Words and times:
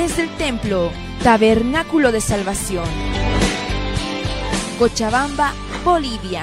desde 0.00 0.22
el 0.22 0.30
templo 0.36 0.92
Tabernáculo 1.24 2.12
de 2.12 2.20
Salvación. 2.20 2.84
Cochabamba, 4.78 5.52
Bolivia. 5.84 6.42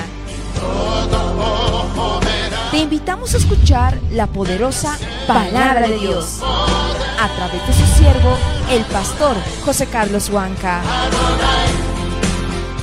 Te 2.71 2.79
invitamos 2.79 3.33
a 3.33 3.37
escuchar 3.37 3.97
la 4.11 4.27
poderosa 4.27 4.97
palabra 5.25 5.87
de 5.87 5.97
Dios 5.99 6.41
a 6.43 7.29
través 7.37 7.65
de 7.65 7.73
su 7.73 7.85
siervo, 7.95 8.35
el 8.71 8.83
pastor 8.83 9.37
José 9.63 9.87
Carlos 9.87 10.29
Huanca. 10.29 10.81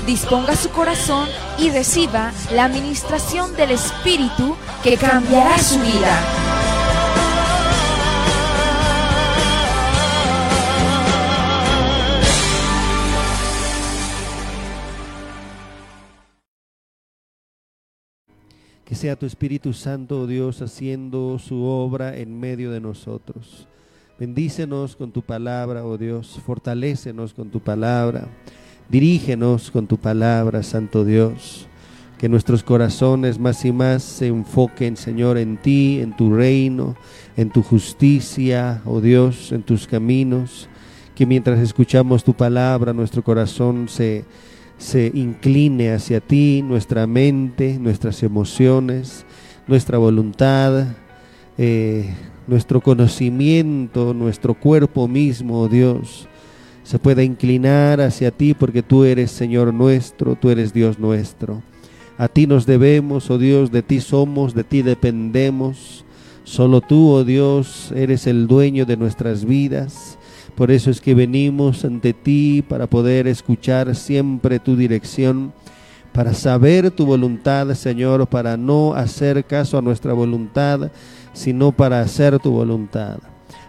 Disponga 0.06 0.56
su 0.56 0.70
corazón 0.70 1.28
y 1.58 1.68
reciba 1.68 2.32
la 2.50 2.64
administración 2.64 3.54
del 3.56 3.72
Espíritu 3.72 4.56
que 4.82 4.96
cambiará 4.96 5.58
su 5.58 5.78
vida. 5.80 6.51
Que 18.92 18.96
sea 18.96 19.16
tu 19.16 19.24
Espíritu 19.24 19.72
Santo, 19.72 20.20
oh 20.20 20.26
Dios, 20.26 20.60
haciendo 20.60 21.38
su 21.38 21.62
obra 21.62 22.14
en 22.18 22.38
medio 22.38 22.70
de 22.70 22.78
nosotros. 22.78 23.66
Bendícenos 24.18 24.96
con 24.96 25.12
tu 25.12 25.22
palabra, 25.22 25.86
oh 25.86 25.96
Dios. 25.96 26.38
Fortalécenos 26.44 27.32
con 27.32 27.48
tu 27.48 27.60
palabra. 27.60 28.28
Dirígenos 28.90 29.70
con 29.70 29.86
tu 29.86 29.96
palabra, 29.96 30.62
Santo 30.62 31.06
Dios. 31.06 31.66
Que 32.18 32.28
nuestros 32.28 32.62
corazones 32.62 33.38
más 33.38 33.64
y 33.64 33.72
más 33.72 34.02
se 34.02 34.26
enfoquen, 34.26 34.98
Señor, 34.98 35.38
en 35.38 35.56
ti, 35.56 36.00
en 36.02 36.14
tu 36.14 36.34
reino, 36.34 36.94
en 37.38 37.48
tu 37.48 37.62
justicia, 37.62 38.82
oh 38.84 39.00
Dios, 39.00 39.52
en 39.52 39.62
tus 39.62 39.86
caminos. 39.86 40.68
Que 41.14 41.24
mientras 41.24 41.58
escuchamos 41.60 42.24
tu 42.24 42.34
palabra, 42.34 42.92
nuestro 42.92 43.24
corazón 43.24 43.88
se 43.88 44.26
se 44.82 45.12
incline 45.14 45.92
hacia 45.92 46.20
ti, 46.20 46.60
nuestra 46.60 47.06
mente, 47.06 47.78
nuestras 47.78 48.20
emociones, 48.24 49.24
nuestra 49.68 49.96
voluntad, 49.96 50.86
eh, 51.56 52.12
nuestro 52.48 52.80
conocimiento, 52.80 54.12
nuestro 54.12 54.54
cuerpo 54.54 55.06
mismo, 55.06 55.60
oh 55.60 55.68
Dios, 55.68 56.28
se 56.82 56.98
pueda 56.98 57.22
inclinar 57.22 58.00
hacia 58.00 58.32
ti 58.32 58.54
porque 58.54 58.82
tú 58.82 59.04
eres 59.04 59.30
Señor 59.30 59.72
nuestro, 59.72 60.34
tú 60.34 60.50
eres 60.50 60.72
Dios 60.72 60.98
nuestro. 60.98 61.62
A 62.18 62.26
ti 62.26 62.48
nos 62.48 62.66
debemos, 62.66 63.30
oh 63.30 63.38
Dios, 63.38 63.70
de 63.70 63.82
ti 63.82 64.00
somos, 64.00 64.52
de 64.52 64.64
ti 64.64 64.82
dependemos. 64.82 66.04
Solo 66.42 66.80
tú, 66.80 67.08
oh 67.08 67.22
Dios, 67.22 67.92
eres 67.94 68.26
el 68.26 68.48
dueño 68.48 68.84
de 68.84 68.96
nuestras 68.96 69.44
vidas. 69.44 70.18
Por 70.56 70.70
eso 70.70 70.90
es 70.90 71.00
que 71.00 71.14
venimos 71.14 71.84
ante 71.84 72.12
ti 72.12 72.62
para 72.66 72.86
poder 72.86 73.26
escuchar 73.26 73.94
siempre 73.96 74.58
tu 74.58 74.76
dirección, 74.76 75.52
para 76.12 76.34
saber 76.34 76.90
tu 76.90 77.06
voluntad, 77.06 77.72
Señor, 77.74 78.26
para 78.26 78.56
no 78.58 78.94
hacer 78.94 79.44
caso 79.44 79.78
a 79.78 79.82
nuestra 79.82 80.12
voluntad, 80.12 80.90
sino 81.32 81.72
para 81.72 82.00
hacer 82.00 82.38
tu 82.38 82.50
voluntad, 82.50 83.18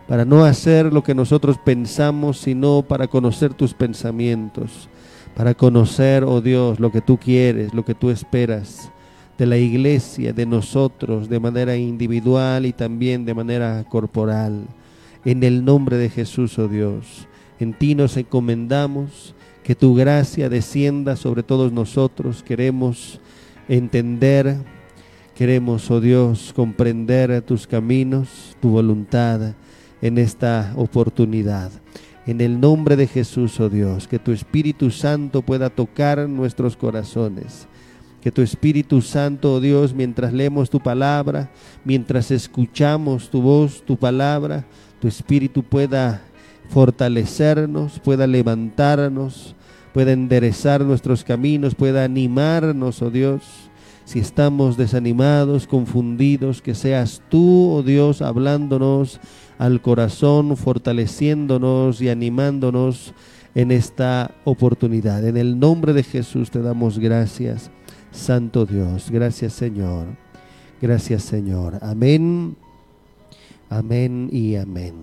para 0.07 0.25
no 0.25 0.43
hacer 0.43 0.91
lo 0.91 1.03
que 1.03 1.15
nosotros 1.15 1.57
pensamos, 1.63 2.39
sino 2.39 2.81
para 2.81 3.07
conocer 3.07 3.53
tus 3.53 3.73
pensamientos, 3.73 4.89
para 5.35 5.53
conocer, 5.53 6.25
oh 6.25 6.41
Dios, 6.41 6.81
lo 6.81 6.91
que 6.91 7.01
tú 7.01 7.17
quieres, 7.17 7.73
lo 7.73 7.85
que 7.85 7.95
tú 7.95 8.09
esperas 8.09 8.91
de 9.37 9.45
la 9.45 9.57
iglesia, 9.57 10.33
de 10.33 10.45
nosotros, 10.45 11.29
de 11.29 11.39
manera 11.39 11.77
individual 11.77 12.65
y 12.65 12.73
también 12.73 13.25
de 13.25 13.33
manera 13.33 13.83
corporal. 13.89 14.65
En 15.25 15.43
el 15.43 15.63
nombre 15.63 15.97
de 15.97 16.09
Jesús, 16.09 16.59
oh 16.59 16.67
Dios, 16.67 17.27
en 17.59 17.73
ti 17.73 17.95
nos 17.95 18.17
encomendamos, 18.17 19.33
que 19.63 19.75
tu 19.75 19.95
gracia 19.95 20.49
descienda 20.49 21.15
sobre 21.15 21.41
todos 21.41 21.71
nosotros. 21.71 22.43
Queremos 22.43 23.21
entender, 23.69 24.57
queremos, 25.35 25.89
oh 25.89 26.01
Dios, 26.01 26.51
comprender 26.53 27.41
tus 27.41 27.65
caminos, 27.65 28.57
tu 28.61 28.69
voluntad 28.69 29.55
en 30.01 30.17
esta 30.17 30.73
oportunidad. 30.75 31.71
En 32.25 32.41
el 32.41 32.59
nombre 32.59 32.95
de 32.95 33.07
Jesús, 33.07 33.59
oh 33.59 33.69
Dios, 33.69 34.07
que 34.07 34.19
tu 34.19 34.31
Espíritu 34.31 34.91
Santo 34.91 35.41
pueda 35.41 35.69
tocar 35.69 36.27
nuestros 36.27 36.75
corazones. 36.75 37.67
Que 38.21 38.31
tu 38.31 38.41
Espíritu 38.41 39.01
Santo, 39.01 39.53
oh 39.53 39.59
Dios, 39.59 39.93
mientras 39.93 40.31
leemos 40.31 40.69
tu 40.69 40.79
palabra, 40.79 41.51
mientras 41.83 42.31
escuchamos 42.31 43.29
tu 43.29 43.41
voz, 43.41 43.83
tu 43.85 43.97
palabra, 43.97 44.65
tu 45.03 45.09
Espíritu 45.09 45.63
pueda 45.63 46.21
fortalecernos, 46.69 47.99
pueda 47.99 48.25
levantarnos, 48.25 49.53
pueda 49.93 50.13
enderezar 50.13 50.79
nuestros 50.79 51.25
caminos, 51.25 51.75
pueda 51.75 52.05
animarnos, 52.05 53.01
oh 53.01 53.09
Dios. 53.09 53.41
Si 54.05 54.19
estamos 54.19 54.77
desanimados, 54.77 55.67
confundidos, 55.67 56.61
que 56.61 56.73
seas 56.73 57.21
tú, 57.27 57.69
oh 57.73 57.83
Dios, 57.83 58.21
hablándonos 58.21 59.19
al 59.57 59.81
corazón, 59.81 60.55
fortaleciéndonos 60.55 62.01
y 62.01 62.07
animándonos 62.07 63.13
en 63.55 63.73
esta 63.73 64.31
oportunidad. 64.45 65.27
En 65.27 65.35
el 65.35 65.59
nombre 65.59 65.91
de 65.91 66.03
Jesús 66.03 66.49
te 66.49 66.61
damos 66.61 66.97
gracias, 66.97 67.71
Santo 68.13 68.65
Dios. 68.65 69.11
Gracias, 69.11 69.51
Señor. 69.51 70.05
Gracias, 70.81 71.23
Señor. 71.23 71.77
Amén 71.81 72.55
Amén 73.73 74.29
y 74.31 74.55
amén. 74.55 74.93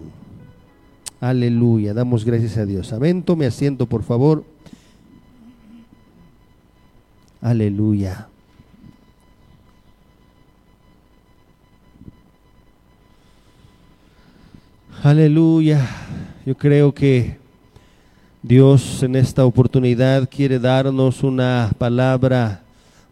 Aleluya. 1.21 1.93
Damos 1.93 2.25
gracias 2.25 2.57
a 2.57 2.65
Dios. 2.65 2.93
Amén. 2.93 3.21
Tome 3.25 3.45
asiento, 3.45 3.87
por 3.87 4.05
favor. 4.05 4.45
Aleluya. 7.41 8.29
Aleluya. 15.03 15.85
Yo 16.47 16.57
creo 16.57 16.95
que 16.95 17.39
Dios 18.41 19.03
en 19.03 19.17
esta 19.17 19.45
oportunidad 19.45 20.29
quiere 20.31 20.61
darnos 20.61 21.25
una 21.25 21.73
palabra 21.77 22.63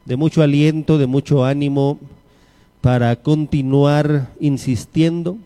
de 0.04 0.14
mucho 0.14 0.40
aliento, 0.40 0.98
de 0.98 1.08
mucho 1.08 1.44
ánimo 1.44 1.98
para 2.80 3.16
continuar 3.16 4.30
insistiendo 4.38 5.36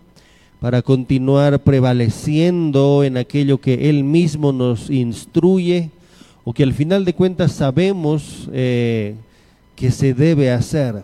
para 0.62 0.80
continuar 0.80 1.58
prevaleciendo 1.58 3.02
en 3.02 3.16
aquello 3.16 3.58
que 3.58 3.90
Él 3.90 4.04
mismo 4.04 4.52
nos 4.52 4.90
instruye 4.90 5.90
o 6.44 6.52
que 6.52 6.62
al 6.62 6.72
final 6.72 7.04
de 7.04 7.14
cuentas 7.14 7.50
sabemos 7.50 8.48
eh, 8.52 9.16
que 9.74 9.90
se 9.90 10.14
debe 10.14 10.52
hacer. 10.52 11.02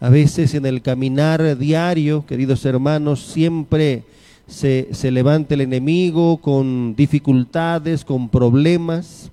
A 0.00 0.08
veces 0.08 0.52
en 0.54 0.66
el 0.66 0.82
caminar 0.82 1.56
diario, 1.56 2.26
queridos 2.26 2.64
hermanos, 2.64 3.20
siempre 3.20 4.02
se, 4.48 4.88
se 4.90 5.12
levanta 5.12 5.54
el 5.54 5.60
enemigo 5.60 6.38
con 6.38 6.96
dificultades, 6.96 8.04
con 8.04 8.28
problemas. 8.28 9.30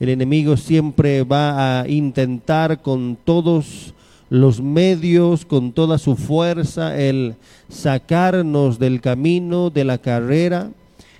El 0.00 0.08
enemigo 0.08 0.56
siempre 0.56 1.22
va 1.22 1.82
a 1.82 1.88
intentar 1.88 2.82
con 2.82 3.16
todos 3.24 3.94
los 4.34 4.60
medios, 4.60 5.44
con 5.44 5.70
toda 5.70 5.96
su 5.96 6.16
fuerza, 6.16 6.98
el 7.00 7.36
sacarnos 7.68 8.80
del 8.80 9.00
camino, 9.00 9.70
de 9.70 9.84
la 9.84 9.98
carrera. 9.98 10.70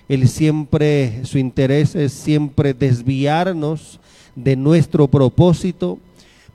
Él 0.08 0.26
siempre, 0.26 1.25
su 1.25 1.38
interés 1.38 1.94
es 1.94 2.12
siempre 2.12 2.75
desviarnos 2.75 4.00
de 4.34 4.56
nuestro 4.56 5.06
propósito, 5.06 6.00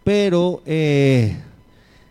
pero 0.03 0.61
eh, 0.65 1.37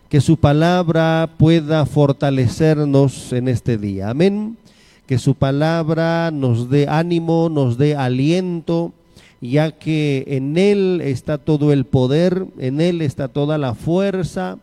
que 0.09 0.19
su 0.19 0.35
palabra 0.35 1.29
pueda 1.37 1.85
fortalecernos 1.85 3.31
en 3.31 3.49
este 3.49 3.77
día. 3.77 4.09
Amén. 4.09 4.57
Que 5.05 5.19
su 5.19 5.35
palabra 5.35 6.31
nos 6.31 6.71
dé 6.71 6.87
ánimo, 6.89 7.49
nos 7.49 7.77
dé 7.77 7.95
aliento, 7.95 8.93
ya 9.41 9.71
que 9.71 10.25
en 10.27 10.57
Él 10.57 11.01
está 11.03 11.37
todo 11.37 11.71
el 11.71 11.85
poder, 11.85 12.45
en 12.57 12.81
Él 12.81 13.01
está 13.01 13.27
toda 13.27 13.57
la 13.57 13.73
fuerza. 13.73 14.57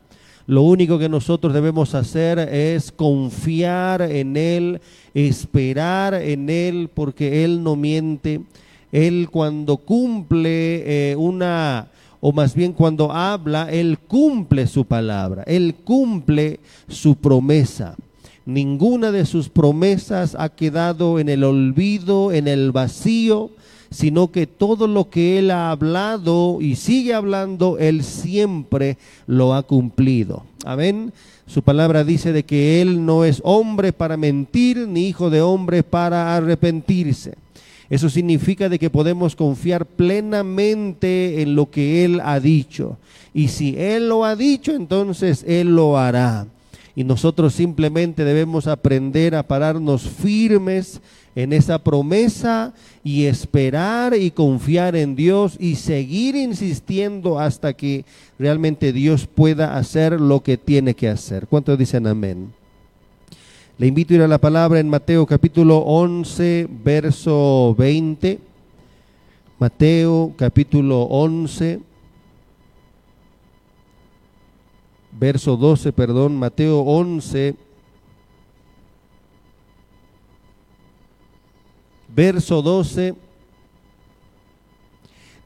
Lo 0.46 0.62
único 0.62 0.98
que 0.98 1.08
nosotros 1.08 1.52
debemos 1.52 1.94
hacer 1.94 2.38
es 2.38 2.92
confiar 2.92 4.02
en 4.02 4.36
Él, 4.36 4.80
esperar 5.14 6.14
en 6.14 6.50
Él, 6.50 6.88
porque 6.92 7.44
Él 7.44 7.62
no 7.62 7.74
miente. 7.74 8.40
Él 8.92 9.28
cuando 9.30 9.78
cumple 9.78 11.10
eh, 11.10 11.16
una, 11.16 11.88
o 12.20 12.32
más 12.32 12.54
bien 12.54 12.72
cuando 12.72 13.12
habla, 13.12 13.68
Él 13.70 13.98
cumple 13.98 14.66
su 14.66 14.84
palabra, 14.84 15.42
Él 15.46 15.74
cumple 15.84 16.60
su 16.88 17.16
promesa. 17.16 17.96
Ninguna 18.44 19.10
de 19.10 19.26
sus 19.26 19.48
promesas 19.48 20.36
ha 20.38 20.50
quedado 20.50 21.18
en 21.18 21.28
el 21.28 21.42
olvido, 21.42 22.30
en 22.30 22.46
el 22.46 22.70
vacío, 22.70 23.50
sino 23.90 24.30
que 24.30 24.46
todo 24.46 24.86
lo 24.86 25.10
que 25.10 25.38
Él 25.38 25.50
ha 25.50 25.70
hablado 25.70 26.58
y 26.60 26.76
sigue 26.76 27.14
hablando, 27.14 27.78
Él 27.78 28.02
siempre 28.02 28.98
lo 29.26 29.54
ha 29.54 29.62
cumplido. 29.62 30.44
Amén. 30.64 31.12
Su 31.46 31.62
palabra 31.62 32.02
dice 32.02 32.32
de 32.32 32.42
que 32.42 32.82
Él 32.82 33.06
no 33.06 33.24
es 33.24 33.40
hombre 33.44 33.92
para 33.92 34.16
mentir, 34.16 34.88
ni 34.88 35.08
hijo 35.08 35.30
de 35.30 35.40
hombre 35.40 35.82
para 35.82 36.36
arrepentirse. 36.36 37.34
Eso 37.88 38.10
significa 38.10 38.68
de 38.68 38.78
que 38.78 38.90
podemos 38.90 39.36
confiar 39.36 39.86
plenamente 39.86 41.42
en 41.42 41.54
lo 41.54 41.70
que 41.70 42.04
Él 42.04 42.20
ha 42.24 42.40
dicho. 42.40 42.96
Y 43.32 43.48
si 43.48 43.76
Él 43.78 44.08
lo 44.08 44.24
ha 44.24 44.34
dicho, 44.34 44.72
entonces 44.72 45.44
Él 45.46 45.76
lo 45.76 45.96
hará. 45.96 46.48
Y 46.96 47.04
nosotros 47.04 47.52
simplemente 47.52 48.24
debemos 48.24 48.66
aprender 48.66 49.34
a 49.34 49.46
pararnos 49.46 50.02
firmes 50.02 51.02
en 51.34 51.52
esa 51.52 51.78
promesa 51.78 52.72
y 53.04 53.26
esperar 53.26 54.16
y 54.16 54.30
confiar 54.30 54.96
en 54.96 55.14
Dios 55.14 55.58
y 55.60 55.74
seguir 55.74 56.34
insistiendo 56.34 57.38
hasta 57.38 57.74
que 57.74 58.06
realmente 58.38 58.94
Dios 58.94 59.26
pueda 59.26 59.76
hacer 59.76 60.18
lo 60.18 60.42
que 60.42 60.56
tiene 60.56 60.94
que 60.94 61.10
hacer. 61.10 61.46
¿Cuántos 61.46 61.78
dicen 61.78 62.06
amén? 62.06 62.54
Le 63.76 63.86
invito 63.86 64.14
a 64.14 64.16
ir 64.16 64.22
a 64.22 64.28
la 64.28 64.38
palabra 64.38 64.80
en 64.80 64.88
Mateo 64.88 65.26
capítulo 65.26 65.76
11, 65.80 66.66
verso 66.82 67.74
20. 67.78 68.38
Mateo 69.58 70.32
capítulo 70.34 71.02
11, 71.02 71.80
verso 75.18 75.56
12, 75.56 75.92
perdón, 75.92 76.36
Mateo 76.36 76.80
11, 76.80 77.54
verso 82.14 82.62
12, 82.62 83.14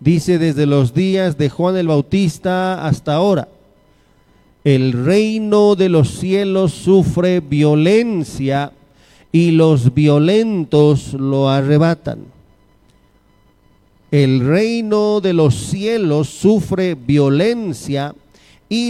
dice 0.01 0.39
desde 0.39 0.67
los 0.67 0.93
días 0.93 1.39
de 1.39 1.49
Juan 1.51 1.77
el 1.77 1.87
Bautista 1.87 2.85
hasta 2.87 3.15
ahora, 3.15 3.49
el 4.65 4.93
reino 4.93 5.77
de 5.77 5.89
los 5.89 6.11
cielos 6.11 6.73
sufre 6.73 7.41
violencia 7.41 8.73
y 9.33 9.53
los 9.53 9.95
violentos 9.95 11.15
lo 11.15 11.49
arrebatan. 11.49 12.27
El 14.11 14.41
reino 14.41 15.21
de 15.21 15.33
los 15.33 15.55
cielos 15.55 16.29
sufre 16.29 16.95
violencia 16.97 18.13
y 18.13 18.30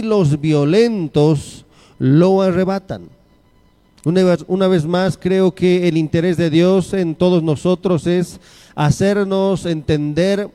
los 0.03 0.39
violentos 0.39 1.65
lo 1.99 2.41
arrebatan. 2.41 3.09
Una 4.03 4.23
vez, 4.23 4.45
una 4.47 4.67
vez, 4.67 4.85
más, 4.85 5.17
creo 5.17 5.53
que 5.53 5.87
el 5.87 5.97
interés 5.97 6.37
de 6.37 6.49
Dios 6.49 6.93
en 6.93 7.13
todos 7.13 7.43
nosotros 7.43 8.07
es 8.07 8.39
hacernos 8.75 9.65
entender 9.65 10.49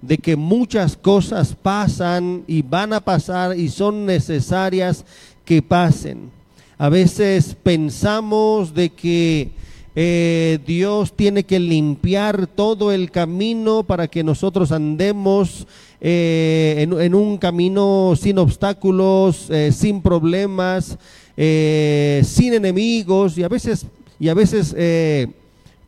de 0.00 0.18
que 0.18 0.36
muchas 0.36 0.96
cosas 0.96 1.54
pasan 1.60 2.44
y 2.46 2.62
van 2.62 2.92
a 2.92 3.00
pasar 3.00 3.56
y 3.56 3.68
son 3.68 4.04
necesarias 4.04 5.04
que 5.44 5.62
pasen. 5.62 6.30
A 6.78 6.88
veces 6.88 7.56
pensamos 7.62 8.74
de 8.74 8.90
que 8.90 9.52
eh, 9.94 10.58
Dios 10.66 11.12
tiene 11.14 11.44
que 11.44 11.60
limpiar 11.60 12.46
todo 12.46 12.92
el 12.92 13.10
camino 13.10 13.82
para 13.82 14.08
que 14.08 14.24
nosotros 14.24 14.72
andemos 14.72 15.66
eh, 16.00 16.76
en, 16.78 17.14
un 17.14 17.36
camino 17.36 18.14
sin 18.18 18.38
obstáculos, 18.38 19.50
eh, 19.50 19.70
sin 19.70 20.00
problemas, 20.00 20.98
sin 21.36 22.54
enemigos 22.54 23.36
y 23.36 23.42
a 23.42 23.48
veces, 23.48 23.86
y 24.18 24.28
a 24.28 24.34
veces 24.34 24.74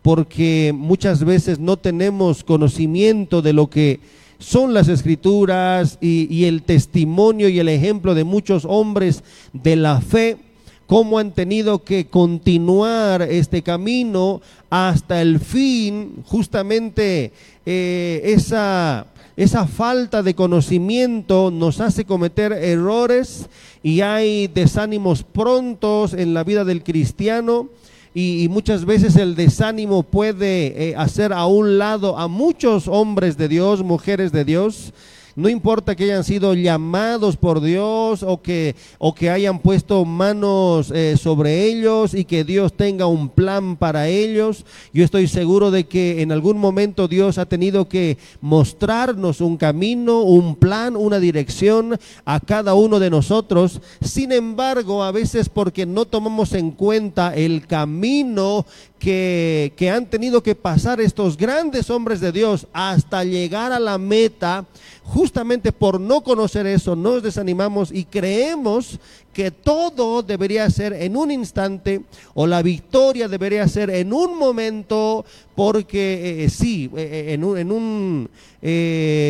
porque 0.03 0.75
muchas 0.75 1.25
veces 1.25 1.59
no 1.59 1.79
tenemos 1.79 2.45
conocimiento 2.45 3.41
de 3.41 3.53
lo 3.55 3.69
que 3.71 4.01
son 4.39 4.75
las 4.75 4.89
escrituras 4.89 5.97
y, 6.01 6.27
y 6.35 6.45
el 6.45 6.63
testimonio 6.63 7.49
y 7.49 7.59
el 7.59 7.69
ejemplo 7.69 8.15
de 8.15 8.25
muchos 8.25 8.65
hombres 8.67 9.23
de 9.53 9.77
la 9.77 10.01
fe 10.01 10.37
cómo 10.87 11.19
han 11.19 11.33
tenido 11.33 11.83
que 11.83 12.07
continuar 12.07 13.23
este 13.23 13.63
camino 13.63 14.41
hasta 14.71 15.23
el 15.23 15.41
fin, 15.41 16.23
justamente 16.27 17.33
eh, 17.65 18.21
esa, 18.25 19.07
esa 19.37 19.67
falta 19.67 20.23
de 20.23 20.35
conocimiento 20.35 21.51
nos 21.51 21.81
hace 21.81 22.05
cometer 22.05 22.53
errores 22.53 23.49
y 23.83 24.01
hay 24.01 24.49
desánimos 24.49 25.23
prontos 25.23 26.15
en 26.15 26.35
la 26.35 26.45
vida 26.45 26.65
del 26.65 26.83
cristiano. 26.83 27.69
Y, 28.17 28.47
muchas 28.49 28.85
veces 28.85 29.17
el 29.17 29.35
desánimo 29.35 30.05
puede 30.05 30.91
eh, 30.91 30.95
hacer 30.97 31.33
a 31.33 31.47
un 31.47 31.79
lado 31.79 32.17
a 32.17 32.29
muchos 32.29 32.87
hombres 32.87 33.37
de 33.37 33.49
Dios, 33.49 33.83
mujeres 33.83 34.31
de 34.31 34.45
Dios, 34.45 34.93
no 35.37 35.49
importa 35.49 35.97
que 35.97 36.05
hayan 36.05 36.25
sido 36.25 36.55
llamados 36.55 37.37
por 37.37 37.61
Dios 37.61 38.23
o 38.23 38.41
que, 38.41 38.77
o 38.99 39.15
que 39.15 39.31
hayan 39.31 39.59
puesto 39.59 40.05
manos 40.05 40.93
eh, 40.95 41.17
sobre 41.17 41.65
ellos 41.65 42.15
y 42.15 42.25
que 42.25 42.45
Dios 42.45 42.73
tenga 42.73 43.07
un 43.07 43.29
plan 43.29 43.77
para 43.77 44.09
ellos. 44.09 44.65
Yo 44.93 45.05
estoy 45.05 45.27
seguro 45.27 45.71
de 45.71 45.85
que 45.85 46.23
en 46.23 46.31
algún 46.31 46.59
momento 46.59 47.09
Dios 47.09 47.39
ha 47.39 47.47
tenido 47.47 47.89
que 47.89 48.19
mostrarnos 48.41 49.41
un 49.41 49.57
camino, 49.57 50.21
un 50.21 50.57
plan, 50.57 50.97
una 50.97 51.19
dirección 51.19 51.99
a 52.25 52.41
cada 52.41 52.75
uno 52.75 52.99
de 53.01 53.11
nosotros. 53.11 53.81
Sin 54.01 54.31
embargo, 54.33 55.03
a 55.03 55.11
veces 55.11 55.49
porque 55.49 55.87
no 55.87 56.05
tomamos 56.05 56.53
en 56.53 56.71
cuenta 56.71 57.35
el 57.35 57.67
camino 57.67 58.67
que, 59.05 59.91
han 59.95 60.07
tenido 60.07 60.43
que 60.43 60.55
pasar 60.55 60.99
estos 60.99 61.37
grandes 61.37 61.91
hombres 61.91 62.21
de 62.21 62.33
Dios 62.33 62.67
hasta 62.73 63.23
llegar 63.23 63.71
a 63.71 63.79
la 63.79 63.99
meta, 63.99 64.65
justamente 65.03 65.73
por 65.73 66.01
no 66.01 66.23
conocer 66.23 66.67
eso, 66.67 66.97
nos 66.97 67.23
desanimamos 67.23 67.93
y 67.93 68.05
creemos 68.05 68.99
que 69.35 69.51
todo 69.51 70.23
debería 70.23 70.71
ser 70.71 70.95
en 70.95 71.19
un 71.19 71.31
instante 71.31 72.01
o 72.33 72.47
la 72.47 72.63
victoria 72.63 73.29
debería 73.29 73.69
ser 73.69 73.91
en 73.91 74.15
un 74.15 74.39
momento, 74.39 75.27
porque 75.55 76.15
eh, 76.15 76.45
eh, 76.45 76.49
sí, 76.49 76.91
eh, 76.97 77.35
en 77.35 77.45
un, 77.45 77.59
en 77.59 77.73
un 77.73 78.31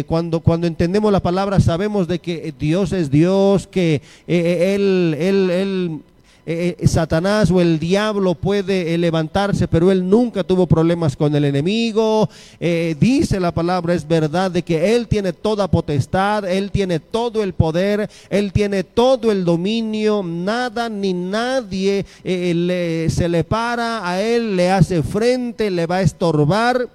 cuando, 0.06 0.38
cuando 0.38 0.68
entendemos 0.68 1.10
la 1.10 1.18
palabra 1.18 1.58
sabemos 1.58 2.06
de 2.06 2.20
que 2.20 2.54
Dios 2.56 2.92
es 2.92 3.10
Dios, 3.10 3.66
que 3.66 4.00
él, 4.28 5.16
él 5.18 6.00
eh, 6.46 6.76
eh, 6.78 6.86
Satanás 6.86 7.50
o 7.50 7.60
el 7.62 7.78
diablo 7.78 8.34
puede 8.34 8.94
eh, 8.94 8.98
levantarse, 8.98 9.66
pero 9.66 9.90
él 9.90 10.08
nunca 10.08 10.44
tuvo 10.44 10.66
problemas 10.66 11.16
con 11.16 11.34
el 11.34 11.44
enemigo. 11.44 12.28
dice 12.60 13.40
la 13.40 13.52
palabra, 13.52 13.94
es 13.94 14.06
verdad, 14.06 14.50
de 14.50 14.62
que 14.62 14.94
él 14.94 15.08
tiene 15.08 15.32
toda 15.32 15.68
potestad, 15.68 16.44
él 16.44 16.70
tiene 16.70 17.00
todo 17.00 17.42
el 17.42 17.54
poder, 17.54 18.10
él 18.28 18.52
tiene 18.52 18.84
todo 18.84 19.32
el 19.32 19.44
dominio, 19.44 20.22
nada 20.22 20.88
ni 20.88 21.12
nadie 21.12 22.04
se 22.22 23.28
le 23.28 23.44
para 23.44 24.06
a 24.06 24.20
él, 24.20 24.56
le 24.56 24.70
hace 24.70 25.02
frente, 25.02 25.70
le 25.70 25.86
va 25.86 25.96
a 25.96 26.02
estorbar, 26.02 26.88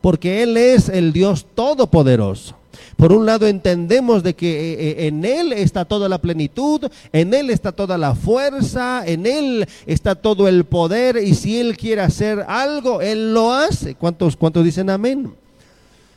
porque 0.00 0.42
él 0.42 0.56
es 0.56 0.88
el 0.88 1.12
Dios 1.12 1.46
todopoderoso. 1.54 2.56
Por 3.04 3.12
un 3.12 3.26
lado 3.26 3.46
entendemos 3.46 4.22
de 4.22 4.32
que 4.32 4.48
eh, 4.48 4.76
eh, 4.80 5.06
en 5.08 5.26
Él 5.26 5.52
está 5.52 5.84
toda 5.84 6.08
la 6.08 6.16
plenitud, 6.16 6.90
en 7.12 7.34
Él 7.34 7.50
está 7.50 7.70
toda 7.70 7.98
la 7.98 8.14
fuerza, 8.14 9.02
en 9.04 9.26
Él 9.26 9.68
está 9.84 10.14
todo 10.14 10.48
el 10.48 10.64
poder 10.64 11.18
y 11.18 11.34
si 11.34 11.60
Él 11.60 11.76
quiere 11.76 12.00
hacer 12.00 12.46
algo, 12.48 13.02
Él 13.02 13.34
lo 13.34 13.52
hace. 13.52 13.94
¿Cuántos, 13.94 14.38
cuántos 14.38 14.64
dicen 14.64 14.88
amén? 14.88 15.34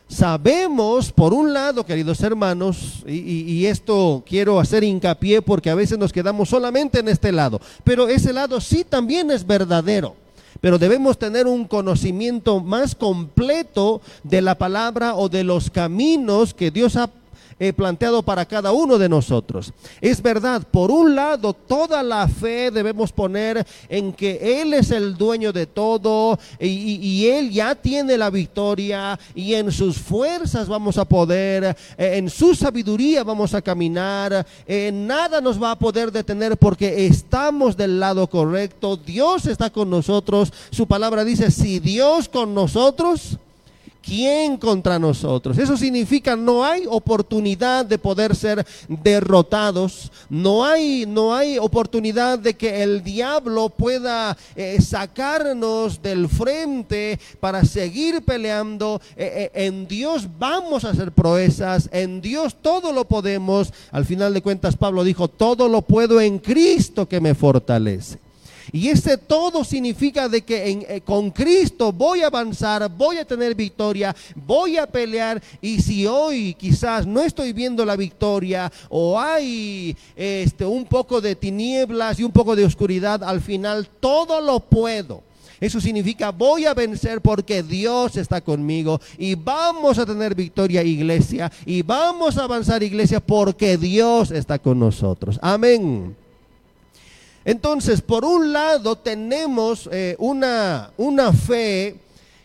Sabemos, 0.07 1.11
por 1.11 1.33
un 1.33 1.53
lado, 1.53 1.85
queridos 1.85 2.21
hermanos, 2.21 3.03
y, 3.05 3.17
y, 3.19 3.65
esto 3.65 4.23
quiero 4.25 4.57
hacer 4.57 4.85
hincapié 4.85 5.41
porque 5.41 5.69
a 5.69 5.75
veces 5.75 5.97
nos 5.97 6.13
quedamos 6.13 6.47
solamente 6.47 7.01
en 7.01 7.09
este 7.09 7.33
lado, 7.33 7.59
pero 7.83 8.07
ese 8.07 8.31
lado 8.31 8.61
sí 8.61 8.85
también 8.85 9.29
es 9.29 9.45
verdadero 9.45 10.15
pero 10.61 10.77
debemos 10.77 11.17
tener 11.17 11.47
un 11.47 11.65
conocimiento 11.65 12.59
más 12.59 12.95
completo 12.95 14.01
de 14.23 14.41
la 14.41 14.57
palabra 14.57 15.15
o 15.15 15.29
de 15.29 15.43
los 15.43 15.69
caminos 15.69 16.53
que 16.53 16.71
Dios 16.71 16.95
ha 16.95 17.09
He 17.59 17.73
planteado 17.73 18.21
para 18.21 18.45
cada 18.45 18.71
uno 18.71 18.97
de 18.97 19.09
nosotros. 19.09 19.73
Es 19.99 20.21
verdad, 20.21 20.61
por 20.69 20.91
un 20.91 21.15
lado, 21.15 21.53
toda 21.53 22.03
la 22.03 22.27
fe 22.27 22.69
debemos 22.69 23.11
poner 23.11 23.65
en 23.89 24.13
que 24.13 24.61
Él 24.61 24.75
es 24.75 24.91
el 24.91 25.17
dueño 25.17 25.51
de 25.51 25.65
todo 25.65 26.37
y, 26.59 27.25
Él 27.27 27.49
ya 27.51 27.73
tiene 27.73 28.17
la 28.17 28.29
victoria 28.29 29.19
y 29.33 29.55
en 29.55 29.71
sus 29.71 29.97
fuerzas 29.97 30.67
vamos 30.67 30.97
a 30.97 31.05
poder, 31.05 31.75
eh, 31.97 32.17
en 32.17 32.29
su 32.29 32.53
sabiduría 32.53 33.23
vamos 33.23 33.53
a 33.53 33.61
caminar, 33.61 34.45
en 34.67 35.07
nada 35.07 35.41
nos 35.41 35.61
va 35.61 35.71
a 35.71 35.79
poder 35.79 36.11
detener 36.11 36.57
porque 36.57 37.07
estamos 37.07 37.75
del 37.75 37.99
lado 37.99 38.27
correcto, 38.27 38.97
Dios 38.97 39.45
está 39.47 39.69
con 39.69 39.89
nosotros, 39.89 40.53
su 40.69 40.87
palabra 40.87 41.23
dice, 41.23 41.51
si 41.51 41.79
Dios 41.79 42.29
con 42.29 42.53
nosotros, 42.53 43.39
¿quién 44.07 44.57
contra 44.57 44.97
nosotros? 44.97 45.57
Eso 45.57 45.75
significa 45.75 46.35
no 46.35 46.63
hay 46.63 46.85
oportunidad 46.87 47.85
de 47.85 47.97
poder 47.97 48.35
ser 48.35 48.65
derrotados, 48.87 50.11
no 50.29 50.63
hay, 50.63 51.05
no 51.05 51.35
hay 51.35 51.57
oportunidad 51.57 52.39
de 52.39 52.55
que 52.55 52.83
el 52.83 53.03
diablo 53.03 53.69
pueda 53.69 54.37
eh, 54.55 54.81
sacarnos 54.81 56.01
del 56.01 56.29
frente 56.29 57.19
para 57.41 57.65
seguir 57.65 58.23
peleando. 58.23 59.01
Eh, 59.17 59.51
eh, 59.53 59.65
en 59.65 59.87
Dios 59.87 60.27
vamos 60.39 60.85
a 60.85 60.91
hacer 60.91 61.11
proezas, 61.11 61.89
en 61.91 62.21
Dios 62.21 62.55
todo 62.61 62.93
lo 62.93 63.05
podemos. 63.05 63.73
Al 63.91 64.05
final 64.05 64.33
de 64.33 64.41
cuentas 64.41 64.77
Pablo 64.77 65.03
dijo, 65.03 65.27
todo 65.27 65.67
lo 65.67 65.81
puedo 65.81 66.21
en 66.21 66.39
Cristo 66.39 67.09
que 67.09 67.19
me 67.19 67.35
fortalece. 67.35 68.26
Y 68.71 68.89
ese 68.89 69.17
todo 69.17 69.63
significa 69.63 70.27
de 70.27 70.41
que 70.41 70.69
eh, 70.69 71.01
con 71.01 71.31
Cristo 71.31 71.91
voy 71.91 72.21
a 72.21 72.27
avanzar, 72.27 72.89
voy 72.89 73.17
a 73.17 73.25
tener 73.25 73.55
victoria, 73.55 74.15
voy 74.35 74.77
a 74.77 74.87
pelear. 74.87 75.41
Y 75.61 75.81
si 75.81 76.05
hoy 76.05 76.53
quizás 76.53 77.05
no 77.05 77.21
estoy 77.21 77.53
viendo 77.53 77.85
la 77.85 77.95
victoria 77.95 78.71
o 78.89 79.19
hay 79.19 79.95
este, 80.15 80.65
un 80.65 80.85
poco 80.85 81.21
de 81.21 81.35
tinieblas 81.35 82.19
y 82.19 82.23
un 82.23 82.31
poco 82.31 82.55
de 82.55 82.65
oscuridad, 82.65 83.23
al 83.23 83.41
final 83.41 83.87
todo 83.99 84.41
lo 84.41 84.59
puedo. 84.59 85.23
Eso 85.59 85.81
significa 85.81 86.31
voy 86.31 86.65
a 86.65 86.73
vencer 86.73 87.21
porque 87.21 87.63
Dios 87.63 88.15
está 88.15 88.41
conmigo 88.41 89.01
y 89.17 89.33
vamos 89.33 89.97
a 89.97 90.05
tener 90.05 90.35
victoria 90.35 90.83
iglesia 90.83 91.51
y 91.65 91.81
vamos 91.81 92.37
a 92.37 92.43
avanzar 92.43 92.83
iglesia 92.83 93.19
porque 93.19 93.75
Dios 93.77 94.29
está 94.29 94.59
con 94.59 94.79
nosotros. 94.79 95.39
Amén. 95.41 96.15
Entonces, 97.47 98.01
por 98.01 98.25
un 98.25 98.51
lado 98.51 98.97
tenemos 98.97 99.87
eh, 99.89 100.17
una, 100.19 100.91
una 100.97 101.31
fe 101.31 101.95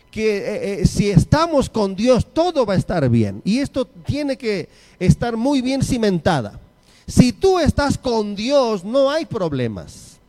que 0.09 0.37
eh, 0.37 0.81
eh, 0.81 0.87
si 0.87 1.09
estamos 1.09 1.69
con 1.69 1.93
Dios 1.93 2.25
todo 2.33 2.65
va 2.65 2.75
a 2.75 2.77
estar 2.77 3.09
bien. 3.09 3.41
Y 3.43 3.59
esto 3.59 3.85
tiene 3.85 4.37
que 4.37 4.69
estar 4.99 5.35
muy 5.35 5.61
bien 5.61 5.83
cimentada. 5.83 6.57
Si 7.05 7.33
tú 7.33 7.59
estás 7.59 7.97
con 7.97 8.33
Dios 8.33 8.85
no 8.85 9.11
hay 9.11 9.25
problemas. 9.25 10.19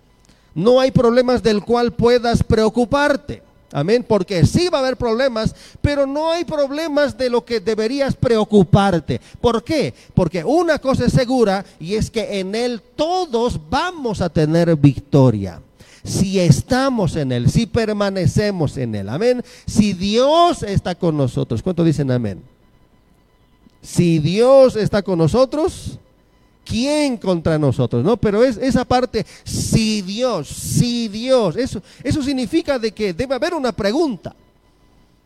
No 0.57 0.81
hay 0.81 0.90
problemas 0.90 1.40
del 1.40 1.62
cual 1.64 1.93
puedas 1.93 2.43
preocuparte. 2.43 3.45
Amén, 3.76 4.04
porque 4.07 4.47
sí 4.47 4.69
va 4.69 4.78
a 4.78 4.83
haber 4.83 4.97
problemas, 4.97 5.52
pero 5.83 6.07
no 6.07 6.31
hay 6.31 6.45
problemas 6.45 7.19
de 7.19 7.28
lo 7.28 7.45
que 7.45 7.59
deberías 7.59 8.14
preocuparte. 8.14 9.21
¿Por 9.40 9.64
qué? 9.64 9.93
Porque 10.14 10.45
una 10.45 10.78
cosa 10.78 11.07
es 11.07 11.12
segura 11.12 11.64
y 11.81 11.97
es 11.97 12.09
que 12.09 12.38
en 12.38 12.54
Él 12.54 12.81
todos 12.95 13.59
vamos 13.69 14.21
a 14.21 14.28
tener 14.28 14.76
victoria. 14.76 15.61
Si 16.04 16.38
estamos 16.38 17.16
en 17.16 17.33
Él, 17.33 17.50
si 17.50 17.66
permanecemos 17.66 18.76
en 18.76 18.95
Él. 18.95 19.09
Amén. 19.09 19.43
Si 19.66 19.93
Dios 19.93 20.62
está 20.62 20.95
con 20.95 21.16
nosotros. 21.16 21.61
¿Cuánto 21.61 21.83
dicen 21.83 22.12
amén? 22.12 22.45
Si 23.83 24.21
Dios 24.21 24.76
está 24.76 25.02
con 25.02 25.19
nosotros, 25.19 25.99
¿quién 26.64 27.16
contra 27.16 27.59
nosotros? 27.59 28.04
¿No? 28.04 28.16
Pero 28.16 28.42
es 28.42 28.56
esa 28.56 28.85
parte, 28.85 29.25
si 29.44 30.02
Dios, 30.02 30.49
si 30.49 31.09
Dios, 31.09 31.56
eso, 31.56 31.83
eso 32.02 32.23
significa 32.23 32.78
de 32.78 32.92
que 32.92 33.12
debe 33.12 33.35
haber 33.35 33.54
una 33.54 33.73
pregunta. 33.73 34.35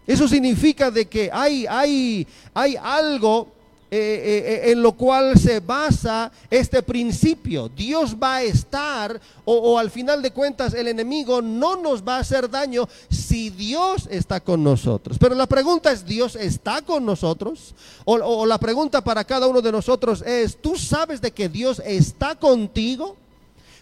Eso 0.06 0.26
significa 0.26 0.90
de 0.90 1.06
que 1.06 1.30
hay, 1.32 1.66
hay, 1.68 2.26
hay 2.54 2.76
algo 2.76 3.57
eh, 3.90 3.96
eh, 3.96 4.68
eh, 4.68 4.72
en 4.72 4.82
lo 4.82 4.92
cual 4.92 5.38
se 5.38 5.60
basa 5.60 6.30
este 6.50 6.82
principio. 6.82 7.70
Dios 7.70 8.14
va 8.22 8.36
a 8.36 8.42
estar, 8.42 9.18
o, 9.46 9.78
al 9.78 9.90
final 9.90 10.20
de 10.20 10.30
cuentas 10.30 10.74
el 10.74 10.88
enemigo 10.88 11.40
no 11.40 11.74
nos 11.76 12.06
va 12.06 12.16
a 12.16 12.20
hacer 12.20 12.50
daño 12.50 12.86
si 13.08 13.48
Dios 13.48 14.06
está 14.10 14.40
con 14.40 14.62
nosotros. 14.62 15.16
Pero 15.18 15.34
la 15.34 15.46
pregunta 15.46 15.90
es, 15.90 16.04
¿Dios 16.04 16.36
está 16.36 16.82
con 16.82 17.06
nosotros? 17.06 17.74
O, 18.04 18.16
o 18.16 18.44
la 18.44 18.58
pregunta 18.58 19.02
para 19.02 19.24
cada 19.24 19.46
uno 19.46 19.62
de 19.62 19.72
nosotros 19.72 20.20
es, 20.20 20.58
¿tú 20.60 20.76
sabes 20.76 21.22
de 21.22 21.30
que 21.30 21.48
Dios 21.48 21.80
está 21.82 22.34
contigo? 22.34 23.16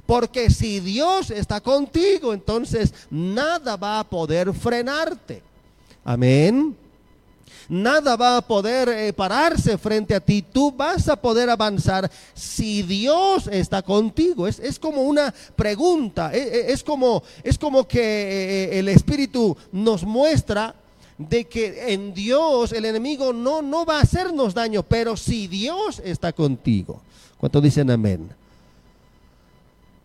Porque 0.07 0.51
si 0.51 0.79
Dios 0.79 1.33
está 1.33 1.61
contigo, 1.61 2.33
entonces 2.33 2.95
nada 3.11 3.75
va 3.75 3.99
a 3.99 4.05
poder 4.05 4.55
frenarte. 4.55 5.43
Amén 6.05 6.86
nada 7.69 8.17
va 8.17 8.39
a 8.39 8.43
poder 8.43 8.89
eh, 8.89 9.13
pararse 9.13 9.79
frente 9.79 10.15
a 10.15 10.21
ti. 10.21 10.43
Tú 10.43 10.73
vas 10.73 11.09
a 11.09 11.17
poder 11.17 11.51
avanzar 11.51 12.11
si 12.35 12.83
Dios 12.83 13.49
está 13.49 13.83
contigo. 13.83 14.47
Es, 14.47 14.59
es 14.59 14.79
como 14.79 15.03
una 15.03 15.33
pregunta, 15.55 16.33
es, 16.33 16.47
e, 16.47 16.73
es, 16.73 16.83
como, 16.83 17.23
es 17.43 17.59
como 17.59 17.87
que 17.87 18.01
eh, 18.01 18.65
eh, 18.65 18.79
el 18.79 18.89
Espíritu 18.89 19.57
nos 19.73 20.05
muestra 20.05 20.75
de 21.19 21.45
que 21.47 21.93
en 21.93 22.13
Dios 22.13 22.73
el 22.73 22.85
enemigo 22.85 23.33
no, 23.33 23.63
no 23.63 23.87
va 23.87 23.99
a 23.99 24.03
hacernos 24.03 24.53
daño, 24.55 24.83
pero 24.83 25.17
si 25.17 25.47
Dios 25.47 26.01
está 26.05 26.33
contigo. 26.33 27.01
¿Cuánto 27.39 27.61
dicen 27.61 27.91
amén? 27.91 28.31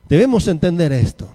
Debemos 0.08 0.48
entender 0.48 0.92
esto. 0.92 1.28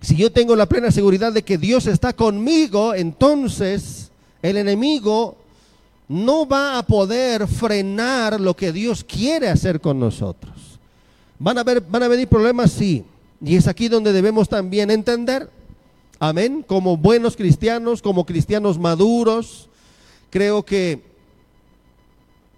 Si 0.00 0.16
yo 0.16 0.30
tengo 0.30 0.54
la 0.54 0.66
plena 0.66 0.90
seguridad 0.90 1.32
de 1.32 1.42
que 1.42 1.58
Dios 1.58 1.86
está 1.86 2.12
conmigo, 2.12 2.94
entonces 2.94 4.07
el 4.42 4.56
enemigo 4.56 5.36
no 6.08 6.46
va 6.46 6.78
a 6.78 6.82
poder 6.82 7.46
frenar 7.46 8.40
lo 8.40 8.54
que 8.56 8.72
Dios 8.72 9.04
quiere 9.04 9.48
hacer 9.48 9.80
con 9.80 10.00
nosotros. 10.00 10.54
¿Van 11.38 11.58
a, 11.58 11.64
ver, 11.64 11.80
van 11.80 12.02
a 12.02 12.08
venir 12.08 12.28
problemas? 12.28 12.72
Sí. 12.72 13.04
Y 13.44 13.56
es 13.56 13.68
aquí 13.68 13.88
donde 13.88 14.12
debemos 14.12 14.48
también 14.48 14.90
entender, 14.90 15.48
amén, 16.18 16.64
como 16.66 16.96
buenos 16.96 17.36
cristianos, 17.36 18.02
como 18.02 18.26
cristianos 18.26 18.78
maduros, 18.78 19.68
creo 20.30 20.64
que 20.64 21.02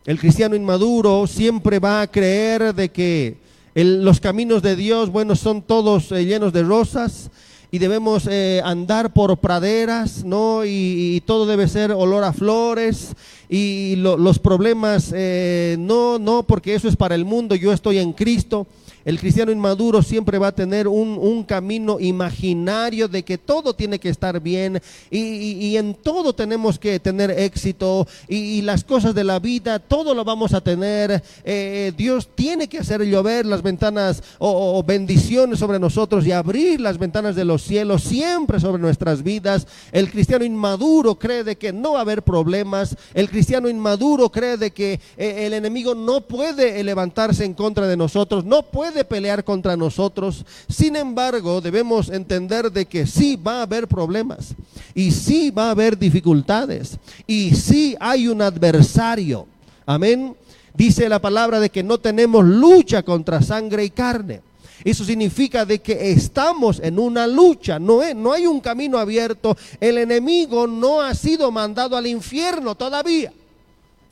el 0.06 0.18
cristiano 0.18 0.56
inmaduro 0.56 1.26
siempre 1.26 1.78
va 1.78 2.00
a 2.00 2.10
creer 2.10 2.74
de 2.74 2.90
que 2.90 3.36
los 3.74 4.20
caminos 4.20 4.62
de 4.62 4.76
Dios, 4.76 5.10
bueno, 5.10 5.36
son 5.36 5.62
todos 5.62 6.10
eh, 6.12 6.24
llenos 6.24 6.52
de 6.52 6.62
rosas 6.62 7.30
y 7.70 7.78
debemos 7.78 8.26
eh, 8.30 8.60
andar 8.64 9.12
por 9.12 9.36
praderas, 9.38 10.24
¿no? 10.24 10.64
Y, 10.64 11.22
todo 11.26 11.46
debe 11.46 11.68
ser 11.68 11.92
olor 11.92 12.24
a 12.24 12.32
flores 12.32 13.14
y 13.48 13.94
los 13.96 14.38
problemas, 14.38 15.12
eh, 15.14 15.76
no, 15.78 16.18
no, 16.18 16.42
porque 16.42 16.74
eso 16.74 16.88
es 16.88 16.96
para 16.96 17.14
el 17.14 17.24
mundo, 17.24 17.54
yo 17.54 17.72
estoy 17.72 17.98
en 17.98 18.12
Cristo. 18.12 18.66
El 19.04 19.18
cristiano 19.18 19.50
inmaduro 19.50 20.02
siempre 20.02 20.38
va 20.38 20.48
a 20.48 20.54
tener 20.54 20.86
un, 20.88 21.44
camino 21.44 21.98
imaginario 22.00 23.08
de 23.08 23.22
que 23.22 23.38
todo 23.38 23.74
tiene 23.74 23.98
que 23.98 24.10
estar 24.10 24.40
bien 24.40 24.80
y, 25.10 25.76
en 25.76 25.94
todo 25.94 26.34
tenemos 26.34 26.78
que 26.78 27.00
tener 27.00 27.30
éxito 27.30 28.06
y, 28.28 28.60
las 28.62 28.84
cosas 28.84 29.14
de 29.14 29.24
la 29.24 29.38
vida, 29.38 29.78
todo 29.78 30.14
lo 30.14 30.24
vamos 30.24 30.52
a 30.52 30.60
tener. 30.60 31.22
Eh, 31.44 31.92
Dios 31.96 32.28
tiene 32.34 32.68
que 32.68 32.78
hacer 32.78 33.02
llover 33.02 33.46
las 33.46 33.62
ventanas 33.62 34.22
o, 34.38 34.82
bendiciones 34.82 35.58
sobre 35.58 35.78
nosotros 35.78 36.26
y 36.26 36.32
abrir 36.32 36.80
las 36.80 36.98
ventanas 36.98 37.34
de 37.36 37.44
los 37.44 37.62
cielos 37.62 38.02
siempre 38.02 38.60
sobre 38.60 38.82
nuestras 38.82 39.22
vidas. 39.22 39.66
El 39.92 40.10
cristiano 40.10 40.44
inmaduro 40.44 41.18
cree 41.18 41.42
de 41.44 41.56
que 41.56 41.72
no 41.72 41.92
va 41.92 41.98
a 42.00 42.02
haber 42.02 42.22
problemas. 42.22 42.96
El 43.14 43.30
cristiano 43.30 43.68
inmaduro 43.68 44.30
cree 44.30 44.56
de 44.56 44.72
que 44.72 45.00
eh, 45.16 45.46
el 45.46 45.54
enemigo 45.54 45.94
no 45.94 46.20
puede 46.20 46.82
levantarse 46.84 47.44
en 47.44 47.54
contra 47.54 47.86
de 47.86 47.96
nosotros, 47.96 48.44
no 48.44 48.62
puede 48.62 48.99
de 49.00 49.04
pelear 49.04 49.42
contra 49.44 49.76
nosotros. 49.76 50.44
Sin 50.68 50.94
embargo, 50.94 51.60
debemos 51.60 52.10
entender 52.10 52.70
de 52.70 52.86
que 52.86 53.06
sí 53.06 53.36
va 53.36 53.60
a 53.60 53.62
haber 53.62 53.88
problemas 53.88 54.54
y 54.94 55.10
sí 55.10 55.50
va 55.50 55.68
a 55.68 55.70
haber 55.70 55.98
dificultades 55.98 56.98
y 57.26 57.54
sí 57.54 57.96
hay 57.98 58.28
un 58.28 58.42
adversario. 58.42 59.46
Amén. 59.86 60.36
Dice 60.74 61.08
la 61.08 61.18
palabra 61.18 61.60
de 61.60 61.70
que 61.70 61.82
no 61.82 61.98
tenemos 61.98 62.44
lucha 62.44 63.02
contra 63.02 63.42
sangre 63.42 63.84
y 63.84 63.90
carne. 63.90 64.42
Eso 64.84 65.04
significa 65.04 65.64
de 65.64 65.80
que 65.80 66.12
estamos 66.12 66.80
en 66.80 66.98
una 66.98 67.26
lucha, 67.26 67.78
no, 67.78 68.00
no 68.14 68.32
hay 68.32 68.46
un 68.46 68.60
camino 68.60 68.98
abierto. 68.98 69.56
El 69.78 69.98
enemigo 69.98 70.66
no 70.66 71.00
ha 71.00 71.14
sido 71.14 71.50
mandado 71.50 71.96
al 71.96 72.06
infierno 72.06 72.74
todavía. 72.74 73.32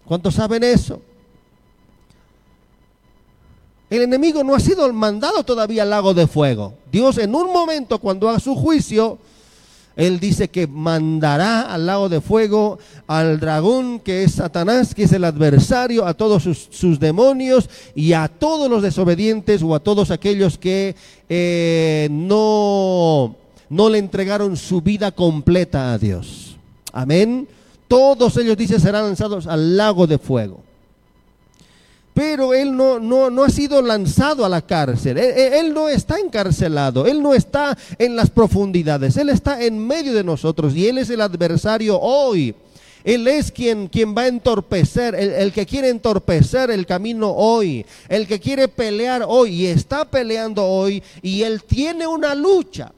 ¿Cuántos 0.04 0.34
saben 0.34 0.64
eso? 0.64 1.02
El 3.90 4.02
enemigo 4.02 4.44
no 4.44 4.54
ha 4.54 4.60
sido 4.60 4.92
mandado 4.92 5.42
todavía 5.44 5.82
al 5.82 5.90
lago 5.90 6.12
de 6.12 6.26
fuego. 6.26 6.74
Dios 6.92 7.16
en 7.18 7.34
un 7.34 7.52
momento 7.52 7.98
cuando 7.98 8.28
haga 8.28 8.38
su 8.38 8.54
juicio, 8.54 9.18
Él 9.96 10.20
dice 10.20 10.48
que 10.48 10.66
mandará 10.66 11.62
al 11.62 11.86
lago 11.86 12.10
de 12.10 12.20
fuego 12.20 12.78
al 13.06 13.40
dragón 13.40 14.00
que 14.00 14.24
es 14.24 14.32
Satanás, 14.32 14.94
que 14.94 15.04
es 15.04 15.12
el 15.12 15.24
adversario, 15.24 16.04
a 16.04 16.12
todos 16.12 16.42
sus, 16.42 17.00
demonios 17.00 17.70
y 17.94 18.12
a 18.12 18.28
todos 18.28 18.68
los 18.68 18.82
desobedientes 18.82 19.62
o 19.62 19.74
a 19.74 19.80
todos 19.80 20.10
aquellos 20.10 20.58
que 20.58 20.94
eh, 21.30 22.08
no, 22.10 23.36
no 23.70 23.88
le 23.88 23.98
entregaron 23.98 24.58
su 24.58 24.82
vida 24.82 25.12
completa 25.12 25.94
a 25.94 25.98
Dios. 25.98 26.56
Amén. 26.92 27.48
Todos 27.88 28.36
ellos, 28.36 28.58
dice, 28.58 28.78
serán 28.78 29.04
lanzados 29.04 29.46
al 29.46 29.78
lago 29.78 30.06
de 30.06 30.18
fuego 30.18 30.67
pero 32.18 32.52
él 32.52 32.76
no, 32.76 32.98
no, 32.98 33.44
ha 33.44 33.48
sido 33.48 33.80
lanzado 33.80 34.44
a 34.44 34.48
la 34.48 34.60
cárcel, 34.60 35.18
él, 35.18 35.72
no 35.72 35.88
está 35.88 36.18
encarcelado, 36.18 37.06
él 37.06 37.22
no 37.22 37.32
está 37.32 37.78
en 37.96 38.16
las 38.16 38.28
profundidades, 38.28 39.16
él 39.16 39.28
está 39.28 39.62
en 39.62 39.78
medio 39.78 40.12
de 40.12 40.24
nosotros 40.24 40.74
y 40.74 40.88
él 40.88 40.98
es 40.98 41.10
el 41.10 41.20
adversario 41.20 41.96
hoy. 42.00 42.56
Él 43.04 43.28
es 43.28 43.52
quien, 43.52 43.86
quien 43.86 44.16
va 44.16 44.22
a 44.22 44.26
entorpecer, 44.26 45.14
el, 45.14 45.30
el, 45.30 45.52
que 45.52 45.64
quiere 45.64 45.90
entorpecer 45.90 46.72
el 46.72 46.86
camino 46.86 47.30
hoy, 47.30 47.86
el 48.08 48.26
que 48.26 48.40
quiere 48.40 48.66
pelear 48.66 49.24
hoy 49.24 49.50
y 49.50 49.66
está 49.66 50.04
peleando 50.04 50.64
hoy 50.64 51.00
y 51.22 51.42
Él 51.44 51.62
tiene 51.62 52.08
una 52.08 52.34
lucha. 52.34 52.92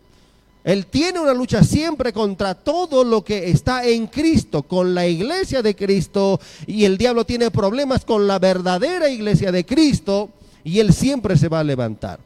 Él 0.63 0.87
tiene 0.87 1.19
una 1.19 1.33
lucha 1.33 1.65
siempre 1.65 2.13
contra 2.13 2.55
todo 2.55 3.03
lo 3.03 3.25
que 3.25 3.51
está 3.51 3.87
en 3.87 4.07
Cristo, 4.07 4.63
con 4.63 4.95
la 4.95 5.07
iglesia 5.07 5.63
de 5.63 5.75
Cristo, 5.75 6.39
y 6.67 6.85
el 6.85 6.99
diablo 6.99 7.25
tiene 7.25 7.51
problemas 7.51 8.05
con 8.05 8.27
la 8.27 8.39
verdadera 8.39 9.09
iglesia 9.09 9.51
de 9.51 9.65
Cristo, 9.65 10.29
y 10.63 10.79
él 10.79 10.93
siempre 10.93 11.37
se 11.39 11.49
va 11.49 11.61
a 11.61 11.65
levantar. 11.65 12.21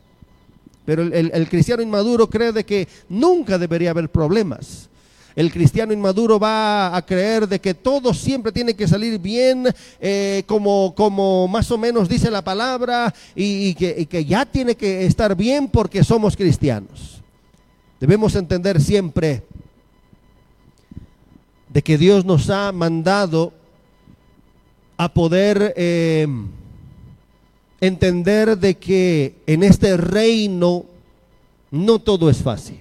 Pero 0.85 1.03
el, 1.03 1.49
cristiano 1.49 1.83
inmaduro 1.83 2.29
cree 2.29 2.53
de 2.53 2.65
que 2.65 2.89
nunca 3.09 3.57
debería 3.57 3.91
haber 3.91 4.11
problemas. 4.11 4.89
El 5.37 5.51
cristiano 5.51 5.93
inmaduro 5.93 6.39
va 6.39 6.95
a 6.95 7.03
creer 7.03 7.49
de 7.49 7.61
que 7.61 7.73
todo 7.73 8.13
siempre 8.13 8.53
tiene 8.53 8.75
que 8.75 8.87
salir 8.87 9.19
bien, 9.19 9.67
eh, 10.01 10.43
como, 10.47 11.49
más 11.49 11.71
o 11.71 11.79
menos 11.79 12.09
dice 12.09 12.31
la 12.31 12.43
palabra, 12.43 13.15
y 13.35 13.75
que 13.75 14.25
ya 14.25 14.45
tiene 14.45 14.75
que 14.75 15.07
estar 15.07 15.37
bien 15.37 15.69
porque 15.69 16.03
somos 16.03 16.37
cristianos. 16.37 17.24
Debemos 18.05 18.35
entender 18.35 18.83
siempre 18.83 19.45
de 21.71 21.81
que 21.81 21.97
Dios 21.97 22.27
nos 22.27 22.51
ha 22.51 22.71
mandado 22.71 23.55
a 24.99 25.15
poder 25.15 25.73
eh, 25.75 26.29
entender 27.81 28.59
de 28.59 28.75
que 28.75 29.37
en 29.47 29.63
este 29.63 29.97
reino 29.97 30.85
no 31.71 31.99
todo 31.99 32.29
es 32.29 32.43
fácil. 32.43 32.79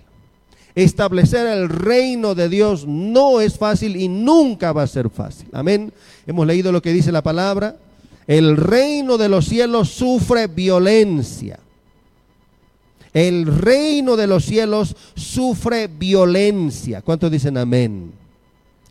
Establecer 0.75 1.47
el 1.47 1.69
reino 1.69 2.35
de 2.35 2.49
Dios 2.49 2.85
no 2.85 3.39
es 3.39 3.57
fácil 3.57 3.95
y 3.95 4.09
nunca 4.09 4.73
va 4.73 4.83
a 4.83 4.87
ser 4.87 5.09
fácil. 5.09 5.47
Amén. 5.53 5.93
Hemos 6.27 6.45
leído 6.45 6.73
lo 6.73 6.81
que 6.81 6.91
dice 6.91 7.13
la 7.13 7.23
palabra. 7.23 7.77
El 8.27 8.57
reino 8.57 9.17
de 9.17 9.29
los 9.29 9.45
cielos 9.45 9.87
sufre 9.87 10.47
violencia. 10.47 11.61
El 13.13 13.45
reino 13.45 14.15
de 14.15 14.27
los 14.27 14.45
cielos 14.45 14.95
sufre 15.15 15.87
violencia. 15.87 17.01
¿Cuántos 17.01 17.31
dicen 17.31 17.57
amén? 17.57 18.11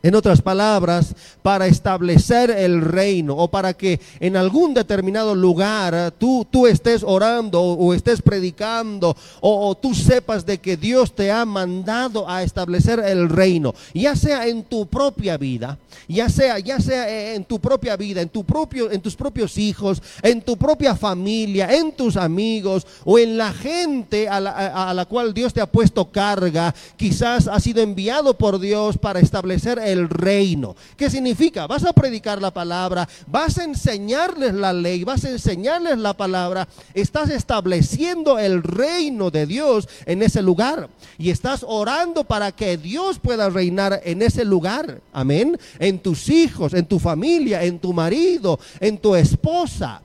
En 0.03 0.17
otras 0.17 0.43
palabras, 0.43 1.15
para 1.43 1.69
establecer 1.69 2.51
el 2.51 2.81
reino 2.81 3.37
o 3.37 3.49
para 3.49 3.73
que 3.73 4.01
en 4.19 4.37
algún 4.37 4.75
determinado 4.75 5.33
lugar 5.37 6.13
tú, 6.19 6.67
estés 6.67 7.05
orando 7.05 7.63
o 7.63 7.95
estés 7.95 8.21
predicando 8.21 9.17
o, 9.41 9.77
tú 9.77 9.95
sepas 9.95 10.45
de 10.45 10.59
que 10.59 10.77
Dios 10.77 11.15
te 11.15 11.31
ha 11.31 11.45
mandado 11.45 12.29
a 12.29 12.43
establecer 12.43 12.99
el 12.99 13.29
reino, 13.29 13.75
ya 13.95 14.17
sea 14.17 14.49
en 14.49 14.65
tu 14.65 14.87
propia 14.87 15.37
vida, 15.37 15.79
ya 16.09 16.29
sea, 16.29 16.59
ya 16.59 16.81
sea 16.81 17.35
en 17.35 17.45
tu 17.45 17.61
propia 17.61 17.97
vida, 17.97 18.21
en, 18.23 18.29
tu 18.29 18.43
propio, 18.43 18.91
en 18.91 19.01
tus 19.01 19.15
propios 19.15 19.57
hijos, 19.57 20.03
en 20.23 20.43
tu 20.43 20.57
propia 20.57 20.97
familia, 20.97 21.73
en 21.73 21.93
tus 21.93 22.17
amigos 22.17 22.87
o 23.05 23.21
en 23.21 23.37
la 23.37 23.53
gente 23.53 24.29
a 24.29 24.41
la, 24.41 24.51
a 24.91 24.95
la 24.95 25.05
cual 25.05 25.33
Dios 25.33 25.53
te 25.53 25.61
ha 25.61 25.71
puesto 25.71 26.11
carga, 26.11 26.75
quizás 26.97 27.47
ha 27.47 27.61
sido 27.61 27.83
enviado 27.83 28.37
por 28.37 28.59
Dios 28.59 28.99
para 28.99 29.21
establecer 29.21 29.79
el 29.79 29.92
el 29.93 30.09
reino. 30.09 30.75
¿Qué 30.97 31.09
significa? 31.09 31.67
Vas 31.67 31.85
a 31.85 31.93
predicar 31.93 32.41
la 32.41 32.53
palabra, 32.53 33.09
vas 33.27 33.59
a 33.59 33.65
enseñarles 33.65 34.55
la 34.55 34.73
ley, 34.73 35.05
vas 35.05 35.25
a 35.25 35.31
enseñarles 35.31 35.99
la 35.99 36.15
palabra, 36.15 36.69
estás 36.95 37.31
estableciendo 37.31 38.39
el 38.39 38.63
reino 38.63 39.31
de 39.31 39.47
Dios 39.47 39.89
en 40.07 40.23
ese 40.23 40.43
lugar 40.43 40.89
y 41.19 41.31
estás 41.31 41.65
orando 41.67 42.25
para 42.25 42.53
que 42.53 42.77
Dios 42.77 43.19
pueda 43.19 43.49
reinar 43.49 44.01
en 44.05 44.23
ese 44.23 44.45
lugar. 44.45 45.01
Amén. 45.13 45.59
En 45.79 45.99
tus 45.99 46.29
hijos, 46.29 46.75
en 46.75 46.87
tu 46.87 46.99
familia, 46.99 47.63
en 47.63 47.79
tu 47.79 47.93
marido, 47.93 48.59
en 48.81 48.99
tu 48.99 49.15
esposa. 49.15 50.03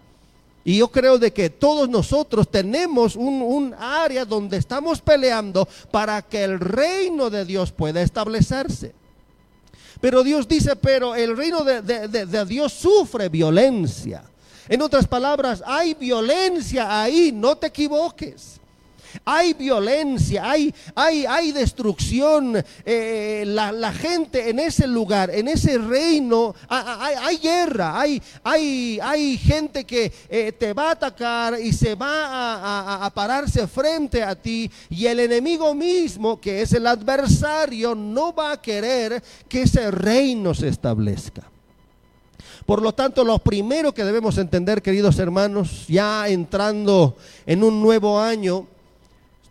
Y 0.68 0.80
yo 0.80 0.90
creo 0.90 1.18
de 1.18 1.32
que 1.32 1.50
todos 1.50 1.88
nosotros 1.88 2.52
tenemos 2.52 3.16
un, 3.16 3.42
un, 3.42 3.74
área 3.74 4.26
donde 4.26 4.58
estamos 4.58 5.00
peleando 5.00 5.66
para 5.92 6.22
que 6.22 6.44
el 6.44 6.60
reino 6.60 7.30
de 7.30 7.46
Dios 7.46 7.72
pueda 7.72 8.02
establecerse. 8.02 8.94
Pero 10.00 10.24
Dios 10.24 10.48
dice, 10.48 10.76
pero 10.76 11.16
el 11.16 11.36
reino 11.36 11.64
de, 11.64 11.82
de, 11.82 12.08
de, 12.08 12.46
Dios 12.46 12.74
sufre 12.74 13.30
violencia. 13.30 14.24
En 14.70 14.82
otras 14.82 15.08
palabras, 15.08 15.64
hay 15.66 15.94
violencia 15.94 17.02
ahí, 17.02 17.32
no 17.34 17.56
te 17.56 17.68
equivoques. 17.68 18.60
Hay 19.26 19.54
violencia, 19.54 20.50
hay, 20.50 20.74
hay, 20.96 21.26
hay 21.26 21.52
destrucción. 21.52 22.64
Eh, 22.86 23.44
la, 23.46 23.92
gente 23.94 24.50
en 24.50 24.60
ese 24.60 24.88
lugar, 24.88 25.30
en 25.30 25.48
ese 25.48 25.78
reino, 25.78 26.54
hay, 26.68 27.38
guerra, 27.38 28.00
hay, 28.00 28.22
hay, 28.44 29.00
hay, 29.02 29.38
gente 29.38 29.86
que 29.86 30.12
eh, 30.30 30.52
te 30.52 30.74
va 30.74 30.90
a 30.90 30.92
atacar 30.92 31.60
y 31.60 31.74
se 31.74 31.96
va 31.96 32.26
a, 32.26 33.06
a, 33.06 33.10
pararse 33.10 33.68
frente 33.68 34.24
a 34.24 34.36
ti. 34.36 34.70
Y 34.90 35.06
el 35.06 35.20
enemigo 35.20 35.74
mismo, 35.74 36.40
que 36.40 36.62
es 36.62 36.74
el 36.74 36.88
adversario, 36.88 37.96
no 37.96 38.34
va 38.34 38.54
a 38.54 38.62
querer 38.62 39.24
que 39.48 39.64
ese 39.64 39.92
reino 39.92 40.54
se 40.54 40.68
establezca. 40.68 41.44
Por 42.68 42.82
lo 42.82 42.94
tanto, 42.94 43.24
lo 43.24 43.40
primero 43.40 43.94
que 43.94 44.04
debemos 44.04 44.38
entender, 44.38 44.82
queridos 44.82 45.18
hermanos, 45.20 45.86
ya 45.88 46.28
entrando 46.28 47.16
en 47.46 47.64
un 47.64 47.82
nuevo 47.82 48.20
año, 48.20 48.68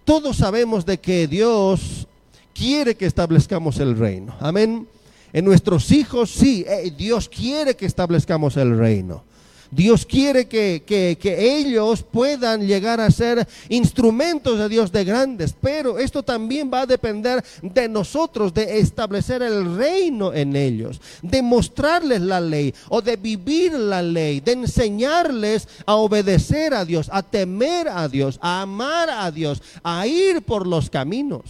todos 0.07 0.37
sabemos 0.37 0.87
de 0.87 0.99
que 0.99 1.27
Dios 1.27 2.07
quiere 2.55 2.95
que 2.95 3.07
establezcamos 3.07 3.79
el 3.81 3.99
reino. 3.99 4.35
Amén. 4.41 4.89
En 5.33 5.45
nuestros 5.45 5.91
hijos, 5.91 6.31
sí, 6.31 6.65
eh, 6.67 6.93
Dios 6.97 7.29
quiere 7.29 7.75
que 7.77 7.85
establezcamos 7.85 8.57
el 8.57 8.79
reino. 8.79 9.25
Dios 9.71 10.07
quiere 10.07 10.47
que, 10.47 10.83
que, 10.87 11.17
ellos 11.59 12.03
puedan 12.03 12.67
llegar 12.67 13.01
a 13.01 13.11
ser 13.11 13.47
instrumentos 13.69 14.59
de 14.59 14.69
Dios 14.69 14.93
de 14.93 15.05
grandes, 15.05 15.55
pero 15.61 15.99
esto 15.99 16.23
también 16.23 16.71
va 16.73 16.83
a 16.83 16.87
depender 16.87 17.45
de 17.63 17.89
nosotros, 17.89 18.55
de 18.55 18.79
establecer 18.79 19.43
el 19.43 19.77
reino 19.77 20.33
en 20.33 20.57
ellos, 20.57 21.01
de 21.23 21.43
mostrarles 21.43 22.21
la 22.21 22.41
ley 22.41 22.75
o 22.89 23.03
de 23.03 23.17
vivir 23.17 23.73
la 23.73 24.03
ley, 24.03 24.41
de 24.41 24.53
enseñarles 24.53 25.69
a 25.85 25.95
obedecer 25.97 26.75
a 26.75 26.85
Dios, 26.85 27.09
a 27.13 27.23
temer 27.23 27.89
a 27.89 28.09
Dios, 28.09 28.39
a 28.41 28.63
amar 28.63 29.11
a 29.11 29.31
Dios, 29.31 29.63
a 29.83 30.07
ir 30.07 30.43
por 30.43 30.67
los 30.67 30.91
caminos. 30.91 31.45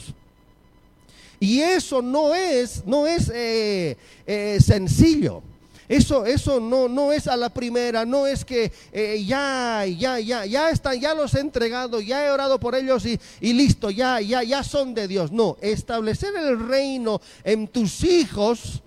Y 1.38 1.61
eso 1.61 2.00
no 2.00 2.35
es, 2.35 2.83
no 2.87 3.07
es 3.07 3.31
eh, 3.35 3.96
eh, 4.26 4.59
sencillo. 4.61 5.42
Eso, 5.88 6.27
eso 6.27 6.59
no, 6.59 6.88
no 6.88 7.12
es 7.12 7.29
a 7.29 7.37
la 7.37 7.49
primera, 7.51 8.05
no 8.05 8.27
es 8.27 8.44
que 8.44 8.72
eh, 8.92 9.25
ya, 9.25 9.85
ya, 9.87 10.18
ya, 10.18 10.44
ya 10.44 10.70
están, 10.70 11.01
ya 11.01 11.14
los 11.14 11.35
he 11.35 11.40
entregado, 11.40 12.01
ya 12.01 12.27
he 12.27 12.31
orado 12.31 12.59
por 12.59 12.75
ellos 12.75 13.07
y, 13.07 13.20
y, 13.40 13.53
listo, 13.53 13.90
ya, 13.90 14.20
ya, 14.20 14.42
ya 14.42 14.64
son 14.64 14.94
de 14.94 15.07
Dios. 15.07 15.31
No, 15.31 15.57
establecer 15.61 16.35
el 16.37 16.66
reino 16.66 17.20
en 17.44 17.68
tus 17.68 18.03
hijos 18.03 18.83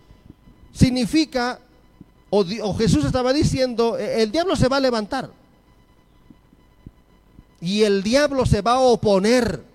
significa, 0.73 1.59
o, 2.29 2.43
o 2.63 2.73
Jesús 2.75 3.05
estaba 3.05 3.31
diciendo, 3.31 3.97
e, 3.97 4.23
el 4.23 4.31
diablo 4.31 4.55
se 4.55 4.67
va 4.67 4.77
a 4.77 4.81
levantar. 4.81 5.31
Y 7.61 7.83
el 7.83 8.03
diablo 8.03 8.45
se 8.45 8.61
va 8.61 8.73
a 8.73 8.79
oponer. 8.79 9.68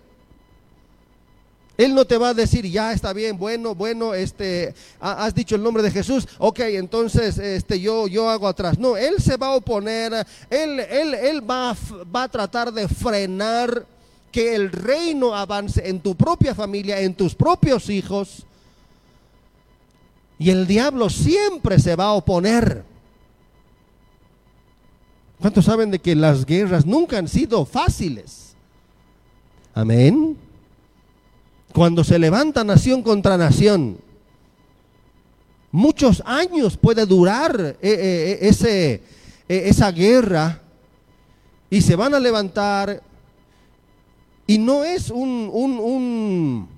Él 1.76 1.94
no 1.94 2.04
te 2.04 2.18
va 2.18 2.28
a 2.28 2.34
decir, 2.34 2.64
ya 2.66 2.92
está 2.92 3.12
bien, 3.12 3.37
bueno, 3.37 3.74
bueno, 3.74 4.14
este, 4.14 4.74
has 5.00 5.34
dicho 5.34 5.56
el 5.56 5.62
nombre 5.62 5.82
de 5.82 5.90
Jesús, 5.90 6.28
ok, 6.38 6.60
entonces 6.60 7.37
este, 7.38 7.80
yo, 7.80 8.06
yo 8.06 8.30
hago 8.30 8.46
atrás. 8.46 8.78
No, 8.78 8.96
Él 8.96 9.16
se 9.18 9.37
va 9.37 9.48
a 9.48 9.56
oponer, 9.56 10.12
Él, 10.50 10.80
él, 10.80 11.14
él 11.14 11.50
va, 11.50 11.76
va 12.14 12.24
a 12.24 12.28
tratar 12.28 12.72
de 12.72 12.87
frenar 12.87 13.84
que 14.30 14.54
el 14.54 14.70
reino 14.70 15.34
avance 15.34 15.88
en 15.88 16.00
tu 16.00 16.14
propia 16.14 16.54
familia, 16.54 17.00
en 17.00 17.14
tus 17.14 17.34
propios 17.34 17.88
hijos. 17.88 18.46
Y 20.38 20.50
el 20.50 20.66
diablo 20.66 21.10
siempre 21.10 21.78
se 21.78 21.96
va 21.96 22.06
a 22.06 22.12
oponer. 22.12 22.84
¿Cuántos 25.40 25.64
saben 25.64 25.90
de 25.90 25.98
que 25.98 26.14
las 26.14 26.46
guerras 26.46 26.87
nunca 26.87 27.18
han 27.18 27.28
sido 27.28 27.64
fáciles? 27.64 28.54
Amén 29.74 30.37
cuando 31.74 32.04
se 32.04 32.20
levanta 32.20 32.62
nación 32.62 33.02
contra 33.02 33.37
nación, 33.37 33.98
muchos 35.72 36.22
años 36.24 36.76
puede 36.76 37.04
durar 37.04 37.76
eh, 37.82 38.38
eh, 38.40 39.02
eh, 39.48 39.62
esa 39.66 39.90
guerra 39.90 40.62
y 41.68 41.80
se 41.80 41.96
van 41.96 42.14
a 42.14 42.20
levantar 42.20 43.02
y 44.46 44.56
no 44.56 44.84
es 44.84 45.10
un, 45.10 45.50
un, 45.52 45.80
un, 45.80 46.68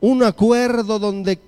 un 0.00 0.22
acuerdo 0.22 0.98
donde, 0.98 1.38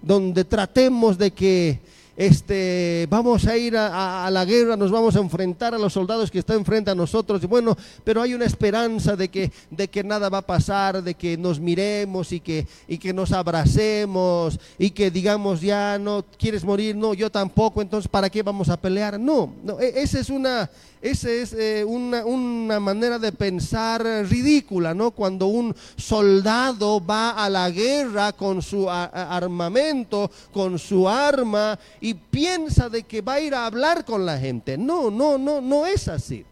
donde 0.00 0.44
tratemos 0.44 1.18
de 1.18 1.32
que 1.32 1.80
este, 2.18 3.06
vamos 3.08 3.46
a 3.46 3.56
ir 3.56 3.76
a, 3.76 4.28
la 4.32 4.44
guerra, 4.44 4.76
nos 4.76 4.90
vamos 4.90 5.14
a 5.14 5.20
enfrentar 5.20 5.72
a 5.72 5.78
los 5.78 5.92
soldados 5.92 6.32
que 6.32 6.40
están 6.40 6.64
frente 6.64 6.90
a 6.90 6.94
nosotros. 6.96 7.40
Bueno, 7.46 7.76
pero 8.02 8.20
hay 8.20 8.34
una 8.34 8.44
esperanza 8.44 9.14
de 9.14 9.28
que, 9.28 9.52
de 9.70 9.86
que 9.86 10.02
nada 10.02 10.28
va 10.28 10.38
a 10.38 10.46
pasar, 10.46 11.00
de 11.00 11.14
que 11.14 11.36
nos 11.36 11.60
miremos 11.60 12.32
y 12.32 12.40
que, 12.40 12.66
y 12.88 12.98
que 12.98 13.12
nos 13.12 13.30
abracemos 13.30 14.58
y 14.80 14.90
que 14.90 15.12
digamos, 15.12 15.60
ya 15.60 15.96
no 15.96 16.24
quieres 16.36 16.64
morir, 16.64 16.96
no, 16.96 17.14
yo 17.14 17.30
tampoco, 17.30 17.80
entonces 17.82 18.08
¿para 18.08 18.28
qué 18.28 18.42
vamos 18.42 18.68
a 18.68 18.80
pelear? 18.80 19.20
No, 19.20 19.54
no 19.62 19.78
e, 19.78 20.02
esa 20.02 20.18
es 20.18 20.28
una, 20.28 20.68
esa 21.00 21.30
es 21.30 21.52
eh, 21.52 21.84
una, 21.84 22.24
una, 22.24 22.80
manera 22.80 23.18
de 23.18 23.32
pensar 23.32 24.02
ridícula, 24.28 24.94
¿no? 24.94 25.12
Cuando 25.12 25.46
un 25.46 25.74
soldado 25.96 27.04
va 27.04 27.30
a 27.30 27.48
la 27.48 27.70
guerra 27.70 28.32
con 28.32 28.62
su 28.62 28.88
armamento, 28.90 30.30
con 30.52 30.78
su 30.78 31.08
arma 31.08 31.78
y 32.00 32.14
piensa 32.14 32.88
de 32.88 33.02
que 33.04 33.20
va 33.20 33.34
a 33.34 33.40
ir 33.40 33.54
a 33.54 33.66
hablar 33.66 34.04
con 34.04 34.26
la 34.26 34.38
gente. 34.38 34.76
No, 34.76 35.10
no, 35.10 35.38
no, 35.38 35.60
no 35.60 35.86
es 35.86 36.08
así. 36.08 36.44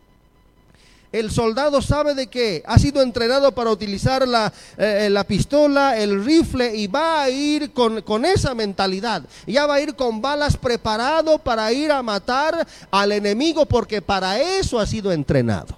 El 1.12 1.30
soldado 1.30 1.80
sabe 1.80 2.14
de 2.14 2.26
que 2.26 2.62
ha 2.66 2.78
sido 2.78 3.00
entrenado 3.00 3.52
para 3.52 3.70
utilizar 3.70 4.26
la, 4.26 4.52
eh, 4.76 5.08
la 5.10 5.24
pistola, 5.24 5.96
el 5.96 6.24
rifle 6.24 6.76
y 6.76 6.88
va 6.88 7.22
a 7.22 7.30
ir 7.30 7.72
con, 7.72 8.02
con, 8.02 8.24
esa 8.24 8.54
mentalidad. 8.54 9.22
Ya 9.46 9.66
va 9.66 9.74
a 9.74 9.80
ir 9.80 9.94
con 9.94 10.20
balas 10.20 10.56
preparado 10.56 11.38
para 11.38 11.72
ir 11.72 11.92
a 11.92 12.02
matar 12.02 12.66
al 12.90 13.12
enemigo 13.12 13.66
porque 13.66 14.02
para 14.02 14.40
eso 14.40 14.78
ha 14.78 14.86
sido 14.86 15.12
entrenado. 15.12 15.76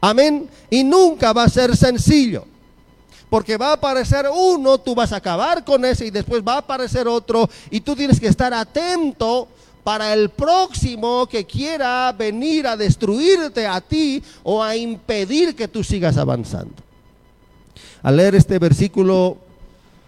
Amén. 0.00 0.48
Y 0.70 0.84
nunca 0.84 1.32
va 1.32 1.44
a 1.44 1.48
ser 1.48 1.76
sencillo. 1.76 2.44
Porque 3.28 3.58
va 3.58 3.70
a 3.70 3.72
aparecer 3.74 4.26
uno, 4.32 4.78
tú 4.78 4.94
vas 4.94 5.12
a 5.12 5.16
acabar 5.16 5.64
con 5.64 5.84
ese 5.84 6.06
y 6.06 6.10
después 6.10 6.42
va 6.42 6.54
a 6.54 6.58
aparecer 6.58 7.06
otro 7.06 7.48
y 7.70 7.80
tú 7.80 7.94
tienes 7.94 8.18
que 8.18 8.28
estar 8.28 8.54
atento 8.54 9.48
para 9.88 10.12
el 10.12 10.28
próximo 10.28 11.26
que 11.26 11.46
quiera 11.46 12.12
venir 12.12 12.66
a 12.66 12.76
destruirte 12.76 13.66
a 13.66 13.80
ti 13.80 14.22
o 14.42 14.62
a 14.62 14.76
impedir 14.76 15.56
que 15.56 15.66
tú 15.66 15.82
sigas 15.82 16.18
avanzando. 16.18 16.74
Al 18.02 18.18
leer 18.18 18.34
este 18.34 18.58
versículo 18.58 19.38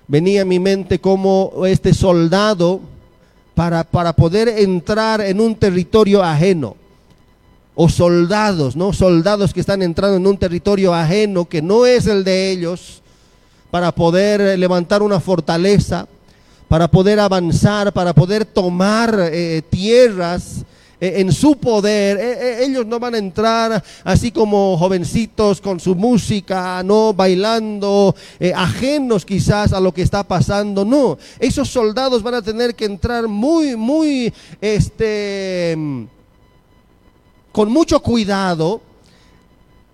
venía 0.06 0.42
a 0.42 0.44
mi 0.44 0.58
mente 0.58 0.98
como 0.98 1.64
este 1.64 1.94
soldado 1.94 2.82
para, 3.54 3.82
para 3.82 4.12
poder 4.12 4.50
entrar 4.50 5.22
en 5.22 5.40
un 5.40 5.54
territorio 5.54 6.22
ajeno 6.22 6.76
o 7.74 7.88
soldados, 7.88 8.76
¿no? 8.76 8.92
Soldados 8.92 9.54
que 9.54 9.60
están 9.60 9.80
entrando 9.80 10.18
en 10.18 10.26
un 10.26 10.36
territorio 10.36 10.92
ajeno 10.92 11.46
que 11.46 11.62
no 11.62 11.86
es 11.86 12.06
el 12.06 12.22
de 12.22 12.50
ellos, 12.50 13.00
para 13.70 13.92
poder 13.92 14.58
levantar 14.58 15.00
una 15.00 15.20
fortaleza, 15.20 16.06
para 16.70 16.86
poder 16.86 17.18
avanzar, 17.18 17.92
para 17.92 18.14
poder 18.14 18.44
tomar 18.44 19.12
eh, 19.32 19.60
tierras 19.68 20.64
eh, 21.00 21.14
en 21.16 21.32
su 21.32 21.56
poder. 21.56 22.16
Eh, 22.16 22.64
ellos 22.64 22.86
no 22.86 23.00
van 23.00 23.16
a 23.16 23.18
entrar 23.18 23.82
así 24.04 24.30
como 24.30 24.78
jovencitos 24.78 25.60
con 25.60 25.80
su 25.80 25.96
música, 25.96 26.80
no 26.84 27.12
bailando, 27.12 28.14
ajenos 28.54 29.24
quizás 29.24 29.72
a 29.72 29.80
lo 29.80 29.92
que 29.92 30.02
está 30.02 30.22
pasando. 30.22 30.84
No, 30.84 31.18
esos 31.40 31.68
soldados 31.68 32.22
van 32.22 32.34
a 32.34 32.42
tener 32.42 32.76
que 32.76 32.84
entrar 32.84 33.26
muy, 33.26 33.74
muy, 33.74 34.32
este, 34.60 35.76
con 37.50 37.68
mucho 37.68 37.98
cuidado, 37.98 38.80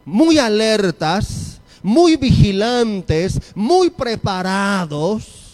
muy 0.05 0.37
alertas, 0.37 1.59
muy 1.83 2.17
vigilantes, 2.17 3.41
muy 3.55 3.89
preparados 3.89 5.46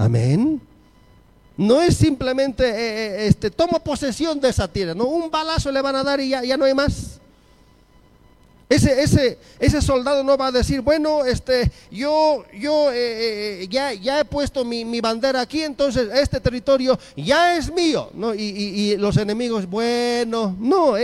Amén. 0.00 0.58
No 1.58 1.78
es 1.82 1.94
simplemente, 1.94 2.64
eh, 2.64 2.72
eh, 2.74 3.26
este, 3.26 3.50
toma 3.50 3.78
posesión 3.78 4.40
de 4.40 4.48
esa 4.48 4.66
tierra, 4.66 4.94
no, 4.94 5.04
un 5.04 5.30
balazo 5.30 5.70
le 5.70 5.82
van 5.82 5.94
a 5.94 6.02
dar 6.02 6.18
y 6.20 6.30
ya, 6.30 6.56
no 6.56 6.64
hay 6.64 6.72
más. 6.72 7.20
Ese, 8.66 9.02
ese, 9.02 9.38
ese, 9.58 9.82
soldado 9.82 10.24
no 10.24 10.38
va 10.38 10.46
a 10.46 10.52
decir, 10.52 10.80
bueno, 10.80 11.22
este, 11.26 11.70
yo, 11.90 12.46
yo 12.58 12.88
eh, 12.94 13.66
ya, 13.68 13.92
ya, 13.92 14.20
he 14.20 14.24
puesto 14.24 14.64
mi, 14.64 15.00
bandera 15.02 15.42
aquí, 15.42 15.60
entonces 15.60 16.08
este 16.14 16.40
territorio 16.40 16.98
ya 17.14 17.58
es 17.58 17.70
mío. 17.70 18.08
¿no? 18.14 18.32
Y, 18.34 18.96
los 18.96 19.18
enemigos, 19.18 19.68
bueno, 19.68 20.56
no, 20.58 20.94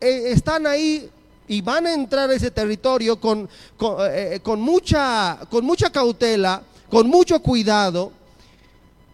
están 0.00 0.66
ahí 0.66 1.10
y 1.46 1.60
van 1.60 1.86
a 1.86 1.92
entrar 1.92 2.30
a 2.30 2.34
ese 2.34 2.50
territorio 2.50 3.20
con, 3.20 3.50
con, 3.76 4.60
mucha, 4.62 5.40
con 5.50 5.62
mucha 5.62 5.90
cautela, 5.90 6.62
con 6.88 7.06
mucho 7.06 7.38
cuidado 7.42 8.18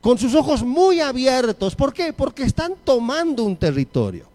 con 0.07 0.19
sus 0.19 0.37
ojos 0.37 0.63
muy 0.63 1.01
abiertos. 1.01 1.75
¿Por 1.75 1.93
qué? 1.93 2.13
Porque 2.13 2.45
están 2.45 2.75
tomando 2.85 3.43
un 3.43 3.57
territorio. 3.57 4.27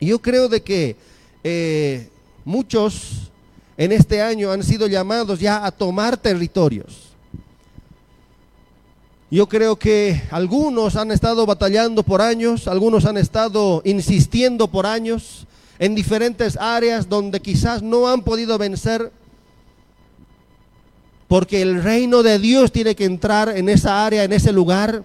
Y 0.00 0.06
yo 0.06 0.18
creo 0.18 0.48
de 0.48 0.62
que 0.62 0.96
eh, 1.44 2.08
muchos 2.46 3.30
en 3.76 3.92
este 3.92 4.22
año 4.22 4.50
han 4.50 4.62
sido 4.62 4.86
llamados 4.86 5.38
ya 5.38 5.66
a 5.66 5.70
tomar 5.70 6.16
territorios. 6.16 7.10
Yo 9.30 9.46
creo 9.46 9.76
que 9.76 10.22
algunos 10.30 10.96
han 10.96 11.12
estado 11.12 11.44
batallando 11.44 12.02
por 12.02 12.22
años, 12.22 12.66
algunos 12.66 13.04
han 13.04 13.18
estado 13.18 13.82
insistiendo 13.84 14.66
por 14.66 14.86
años 14.86 15.46
en 15.78 15.94
diferentes 15.94 16.56
áreas 16.56 17.06
donde 17.06 17.40
quizás 17.40 17.82
no 17.82 18.08
han 18.08 18.22
podido 18.22 18.56
vencer 18.56 19.12
porque 21.28 21.62
el 21.62 21.82
reino 21.82 22.22
de 22.22 22.38
Dios 22.38 22.70
tiene 22.72 22.94
que 22.94 23.04
entrar 23.04 23.48
en 23.48 23.68
esa 23.68 24.06
área, 24.06 24.24
en 24.24 24.32
ese 24.32 24.52
lugar, 24.52 25.04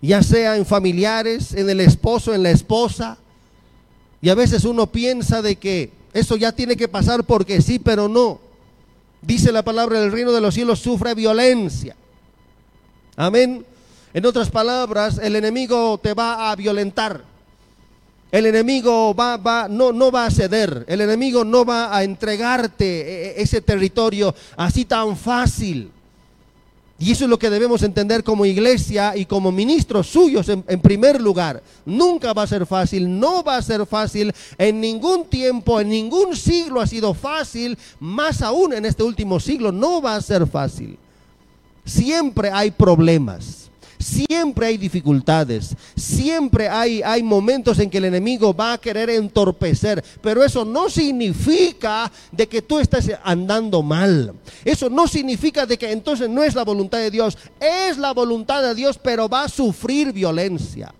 ya 0.00 0.22
sea 0.22 0.56
en 0.56 0.64
familiares, 0.64 1.52
en 1.52 1.68
el 1.68 1.80
esposo, 1.80 2.34
en 2.34 2.42
la 2.42 2.50
esposa. 2.50 3.18
Y 4.22 4.28
a 4.28 4.34
veces 4.34 4.64
uno 4.64 4.86
piensa 4.86 5.42
de 5.42 5.56
que 5.56 5.90
eso 6.12 6.36
ya 6.36 6.52
tiene 6.52 6.76
que 6.76 6.88
pasar 6.88 7.24
porque 7.24 7.60
sí, 7.60 7.78
pero 7.78 8.08
no. 8.08 8.40
Dice 9.20 9.52
la 9.52 9.62
palabra, 9.62 10.02
el 10.02 10.12
reino 10.12 10.32
de 10.32 10.40
los 10.40 10.54
cielos 10.54 10.78
sufre 10.78 11.14
violencia. 11.14 11.96
Amén. 13.16 13.66
En 14.14 14.24
otras 14.24 14.50
palabras, 14.50 15.18
el 15.18 15.36
enemigo 15.36 15.98
te 15.98 16.14
va 16.14 16.50
a 16.50 16.56
violentar. 16.56 17.22
El 18.32 18.46
enemigo 18.46 19.14
va, 19.14 19.68
no, 19.68 20.10
va 20.10 20.26
a 20.26 20.30
ceder, 20.30 20.84
el 20.88 21.00
enemigo 21.00 21.44
no 21.44 21.64
va 21.64 21.96
a 21.96 22.02
entregarte 22.02 22.84
e, 22.84 23.28
e, 23.28 23.42
ese 23.42 23.60
territorio 23.60 24.34
así 24.56 24.84
tan 24.84 25.16
fácil. 25.16 25.90
Y 26.98 27.12
eso 27.12 27.24
es 27.24 27.30
lo 27.30 27.38
que 27.38 27.50
debemos 27.50 27.82
entender 27.82 28.24
como 28.24 28.46
iglesia 28.46 29.16
y 29.16 29.26
como 29.26 29.52
ministros 29.52 30.06
suyos 30.06 30.48
en, 30.48 30.80
primer 30.80 31.20
lugar. 31.20 31.62
Nunca 31.84 32.32
va 32.32 32.42
a 32.42 32.46
ser 32.46 32.64
fácil, 32.64 33.20
no 33.20 33.44
va 33.44 33.58
a 33.58 33.62
ser 33.62 33.84
fácil. 33.84 34.32
En 34.56 34.80
ningún 34.80 35.26
tiempo, 35.26 35.78
en 35.78 35.90
ningún 35.90 36.34
siglo 36.34 36.80
ha 36.80 36.86
sido 36.86 37.12
fácil. 37.12 37.76
Más 38.00 38.40
aún 38.40 38.72
en 38.72 38.86
este 38.86 39.02
último 39.02 39.38
siglo 39.38 39.70
no 39.70 40.00
va 40.00 40.16
a 40.16 40.22
ser 40.22 40.46
fácil. 40.46 40.98
Siempre 41.84 42.50
hay 42.50 42.70
problemas. 42.70 43.65
Siempre 44.06 44.68
hay 44.68 44.76
dificultades, 44.76 45.74
siempre 45.96 46.68
hay, 46.68 47.02
hay 47.02 47.24
momentos 47.24 47.76
en 47.80 47.90
que 47.90 47.98
el 47.98 48.04
enemigo 48.04 48.54
va 48.54 48.74
a 48.74 48.78
querer 48.78 49.10
entorpecer, 49.10 50.04
pero 50.22 50.44
eso 50.44 50.64
no 50.64 50.88
significa 50.88 52.12
de 52.30 52.46
que 52.46 52.62
tú 52.62 52.78
estés 52.78 53.10
andando 53.24 53.82
mal. 53.82 54.32
Eso 54.64 54.88
no 54.88 55.08
significa 55.08 55.66
de 55.66 55.76
que 55.76 55.90
entonces 55.90 56.30
no 56.30 56.44
es 56.44 56.54
la 56.54 56.62
voluntad 56.62 56.98
de 56.98 57.10
Dios, 57.10 57.36
es 57.58 57.98
la 57.98 58.12
voluntad 58.12 58.62
de 58.62 58.76
Dios, 58.76 58.96
pero 58.96 59.28
va 59.28 59.42
a 59.42 59.48
sufrir 59.48 60.12
violencia. 60.12 60.94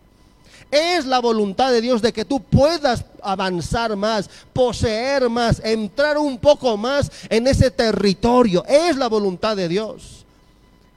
Es 0.69 1.07
la 1.07 1.21
voluntad 1.21 1.71
de 1.71 1.81
Dios 1.81 2.03
de 2.03 2.13
que 2.13 2.25
tú 2.25 2.41
puedas 2.41 3.05
avanzar 3.23 3.95
más, 3.95 4.29
poseer 4.53 5.31
más, 5.31 5.63
entrar 5.65 6.19
un 6.19 6.39
poco 6.39 6.77
más 6.77 7.09
en 7.29 7.47
ese 7.47 7.71
territorio. 7.71 8.65
Es 8.67 8.97
la 8.97 9.07
voluntad 9.07 9.57
de 9.57 9.69
Dios. 9.69 10.26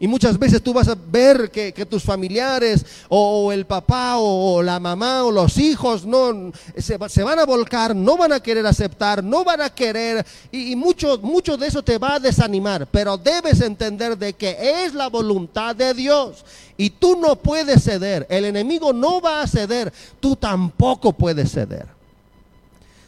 Y 0.02 0.08
muchas 0.08 0.40
veces 0.40 0.64
tú 0.64 0.74
vas 0.74 0.88
a 0.88 0.96
ver 0.96 1.52
que, 1.52 1.74
tus 1.86 2.04
familiares 2.04 2.86
o, 3.10 3.52
el 3.52 3.66
papá 3.66 4.16
o, 4.18 4.64
la 4.64 4.80
mamá 4.80 5.26
o 5.26 5.32
los 5.32 5.58
hijos 5.58 6.06
no 6.06 6.54
se, 6.78 7.24
van 7.24 7.40
a 7.40 7.46
volcar, 7.46 7.94
no 7.94 8.16
van 8.16 8.32
a 8.32 8.40
querer 8.40 8.66
aceptar, 8.66 9.22
no 9.22 9.44
van 9.44 9.60
a 9.60 9.70
querer 9.70 10.26
y, 10.54 10.74
mucho, 10.78 11.20
mucho 11.22 11.58
de 11.58 11.68
eso 11.68 11.84
te 11.84 11.98
va 11.98 12.16
a 12.16 12.20
desanimar. 12.20 12.88
Pero 12.88 13.18
debes 13.18 13.60
entender 13.60 14.18
de 14.18 14.34
que 14.34 14.86
es 14.86 14.94
la 14.94 15.10
voluntad 15.10 15.76
de 15.76 15.94
Dios 15.94 16.46
y 16.78 16.92
tú 16.92 17.18
no 17.20 17.36
puedes 17.36 17.84
ceder. 17.84 18.26
El 18.30 18.46
enemigo 18.46 18.94
no 18.94 19.20
va 19.20 19.42
a 19.42 19.48
ceder, 19.48 19.92
tú 20.22 20.34
tampoco 20.38 21.12
puedes 21.12 21.52
ceder. 21.52 21.88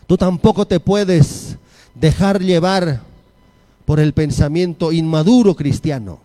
Tú 0.08 0.18
tampoco 0.18 0.68
te 0.68 0.82
puedes 0.82 1.56
dejar 1.96 2.42
llevar 2.42 3.00
por 3.86 4.02
el 4.02 4.12
pensamiento 4.12 4.92
inmaduro 4.92 5.56
cristiano 5.56 6.20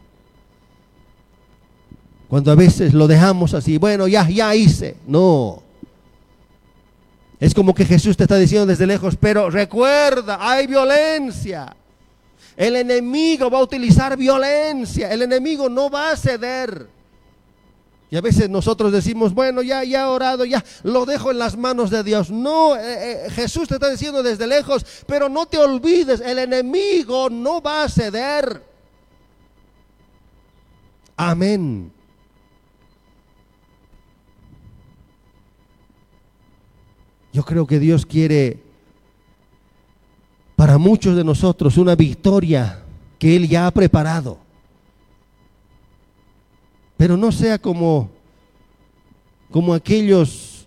cuando 2.29 2.51
a 2.51 2.55
veces 2.55 2.93
lo 2.93 3.07
dejamos 3.07 3.55
así, 3.55 3.79
bueno, 3.79 4.09
ya, 4.09 4.29
ya 4.29 4.55
hice. 4.55 4.97
No. 5.07 5.63
Es 7.39 7.55
como 7.55 7.75
que 7.75 7.85
Jesús 7.85 8.17
te 8.17 8.25
está 8.25 8.37
diciendo 8.37 8.67
desde 8.67 8.87
lejos, 8.87 9.17
pero 9.17 9.51
recuerda, 9.51 10.39
hay 10.41 10.67
violencia. 10.67 11.77
El 12.57 12.77
enemigo 12.77 13.51
va 13.51 13.59
a 13.59 13.63
utilizar 13.63 14.17
violencia. 14.17 15.13
El 15.13 15.23
enemigo 15.23 15.69
no 15.69 15.91
va 15.91 16.11
a 16.11 16.17
ceder. 16.17 16.89
Y 18.11 18.17
a 18.17 18.21
veces 18.21 18.49
nosotros 18.49 18.93
decimos, 18.93 19.35
bueno, 19.35 19.63
ya, 19.63 19.85
ya 19.85 20.03
he 20.03 20.05
orado, 20.05 20.45
ya 20.45 20.65
lo 20.85 21.05
dejo 21.05 21.33
en 21.33 21.39
las 21.39 21.57
manos 21.57 21.91
de 21.91 22.03
Dios. 22.03 22.31
No, 22.31 22.77
eh, 22.77 23.27
eh, 23.27 23.31
Jesús 23.31 23.69
te 23.69 23.75
está 23.75 23.91
diciendo 23.91 24.23
desde 24.23 24.47
lejos, 24.47 24.87
pero 25.07 25.29
no 25.29 25.47
te 25.47 25.59
olvides, 25.59 26.21
el 26.21 26.39
enemigo 26.39 27.29
no 27.29 27.61
va 27.61 27.83
a 27.83 27.89
ceder. 27.89 28.63
Amén. 31.17 31.96
Yo 37.37 37.45
creo 37.45 37.67
que 37.67 37.79
Dios 37.79 38.07
quiere 38.07 38.63
para 40.57 40.79
muchos 40.79 41.15
de 41.15 41.23
nosotros 41.23 41.77
una 41.77 41.95
victoria 41.95 42.83
que 43.19 43.37
Él 43.37 43.47
ya 43.47 43.67
ha 43.67 43.71
preparado. 43.71 44.39
Pero 46.97 47.19
no 47.19 47.31
sea 47.31 47.59
como, 47.59 48.09
como 49.51 49.75
aquellos 49.75 50.67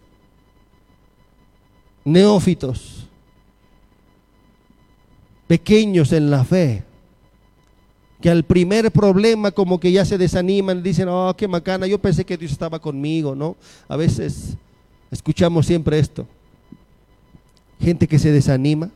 neófitos, 2.05 3.07
pequeños 5.47 6.11
en 6.11 6.29
la 6.29 6.43
fe, 6.43 6.83
que 8.21 8.29
al 8.29 8.43
primer 8.43 8.91
problema 8.91 9.49
como 9.49 9.79
que 9.79 9.91
ya 9.91 10.05
se 10.05 10.19
desaniman, 10.19 10.83
dicen, 10.83 11.07
oh, 11.09 11.35
qué 11.35 11.47
macana, 11.47 11.87
yo 11.87 11.99
pensé 11.99 12.23
que 12.23 12.37
Dios 12.37 12.51
estaba 12.51 12.77
conmigo, 12.77 13.33
¿no? 13.33 13.57
A 13.87 13.95
veces 13.95 14.55
escuchamos 15.09 15.65
siempre 15.65 15.97
esto. 15.97 16.27
Gente 17.79 18.07
que 18.07 18.19
se 18.19 18.31
desanima 18.31 18.91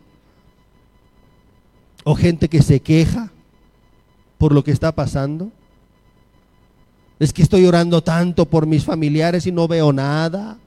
o 2.04 2.16
gente 2.16 2.50
que 2.50 2.62
se 2.62 2.82
queja 2.82 3.32
por 4.38 4.54
lo 4.54 4.64
que 4.64 4.72
está 4.72 4.92
pasando. 4.92 5.52
Es 7.20 7.32
que 7.32 7.42
estoy 7.42 7.66
orando 7.66 8.04
tanto 8.04 8.46
por 8.46 8.66
mis 8.66 8.84
familiares 8.84 9.48
y 9.48 9.52
no 9.52 9.68
veo 9.68 9.94
nada. 9.94 10.58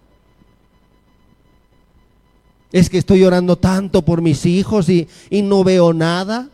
Es 2.73 2.89
que 2.89 2.99
estoy 2.99 3.23
orando 3.23 3.57
tanto 3.57 4.03
por 4.03 4.23
mis 4.23 4.47
hijos 4.47 4.89
y, 4.89 5.09
y 5.29 5.43
no 5.43 5.63
veo 5.63 5.93
nada. 5.93 6.49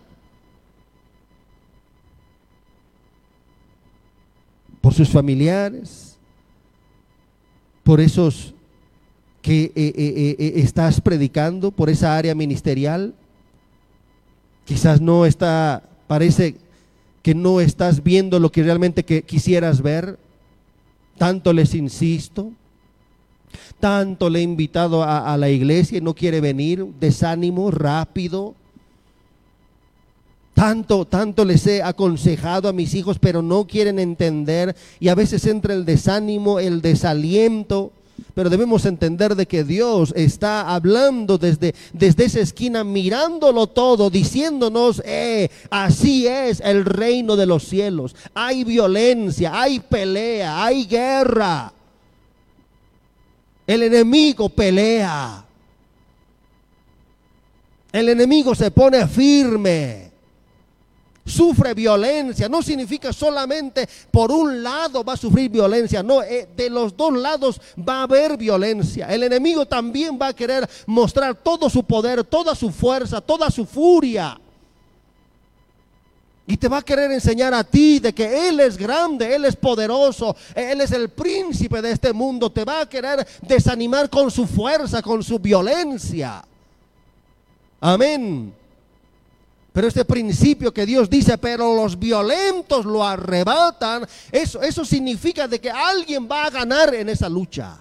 Por 4.81 4.95
sus 4.95 5.09
familiares. 5.09 6.19
Por 7.85 8.01
esos 8.01 8.55
que 9.43 9.65
eh, 9.65 9.73
eh, 9.77 10.37
eh, 10.39 10.53
estás 10.57 11.01
predicando, 11.01 11.73
por 11.73 11.91
esa 11.91 12.17
área 12.17 12.35
ministerial. 12.35 13.13
Quizás 14.65 15.01
no 15.01 15.27
está, 15.27 15.83
parece 16.07 16.55
que 17.23 17.35
no 17.35 17.61
estás 17.61 18.05
viendo 18.05 18.39
lo 18.39 18.53
que 18.53 18.63
realmente 18.63 19.05
quisieras 19.05 19.83
ver. 19.83 20.17
Tanto 21.19 21.53
les 21.53 21.75
insisto, 21.75 22.53
tanto 23.81 24.31
le 24.31 24.39
he 24.39 24.43
invitado 24.43 25.03
a, 25.03 25.33
a 25.33 25.37
la 25.37 25.51
iglesia 25.51 25.99
y 25.99 26.01
no 26.01 26.15
quiere 26.15 26.41
venir, 26.41 26.87
desánimo 27.01 27.71
rápido. 27.73 28.55
Tanto, 30.55 31.05
tanto 31.05 31.45
les 31.45 31.67
he 31.67 31.83
aconsejado 31.83 32.69
a 32.69 32.73
mis 32.73 32.95
hijos, 32.95 33.19
pero 33.19 33.43
no 33.43 33.67
quieren 33.67 33.99
entender. 33.99 34.77
Y 35.01 35.09
a 35.09 35.17
veces 35.17 35.45
entra 35.47 35.75
el 35.75 35.85
desánimo, 35.85 36.61
el 36.61 36.81
desaliento. 36.81 37.91
Pero 38.35 38.51
debemos 38.51 38.87
entender 38.87 39.35
de 39.35 39.47
que 39.47 39.65
Dios 39.65 40.13
está 40.17 40.75
hablando 40.75 41.39
desde, 41.39 41.75
desde 41.93 42.25
esa 42.25 42.41
esquina, 42.41 42.85
mirándolo 42.85 43.67
todo, 43.67 44.11
diciéndonos, 44.11 45.03
eh, 45.05 45.51
así 45.71 46.27
es 46.27 46.61
el 46.61 46.85
reino 46.85 47.37
de 47.37 47.47
los 47.47 47.65
cielos. 47.65 48.15
Hay 48.35 48.65
violencia, 48.65 49.61
hay 49.61 49.81
pelea, 49.81 50.65
hay 50.65 50.87
guerra. 50.87 51.73
El 53.67 53.83
enemigo 53.83 54.49
pelea. 54.49 55.45
El 57.93 58.09
enemigo 58.09 58.55
se 58.55 58.71
pone 58.71 59.07
firme 59.07 60.12
sufre 61.25 61.75
violencia. 61.75 62.49
No 62.49 62.63
significa 62.63 63.13
solamente 63.13 63.89
por 64.11 64.31
un 64.31 64.63
lado 64.63 65.05
va 65.05 65.15
a 65.15 65.17
sufrir 65.17 65.51
violencia. 65.51 66.03
No, 66.03 66.23
eh, 66.23 66.49
de 66.57 66.71
los 66.71 66.97
dos 66.97 67.13
lados 67.15 67.61
va 67.79 68.01
a 68.01 68.03
haber 68.03 68.37
violencia. 68.37 69.07
El 69.07 69.23
enemigo 69.23 69.67
también 69.67 70.19
va 70.21 70.29
a 70.29 70.35
querer 70.35 70.69
mostrar 70.87 71.35
todo 71.35 71.69
su 71.71 71.85
poder, 71.85 72.25
toda 72.25 72.55
su 72.55 72.71
fuerza, 72.71 73.21
toda 73.21 73.51
su 73.51 73.65
furia. 73.67 74.39
Y 76.45 76.57
te 76.57 76.69
va 76.69 76.79
a 76.79 76.83
querer 76.83 77.11
enseñar 77.13 77.55
a 77.55 77.63
ti 77.63 78.01
de 78.01 78.13
que 78.13 78.49
Él 78.49 78.59
es 78.59 78.77
grande, 78.77 79.33
Él 79.33 79.45
es 79.45 79.55
poderoso, 79.55 80.35
Él 80.55 80.81
es 80.81 80.91
el 80.91 81.09
príncipe 81.09 81.81
de 81.81 81.93
este 81.93 82.13
mundo. 82.13 82.51
Te 82.51 82.65
va 82.65 82.81
a 82.81 82.89
querer 82.89 83.27
desanimar 83.43 84.11
con 84.11 84.31
su 84.31 84.47
fuerza, 84.47 85.01
con 85.03 85.23
su 85.23 85.39
violencia. 85.39 86.45
Amén. 87.81 88.53
Pero 89.73 89.89
este 89.89 90.05
principio 90.05 90.73
que 90.73 90.85
Dios 90.85 91.09
dice, 91.09 91.39
pero 91.39 91.75
los 91.75 91.99
violentos 91.99 92.85
lo 92.85 93.03
arrebatan, 93.03 94.07
eso, 94.31 94.61
eso 94.61 94.85
significa 94.85 95.49
de 95.49 95.61
que 95.61 95.71
alguien 95.71 96.29
va 96.31 96.45
a 96.45 96.51
ganar 96.51 96.95
en 96.95 97.09
esa 97.09 97.29
lucha. 97.29 97.81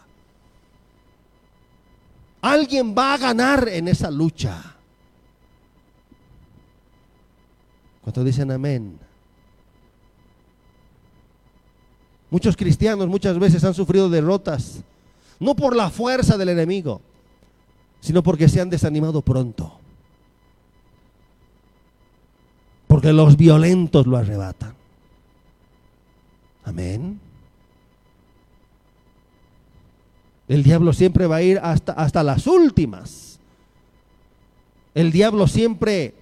Alguien 2.42 2.96
va 2.98 3.14
a 3.14 3.18
ganar 3.18 3.68
en 3.68 3.90
esa 3.90 4.10
lucha. 4.10 4.76
Cuando 8.02 8.24
dicen 8.24 8.50
amén? 8.52 8.98
Muchos 12.30 12.56
cristianos 12.56 13.10
muchas 13.10 13.38
veces 13.38 13.64
han 13.66 13.74
sufrido 13.74 14.10
derrotas, 14.10 14.78
no 15.40 15.54
por 15.54 15.76
la 15.76 15.90
fuerza 15.90 16.38
del 16.38 16.50
enemigo, 16.50 17.02
sino 18.00 18.24
porque 18.24 18.48
se 18.48 18.62
han 18.62 18.70
desanimado 18.70 19.22
pronto. 19.22 19.81
Porque 23.02 23.14
los 23.14 23.36
violentos 23.36 24.06
lo 24.06 24.16
arrebatan. 24.16 24.76
Amén. 26.64 27.20
El 30.48 30.62
diablo 30.62 30.94
siempre 30.94 31.26
va 31.26 31.38
a 31.38 31.42
ir 31.42 31.60
hasta, 31.64 31.94
hasta 31.94 32.22
las 32.22 32.46
últimas. 32.46 33.40
El 34.94 35.12
diablo 35.12 35.48
siempre 35.48 36.14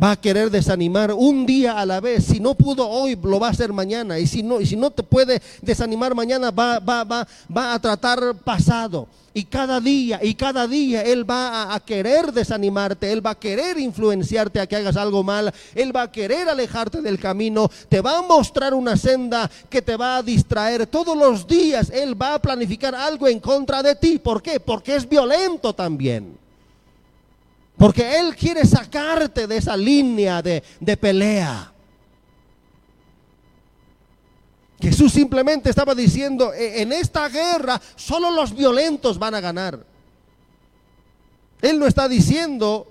va 0.00 0.12
a 0.12 0.20
querer 0.20 0.50
desanimar 0.50 1.12
un 1.12 1.46
día 1.46 1.78
a 1.78 1.86
la 1.86 2.00
vez. 2.00 2.24
Si 2.24 2.40
no 2.40 2.54
pudo 2.54 2.88
hoy, 2.88 3.16
lo 3.22 3.38
va 3.38 3.48
a 3.48 3.50
hacer 3.50 3.72
mañana. 3.72 4.18
Y 4.18 4.26
si 4.26 4.42
no, 4.42 4.60
y 4.60 4.66
si 4.66 4.76
no 4.76 4.90
te 4.90 5.02
puede 5.02 5.40
desanimar 5.62 6.14
mañana, 6.14 6.50
va, 6.50 6.78
va, 6.78 7.04
va, 7.04 7.26
va 7.54 7.74
a 7.74 7.78
tratar 7.78 8.34
pasado. 8.44 9.06
Y 9.36 9.44
cada 9.44 9.80
día, 9.80 10.20
y 10.22 10.34
cada 10.34 10.68
día 10.68 11.02
Él 11.02 11.28
va 11.28 11.64
a, 11.64 11.74
a, 11.74 11.80
querer 11.80 12.32
desanimarte, 12.32 13.10
Él 13.10 13.24
va 13.24 13.30
a 13.30 13.38
querer 13.38 13.78
influenciarte 13.78 14.60
a 14.60 14.66
que 14.68 14.76
hagas 14.76 14.96
algo 14.96 15.24
mal, 15.24 15.52
Él 15.74 15.94
va 15.94 16.02
a 16.02 16.12
querer 16.12 16.48
alejarte 16.48 17.02
del 17.02 17.18
camino, 17.18 17.68
te 17.88 18.00
va 18.00 18.18
a 18.18 18.22
mostrar 18.22 18.74
una 18.74 18.96
senda 18.96 19.50
que 19.68 19.82
te 19.82 19.96
va 19.96 20.18
a 20.18 20.22
distraer. 20.22 20.86
Todos 20.86 21.16
los 21.16 21.48
días 21.48 21.90
Él 21.90 22.20
va 22.20 22.34
a 22.34 22.42
planificar 22.42 22.94
algo 22.94 23.26
en 23.26 23.40
contra 23.40 23.82
de 23.82 23.96
ti. 23.96 24.20
¿Por 24.20 24.40
qué? 24.40 24.60
Porque 24.60 24.94
es 24.94 25.08
violento 25.08 25.74
también. 25.74 26.43
Porque 27.76 28.18
Él 28.18 28.36
quiere 28.36 28.64
sacarte 28.64 29.46
de 29.46 29.56
esa 29.56 29.76
línea 29.76 30.40
de, 30.40 30.62
de 30.80 30.96
pelea. 30.96 31.72
Jesús 34.80 35.12
simplemente 35.12 35.70
estaba 35.70 35.94
diciendo, 35.94 36.52
"E, 36.52 36.82
en 36.82 36.92
esta 36.92 37.28
guerra 37.28 37.80
solo 37.96 38.30
los 38.30 38.54
violentos 38.54 39.18
van 39.18 39.34
a 39.34 39.40
ganar. 39.40 39.84
Él 41.62 41.78
no 41.78 41.86
está 41.86 42.06
diciendo, 42.06 42.86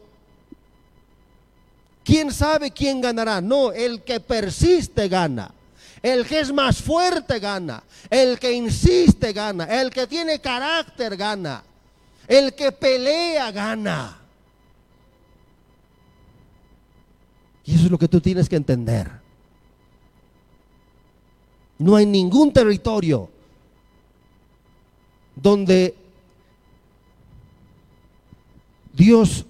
¿quién 2.04 2.32
sabe 2.32 2.72
quién 2.72 3.00
ganará? 3.02 3.40
No, 3.40 3.72
el 3.72 4.02
que 4.02 4.20
persiste 4.20 5.08
gana. 5.08 5.54
El 6.02 6.26
que 6.26 6.40
es 6.40 6.52
más 6.52 6.82
fuerte 6.82 7.40
gana. 7.40 7.84
El 8.10 8.40
que 8.40 8.52
insiste 8.52 9.32
gana. 9.32 9.66
El 9.66 9.92
que 9.92 10.08
tiene 10.08 10.40
carácter 10.40 11.16
gana. 11.16 11.64
El 12.28 12.56
que 12.56 12.72
pelea 12.72 13.52
gana. 13.52 14.23
Y 17.66 17.76
eso 17.76 17.86
es 17.86 17.92
lo 17.92 17.98
que 17.98 18.08
tú 18.08 18.20
tienes 18.20 18.50
que 18.50 18.56
entender. 18.56 19.10
No 21.78 21.96
hay 21.96 22.06
ningún 22.06 22.52
territorio 22.52 23.30
donde 25.36 25.96
Dios 28.94 29.46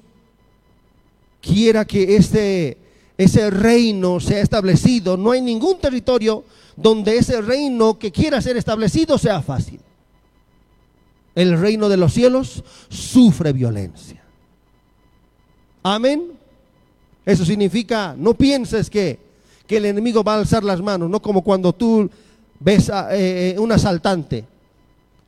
quiera 1.41 1.85
que 1.85 2.15
este, 2.15 2.77
ese 3.17 3.49
reino 3.49 4.19
sea 4.19 4.41
establecido. 4.41 5.17
No 5.17 5.31
hay 5.31 5.41
ningún 5.41 5.79
territorio 5.79 6.43
donde 6.75 7.17
ese 7.17 7.41
reino 7.41 7.99
que 7.99 8.11
quiera 8.11 8.41
ser 8.41 8.57
establecido 8.57 9.17
sea 9.17 9.41
fácil. 9.41 9.79
El 11.35 11.59
reino 11.59 11.89
de 11.89 11.97
los 11.97 12.13
cielos 12.13 12.63
sufre 12.89 13.53
violencia. 13.53 14.23
Amén. 15.81 16.32
Eso 17.25 17.45
significa, 17.45 18.15
no 18.17 18.33
pienses 18.33 18.89
que, 18.89 19.19
que, 19.65 19.77
el 19.77 19.85
enemigo 19.85 20.23
va 20.23 20.35
a 20.35 20.39
alzar 20.39 20.63
las 20.63 20.81
manos, 20.81 21.09
no 21.09 21.21
como 21.21 21.41
cuando 21.41 21.73
tú 21.73 22.09
ves 22.59 22.89
a 22.89 23.15
eh, 23.15 23.55
un 23.57 23.71
asaltante, 23.71 24.45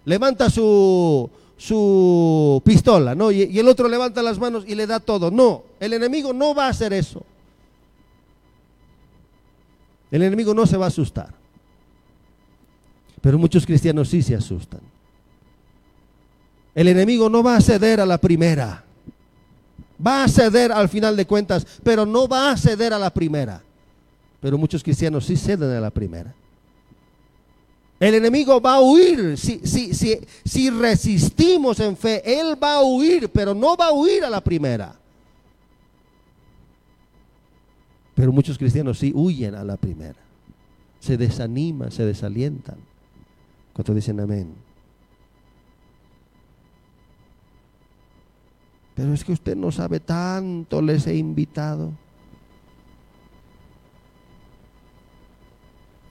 levanta 0.04 0.50
su, 0.50 1.30
su 1.58 2.62
pistola, 2.66 3.16
¿no? 3.16 3.32
Y, 3.32 3.58
el 3.58 3.68
otro 3.68 3.88
levanta 3.88 4.22
las 4.22 4.40
manos 4.40 4.66
y 4.68 4.76
le 4.76 4.88
da 4.88 5.00
todo. 5.00 5.32
No, 5.32 5.64
el 5.80 5.94
enemigo 5.94 6.34
no 6.34 6.54
va 6.54 6.68
a 6.68 6.70
hacer 6.70 6.94
eso. 6.94 7.24
El 10.12 10.24
enemigo 10.24 10.54
no 10.54 10.66
se 10.66 10.78
va 10.78 10.86
a 10.86 10.90
asustar. 10.90 11.34
Pero 13.22 13.38
muchos 13.38 13.66
cristianos 13.66 14.10
sí 14.10 14.22
se 14.22 14.36
asustan. 14.36 14.82
El 16.76 16.88
enemigo 16.90 17.30
no 17.30 17.42
va 17.42 17.56
a 17.56 17.62
ceder 17.62 18.00
a 18.00 18.06
la 18.06 18.18
primera. 18.18 18.84
Va 20.04 20.24
a 20.24 20.28
ceder 20.28 20.72
al 20.72 20.90
final 20.90 21.16
de 21.16 21.26
cuentas, 21.26 21.66
pero 21.84 22.06
no 22.06 22.28
va 22.28 22.52
a 22.52 22.58
ceder 22.58 22.94
a 22.94 23.00
la 23.00 23.14
primera. 23.14 23.62
Pero 24.42 24.58
muchos 24.58 24.84
cristianos 24.84 25.26
sí 25.26 25.36
ceden 25.36 25.72
a 25.72 25.80
la 25.80 25.90
primera. 25.90 26.34
El 28.00 28.16
enemigo 28.16 28.60
va 28.60 28.76
a 28.76 28.82
huir. 28.82 29.38
Si, 29.38 29.62
si, 29.64 29.94
si, 29.94 30.20
si, 30.44 30.70
resistimos 30.70 31.80
en 31.80 31.96
fe, 31.96 32.22
él 32.40 32.62
va 32.62 32.76
a 32.76 32.84
huir, 32.84 33.30
pero 33.30 33.54
no 33.54 33.78
va 33.78 33.88
a 33.88 33.92
huir 33.92 34.24
a 34.26 34.30
la 34.30 34.42
primera. 34.42 34.96
Pero 38.14 38.32
muchos 38.32 38.58
cristianos 38.58 39.00
sí 39.00 39.12
huyen 39.16 39.56
a 39.56 39.64
la 39.64 39.78
primera. 39.78 40.20
Se 41.00 41.18
desaniman, 41.18 41.92
se 41.92 42.06
desalientan. 42.06 42.78
Cuando 43.74 43.94
dicen 43.94 44.20
amén? 44.20 44.65
Pero 48.96 49.14
es 49.14 49.24
que 49.26 49.34
usted 49.34 49.56
no 49.58 49.72
sabe 49.72 50.00
tanto, 50.00 50.82
les 50.82 51.06
he 51.06 51.16
invitado. 51.16 51.92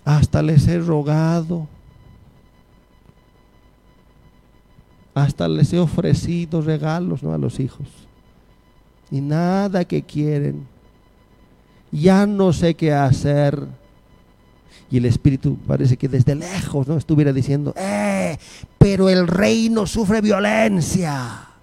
Hasta 0.05 0.43
les 0.43 0.69
he 0.69 0.79
rogado. 0.79 1.67
Hasta 5.15 5.49
les 5.49 5.73
he 5.73 5.79
ofrecido 5.79 6.61
regalos 6.61 7.23
¿no? 7.23 7.33
a 7.33 7.39
los 7.39 7.59
hijos. 7.59 7.89
Y 9.11 9.23
nada 9.23 9.85
que 9.87 10.03
quieren. 10.03 10.67
Ya 11.91 12.27
no 12.27 12.53
sé 12.53 12.75
qué 12.75 12.93
hacer. 12.93 13.67
Y 14.91 14.99
el 14.99 15.07
Espíritu 15.07 15.57
parece 15.67 15.97
que 15.97 16.09
desde 16.09 16.35
lejos 16.35 16.87
no 16.87 16.99
estuviera 16.99 17.33
diciendo, 17.33 17.73
eh, 17.77 18.37
pero 18.77 19.09
el 19.09 19.27
reino 19.27 19.87
sufre 19.87 20.21
violencia. 20.21 21.54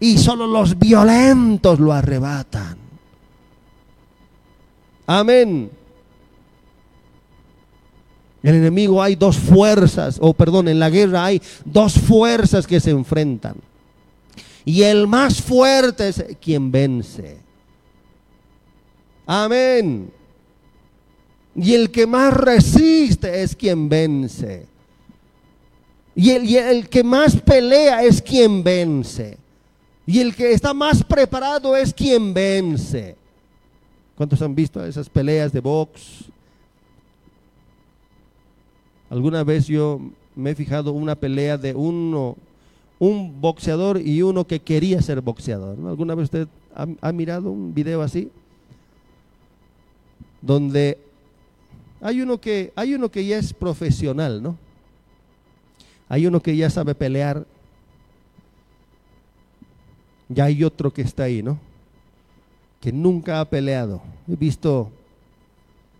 Y 0.00 0.18
solo 0.18 0.46
los 0.46 0.78
violentos 0.78 1.80
lo 1.80 1.92
arrebatan. 1.92 2.76
Amén. 5.06 5.70
El 8.42 8.54
enemigo 8.54 9.02
hay 9.02 9.16
dos 9.16 9.36
fuerzas, 9.36 10.18
o 10.20 10.32
perdón, 10.32 10.68
en 10.68 10.78
la 10.78 10.90
guerra 10.90 11.24
hay 11.24 11.42
dos 11.64 11.94
fuerzas 11.94 12.66
que 12.66 12.78
se 12.78 12.90
enfrentan. 12.90 13.56
Y 14.64 14.82
el 14.82 15.06
más 15.06 15.42
fuerte 15.42 16.08
es 16.08 16.24
quien 16.40 16.70
vence. 16.70 17.38
Amén. 19.26 20.10
Y 21.56 21.74
el 21.74 21.90
que 21.90 22.06
más 22.06 22.32
resiste 22.32 23.42
es 23.42 23.56
quien 23.56 23.88
vence. 23.88 24.66
Y 26.14 26.30
el, 26.30 26.44
y 26.44 26.56
el, 26.56 26.88
que 26.88 27.02
más 27.02 27.36
pelea 27.36 28.02
es 28.02 28.22
quien 28.22 28.62
vence. 28.62 29.38
Y 30.08 30.20
el 30.20 30.34
que 30.34 30.52
está 30.52 30.72
más 30.72 31.04
preparado 31.04 31.76
es 31.76 31.92
quien 31.92 32.32
vence. 32.32 33.14
¿Cuántos 34.16 34.40
han 34.40 34.54
visto 34.54 34.82
esas 34.82 35.06
peleas 35.06 35.52
de 35.52 35.60
box? 35.60 36.24
Alguna 39.10 39.44
vez 39.44 39.66
yo 39.66 40.00
me 40.34 40.52
he 40.52 40.54
fijado 40.54 40.92
una 40.92 41.14
pelea 41.14 41.58
de 41.58 41.74
uno, 41.74 42.38
un 42.98 43.38
boxeador 43.38 44.00
y 44.00 44.22
uno 44.22 44.46
que 44.46 44.60
quería 44.60 45.02
ser 45.02 45.20
boxeador. 45.20 45.76
¿Alguna 45.86 46.14
vez 46.14 46.24
usted 46.24 46.48
ha, 46.74 46.86
ha 47.02 47.12
mirado 47.12 47.50
un 47.50 47.74
video 47.74 48.00
así? 48.00 48.30
Donde 50.40 50.96
hay 52.00 52.22
uno 52.22 52.40
que 52.40 52.72
hay 52.76 52.94
uno 52.94 53.10
que 53.10 53.26
ya 53.26 53.36
es 53.36 53.52
profesional, 53.52 54.42
¿no? 54.42 54.56
Hay 56.08 56.26
uno 56.26 56.40
que 56.40 56.56
ya 56.56 56.70
sabe 56.70 56.94
pelear. 56.94 57.44
Ya 60.28 60.44
hay 60.44 60.64
otro 60.64 60.92
que 60.92 61.02
está 61.02 61.24
ahí, 61.24 61.42
¿no? 61.42 61.58
Que 62.80 62.92
nunca 62.92 63.40
ha 63.40 63.44
peleado. 63.44 64.02
He 64.28 64.36
visto 64.36 64.90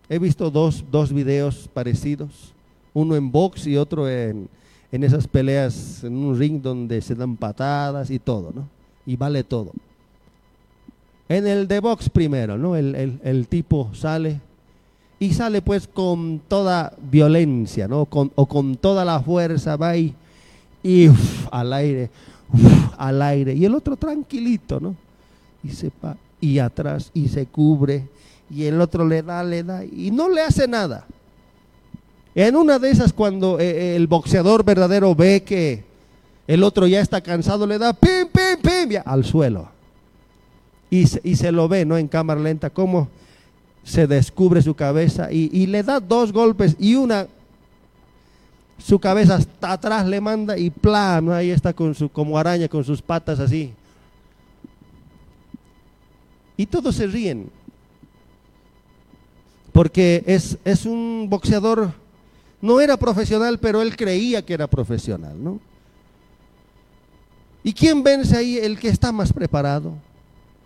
he 0.07 0.17
visto 0.17 0.49
dos, 0.49 0.83
dos 0.89 1.13
videos 1.13 1.69
parecidos 1.71 2.53
uno 2.93 3.15
en 3.15 3.31
box 3.31 3.67
y 3.67 3.77
otro 3.77 4.09
en, 4.09 4.49
en 4.91 5.03
esas 5.03 5.27
peleas 5.27 6.03
en 6.03 6.15
un 6.15 6.37
ring 6.37 6.61
donde 6.61 7.01
se 7.01 7.15
dan 7.15 7.37
patadas 7.37 8.09
y 8.09 8.19
todo, 8.19 8.51
¿no? 8.53 8.67
Y 9.05 9.15
vale 9.15 9.43
todo. 9.43 9.71
En 11.27 11.45
el 11.47 11.67
de 11.67 11.79
box 11.79 12.09
primero, 12.09 12.57
¿no? 12.57 12.75
El, 12.75 13.19
el, 13.23 13.47
tipo 13.47 13.91
sale 13.93 14.41
y 15.19 15.33
sale 15.33 15.61
pues 15.61 15.87
con 15.87 16.41
toda 16.47 16.93
violencia, 17.11 17.87
¿no? 17.87 18.05
Con, 18.05 18.31
o 18.35 18.47
con 18.47 18.75
toda 18.75 19.05
la 19.05 19.19
fuerza, 19.21 19.75
va 19.75 19.95
y, 19.95 20.15
y 20.83 21.07
al 21.51 21.73
aire, 21.73 22.09
al 22.97 23.21
aire. 23.21 23.53
Y 23.53 23.65
el 23.65 23.75
otro 23.75 23.95
tranquilito, 23.95 24.79
¿no? 24.79 24.95
Y 25.63 25.69
se 25.69 25.91
pa, 25.91 26.15
y 26.39 26.59
atrás 26.59 27.11
y 27.13 27.27
se 27.27 27.45
cubre 27.45 28.07
y 28.49 28.65
el 28.65 28.79
otro 28.81 29.07
le 29.07 29.21
da, 29.21 29.43
le 29.43 29.63
da 29.63 29.83
y 29.85 30.11
no 30.11 30.29
le 30.29 30.41
hace 30.41 30.67
nada. 30.67 31.05
En 32.35 32.55
una 32.55 32.79
de 32.79 32.91
esas, 32.91 33.11
cuando 33.11 33.59
eh, 33.59 33.95
el 33.95 34.07
boxeador 34.07 34.63
verdadero 34.63 35.13
ve 35.13 35.43
que 35.43 35.83
el 36.47 36.63
otro 36.63 36.87
ya 36.87 37.01
está 37.01 37.21
cansado, 37.21 37.67
le 37.67 37.77
da 37.77 37.93
pim, 37.93 38.27
pim, 38.31 38.61
pim, 38.61 38.89
ya, 38.89 39.01
al 39.01 39.25
suelo. 39.25 39.69
Y 40.89 41.07
se, 41.07 41.21
y 41.23 41.35
se, 41.35 41.51
lo 41.51 41.67
ve, 41.67 41.85
¿no? 41.85 41.97
En 41.97 42.07
cámara 42.07 42.39
lenta, 42.39 42.69
cómo 42.69 43.09
se 43.83 44.07
descubre 44.07 44.61
su 44.61 44.73
cabeza 44.75 45.31
y, 45.31 45.49
y, 45.51 45.67
le 45.67 45.83
da 45.83 45.99
dos 45.99 46.31
golpes 46.31 46.75
y 46.79 46.95
una, 46.95 47.27
su 48.79 48.99
cabeza 48.99 49.35
hasta 49.35 49.73
atrás 49.73 50.07
le 50.07 50.19
manda 50.19 50.57
y 50.57 50.69
plan, 50.69 51.25
¿no? 51.25 51.33
Ahí 51.33 51.51
está 51.51 51.73
con 51.73 51.93
su, 51.93 52.09
como 52.09 52.37
araña 52.37 52.67
con 52.67 52.83
sus 52.83 53.01
patas 53.01 53.39
así. 53.39 53.73
Y 56.57 56.65
todos 56.65 56.95
se 56.95 57.07
ríen. 57.07 57.49
Porque 59.71 60.23
es, 60.25 60.57
es 60.65 60.85
un 60.85 61.27
boxeador 61.29 61.93
no 62.61 62.81
era 62.81 62.97
profesional, 62.97 63.57
pero 63.59 63.81
él 63.81 63.95
creía 63.95 64.45
que 64.45 64.53
era 64.53 64.67
profesional, 64.67 65.41
¿no? 65.41 65.59
¿Y 67.63 67.73
quién 67.73 68.03
vence 68.03 68.35
ahí? 68.35 68.57
El 68.57 68.79
que 68.79 68.89
está 68.89 69.11
más 69.11 69.31
preparado, 69.31 69.93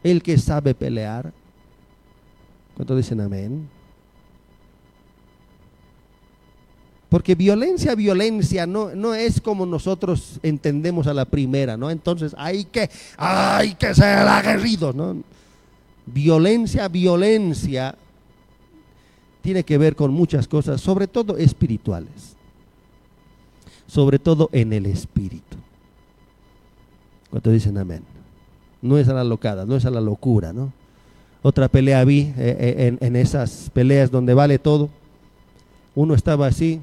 el 0.04 0.22
que 0.22 0.38
sabe 0.38 0.74
pelear. 0.74 1.32
¿Cuántos 2.76 2.98
dicen 2.98 3.22
amén? 3.22 3.70
Porque 7.14 7.36
violencia, 7.36 7.94
violencia 7.94 8.66
no, 8.66 8.96
no 8.96 9.14
es 9.14 9.40
como 9.40 9.68
nosotros 9.68 10.40
entendemos 10.42 11.06
a 11.06 11.14
la 11.14 11.26
primera, 11.26 11.78
¿no? 11.78 11.92
Entonces 11.92 12.34
hay 12.36 12.66
que, 12.66 12.90
hay 13.18 13.76
que 13.76 13.94
ser 13.94 14.28
aguerridos, 14.28 14.96
¿no? 14.96 15.18
Violencia, 16.08 16.88
violencia 16.88 17.96
tiene 19.44 19.64
que 19.64 19.78
ver 19.78 19.96
con 19.96 20.12
muchas 20.12 20.48
cosas, 20.48 20.82
sobre 20.82 21.06
todo 21.06 21.38
espirituales, 21.38 22.36
sobre 23.86 24.18
todo 24.18 24.50
en 24.52 24.74
el 24.74 24.88
espíritu. 24.88 25.58
Cuando 27.30 27.52
dicen 27.52 27.78
amén. 27.78 28.02
No 28.82 28.98
es 28.98 29.08
a 29.08 29.14
la 29.14 29.24
locada, 29.24 29.68
no 29.68 29.76
es 29.76 29.86
a 29.86 29.92
la 29.92 30.02
locura, 30.02 30.52
¿no? 30.52 30.74
Otra 31.44 31.68
pelea 31.68 32.04
vi 32.06 32.22
eh, 32.22 32.34
eh, 32.38 32.88
en, 32.88 32.98
en, 33.02 33.16
esas 33.16 33.70
peleas 33.72 34.10
donde 34.10 34.34
vale 34.34 34.58
todo. 34.58 34.90
Uno 35.94 36.16
estaba 36.16 36.48
así, 36.48 36.82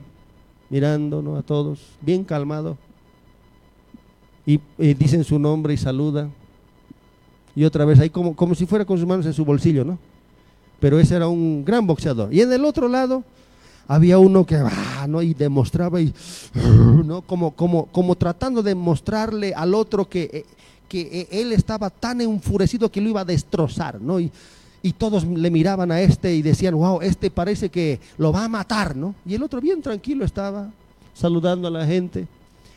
mirando 0.71 1.21
¿no? 1.21 1.37
a 1.37 1.43
todos, 1.43 1.81
bien 2.01 2.25
calmado, 2.25 2.79
y, 4.47 4.61
dicen 4.79 5.23
su 5.25 5.39
nombre 5.39 5.75
y 5.75 5.77
saluda. 5.77 6.29
Y 7.55 7.65
otra 7.65 7.85
vez 7.85 8.01
ahí 8.01 8.11
como, 8.11 8.35
como 8.35 8.55
si 8.55 8.65
fuera 8.65 8.85
con 8.85 8.97
sus 8.97 9.07
manos 9.07 9.27
en 9.27 9.35
su 9.35 9.45
bolsillo, 9.45 9.85
¿no? 9.85 9.99
pero 10.81 10.99
ese 10.99 11.15
era 11.15 11.29
un 11.29 11.65
gran 11.65 11.87
boxeador. 11.87 12.33
Y 12.33 12.41
en 12.41 12.53
el 12.53 12.65
otro 12.65 12.89
lado 12.89 13.23
había 13.87 14.19
uno 14.19 14.47
que 14.47 14.57
ah, 14.57 15.07
¿no? 15.09 15.21
y 15.21 15.35
demostraba 15.35 16.01
y 16.01 16.13
¿no? 17.05 17.21
como, 17.23 17.53
como, 17.53 17.87
como 17.87 18.17
tratando 18.17 18.63
de 18.63 18.75
mostrarle 18.75 19.53
al 19.55 19.75
otro 19.75 20.09
que, 20.09 20.31
eh, 20.33 20.45
que 20.89 21.01
eh, 21.03 21.29
él 21.31 21.53
estaba 21.53 21.91
tan 21.91 22.21
enfurecido 22.21 22.91
que 22.91 23.01
lo 23.01 23.11
iba 23.11 23.21
a 23.21 23.25
destrozar, 23.27 24.01
¿no? 24.01 24.19
Y, 24.19 24.33
y 24.83 24.93
todos 24.93 25.25
le 25.25 25.51
miraban 25.51 25.93
a 25.93 26.01
este 26.01 26.35
y 26.35 26.43
decían, 26.43 26.75
wow, 26.75 27.01
este 27.03 27.31
parece 27.31 27.69
que 27.69 28.01
lo 28.17 28.33
va 28.33 28.45
a 28.45 28.49
matar, 28.49 28.97
¿no? 28.97 29.15
Y 29.27 29.35
el 29.35 29.43
otro 29.43 29.61
bien 29.61 29.83
tranquilo 29.83 30.25
estaba 30.25 30.71
saludando 31.15 31.69
a 31.69 31.71
la 31.71 31.87
gente. 31.87 32.27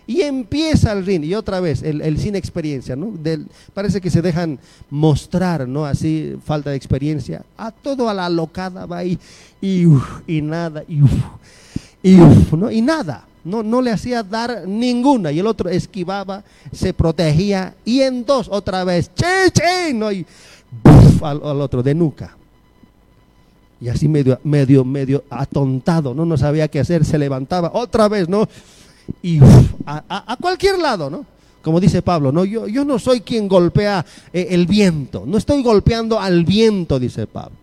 Y 0.06 0.22
empieza 0.22 0.92
el 0.92 1.06
ring, 1.06 1.24
y 1.24 1.34
otra 1.34 1.62
vez, 1.62 1.82
el, 1.82 2.18
sin 2.18 2.36
experiencia, 2.36 2.94
¿no? 2.94 3.12
Del, 3.12 3.48
parece 3.74 4.02
que 4.02 4.10
se 4.10 4.22
dejan 4.22 4.60
mostrar, 4.90 5.66
¿no? 5.66 5.86
Así, 5.86 6.36
falta 6.46 6.72
de 6.72 6.76
experiencia. 6.76 7.44
A 7.58 7.72
todo 7.72 8.10
a 8.10 8.14
la 8.14 8.30
locada 8.30 8.86
va 8.86 9.06
y, 9.06 9.18
y, 9.62 9.86
y 10.28 10.42
nada, 10.42 10.84
y, 10.90 11.00
y, 12.04 12.18
¿no? 12.52 12.70
y 12.70 12.82
nada. 12.82 13.26
No, 13.46 13.64
no 13.64 13.82
le 13.82 13.92
hacía 13.92 14.24
dar 14.24 14.68
ninguna. 14.68 15.32
Y 15.32 15.40
el 15.40 15.48
otro 15.48 15.70
esquivaba, 15.70 16.44
se 16.72 16.94
protegía. 16.94 17.76
Y 17.84 18.02
en 18.02 18.26
dos 18.26 18.48
otra 18.50 18.86
vez. 18.86 19.12
Che, 19.16 19.52
che, 19.52 19.94
¿no? 19.94 20.12
Y 20.12 20.26
al, 21.26 21.42
otro 21.42 21.84
de 21.84 21.94
nuca. 21.94 22.38
Y 23.80 23.90
así 23.90 24.08
medio, 24.08 24.40
medio, 24.44 24.86
medio 24.86 25.24
atontado. 25.30 26.14
No, 26.14 26.26
no 26.26 26.38
sabía 26.38 26.68
qué 26.68 26.80
hacer. 26.80 27.04
Se 27.04 27.18
levantaba 27.18 27.72
otra 27.74 28.08
vez, 28.08 28.30
¿no? 28.30 28.48
Y 29.22 29.40
a, 29.86 30.38
cualquier 30.40 30.80
lado, 30.80 31.10
¿no? 31.10 31.26
Como 31.62 31.80
dice 31.80 32.02
Pablo, 32.02 32.32
¿no? 32.32 32.46
Yo, 32.46 32.68
yo 32.68 32.86
no 32.86 33.00
soy 33.00 33.22
quien 33.22 33.48
golpea 33.48 34.06
eh, 34.32 34.48
el 34.52 34.68
viento. 34.68 35.24
No 35.26 35.38
estoy 35.38 35.62
golpeando 35.64 36.20
al 36.20 36.46
viento, 36.46 37.00
dice 37.00 37.28
Pablo. 37.28 37.58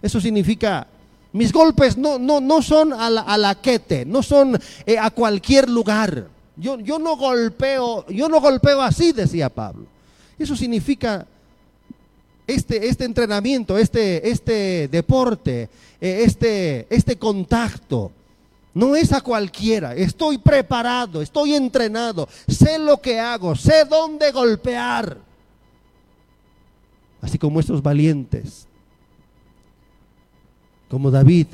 Eso 0.00 0.20
significa 0.20 0.86
mis 1.32 1.52
golpes 1.52 1.96
no, 1.96 2.18
no, 2.18 2.40
no 2.40 2.62
son 2.62 2.92
a 2.92 3.10
la, 3.10 3.50
a 3.50 3.54
quete, 3.56 4.06
no 4.06 4.22
son 4.22 4.58
eh, 4.86 4.98
a 4.98 5.10
cualquier 5.10 5.68
lugar. 5.68 6.26
Yo, 6.56 6.80
yo, 6.80 6.98
no 6.98 7.16
golpeo, 7.16 8.06
yo 8.08 8.28
no 8.28 8.40
golpeo 8.40 8.82
así, 8.82 9.12
decía 9.12 9.48
Pablo. 9.48 9.86
Eso 10.38 10.56
significa 10.56 11.26
este, 12.48 12.88
este 12.88 13.04
entrenamiento, 13.04 13.78
este, 13.78 14.28
este 14.28 14.88
deporte, 14.88 15.68
eh, 16.00 16.22
este, 16.24 16.86
este 16.90 17.16
contacto. 17.16 18.10
No 18.74 18.96
es 18.96 19.12
a 19.12 19.20
cualquiera. 19.20 19.94
Estoy 19.94 20.38
preparado, 20.38 21.22
estoy 21.22 21.54
entrenado, 21.54 22.28
sé 22.48 22.78
lo 22.78 23.00
que 23.00 23.20
hago, 23.20 23.54
sé 23.54 23.84
dónde 23.84 24.32
golpear. 24.32 25.18
Así 27.20 27.38
como 27.38 27.60
estos 27.60 27.82
valientes 27.82 28.68
como 30.88 31.10
David, 31.10 31.48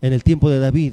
en 0.00 0.12
el 0.12 0.22
tiempo 0.22 0.48
de 0.48 0.60
David. 0.60 0.92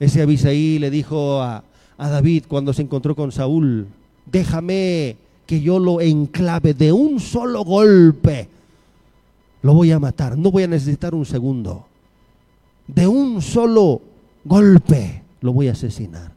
Ese 0.00 0.22
Abisaí 0.22 0.78
le 0.78 0.90
dijo 0.90 1.42
a, 1.42 1.62
a 1.98 2.08
David 2.08 2.44
cuando 2.48 2.72
se 2.72 2.82
encontró 2.82 3.14
con 3.14 3.32
Saúl, 3.32 3.86
déjame 4.26 5.16
que 5.46 5.60
yo 5.60 5.78
lo 5.78 6.00
enclave 6.00 6.74
de 6.74 6.92
un 6.92 7.20
solo 7.20 7.64
golpe. 7.64 8.48
Lo 9.62 9.74
voy 9.74 9.92
a 9.92 9.98
matar, 9.98 10.36
no 10.36 10.50
voy 10.50 10.64
a 10.64 10.68
necesitar 10.68 11.14
un 11.14 11.24
segundo. 11.24 11.86
De 12.86 13.06
un 13.06 13.40
solo 13.40 14.00
golpe 14.44 15.22
lo 15.40 15.52
voy 15.52 15.68
a 15.68 15.72
asesinar. 15.72 16.32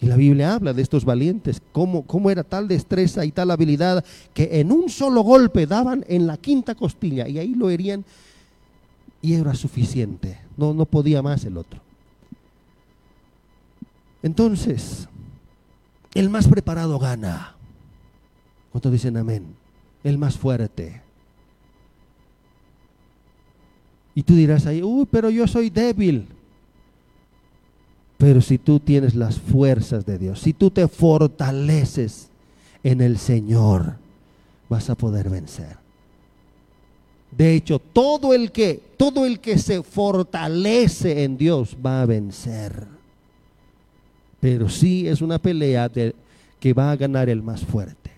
Y 0.00 0.06
la 0.06 0.16
Biblia 0.16 0.54
habla 0.54 0.72
de 0.72 0.80
estos 0.80 1.04
valientes, 1.04 1.60
cómo, 1.72 2.02
cómo, 2.02 2.30
era 2.30 2.42
tal 2.42 2.68
destreza 2.68 3.24
y 3.26 3.32
tal 3.32 3.50
habilidad 3.50 4.02
que 4.32 4.60
en 4.60 4.72
un 4.72 4.88
solo 4.88 5.20
golpe 5.20 5.66
daban 5.66 6.04
en 6.08 6.26
la 6.26 6.38
quinta 6.38 6.74
costilla 6.74 7.28
y 7.28 7.38
ahí 7.38 7.54
lo 7.54 7.68
herían 7.68 8.04
y 9.20 9.34
era 9.34 9.54
suficiente. 9.54 10.38
No, 10.56 10.72
no 10.72 10.86
podía 10.86 11.20
más 11.20 11.44
el 11.44 11.58
otro. 11.58 11.80
Entonces, 14.22 15.06
el 16.14 16.30
más 16.30 16.48
preparado 16.48 16.98
gana. 16.98 17.54
¿Cuántos 18.72 18.92
dicen 18.92 19.16
amén? 19.16 19.44
El 20.02 20.18
más 20.18 20.36
fuerte. 20.36 21.02
Y 24.14 24.22
tú 24.22 24.34
dirás 24.34 24.66
ahí, 24.66 24.82
uy, 24.82 25.06
pero 25.10 25.30
yo 25.30 25.46
soy 25.46 25.70
débil. 25.70 26.26
Pero 28.18 28.40
si 28.40 28.58
tú 28.58 28.78
tienes 28.80 29.14
las 29.14 29.38
fuerzas 29.38 30.04
de 30.04 30.18
Dios, 30.18 30.40
si 30.40 30.52
tú 30.52 30.70
te 30.70 30.86
fortaleces 30.88 32.28
en 32.82 33.00
el 33.00 33.18
Señor, 33.18 33.96
vas 34.68 34.90
a 34.90 34.94
poder 34.94 35.30
vencer. 35.30 35.78
De 37.30 37.54
hecho, 37.54 37.78
todo 37.78 38.34
el 38.34 38.50
que 38.52 38.82
todo 38.96 39.24
el 39.24 39.40
que 39.40 39.56
se 39.56 39.82
fortalece 39.82 41.24
en 41.24 41.38
Dios 41.38 41.76
va 41.84 42.02
a 42.02 42.06
vencer. 42.06 42.99
Pero 44.40 44.68
sí 44.68 45.06
es 45.06 45.20
una 45.20 45.38
pelea 45.38 45.90
que 46.58 46.72
va 46.72 46.90
a 46.90 46.96
ganar 46.96 47.28
el 47.28 47.42
más 47.42 47.64
fuerte. 47.64 48.10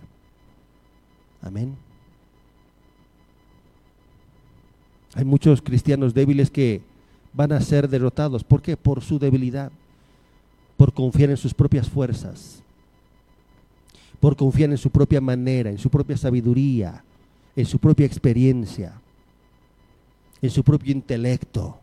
Amén. 1.40 1.76
Hay 5.14 5.24
muchos 5.24 5.60
cristianos 5.60 6.14
débiles 6.14 6.50
que 6.50 6.80
van 7.32 7.52
a 7.52 7.60
ser 7.60 7.88
derrotados. 7.88 8.44
¿Por 8.44 8.62
qué? 8.62 8.76
Por 8.76 9.02
su 9.02 9.18
debilidad 9.18 9.72
por 10.82 10.92
confiar 10.92 11.30
en 11.30 11.36
sus 11.36 11.54
propias 11.54 11.88
fuerzas, 11.88 12.60
por 14.18 14.34
confiar 14.34 14.68
en 14.70 14.76
su 14.76 14.90
propia 14.90 15.20
manera, 15.20 15.70
en 15.70 15.78
su 15.78 15.88
propia 15.88 16.16
sabiduría, 16.16 17.04
en 17.54 17.66
su 17.66 17.78
propia 17.78 18.04
experiencia, 18.04 18.92
en 20.40 20.50
su 20.50 20.64
propio 20.64 20.90
intelecto. 20.90 21.78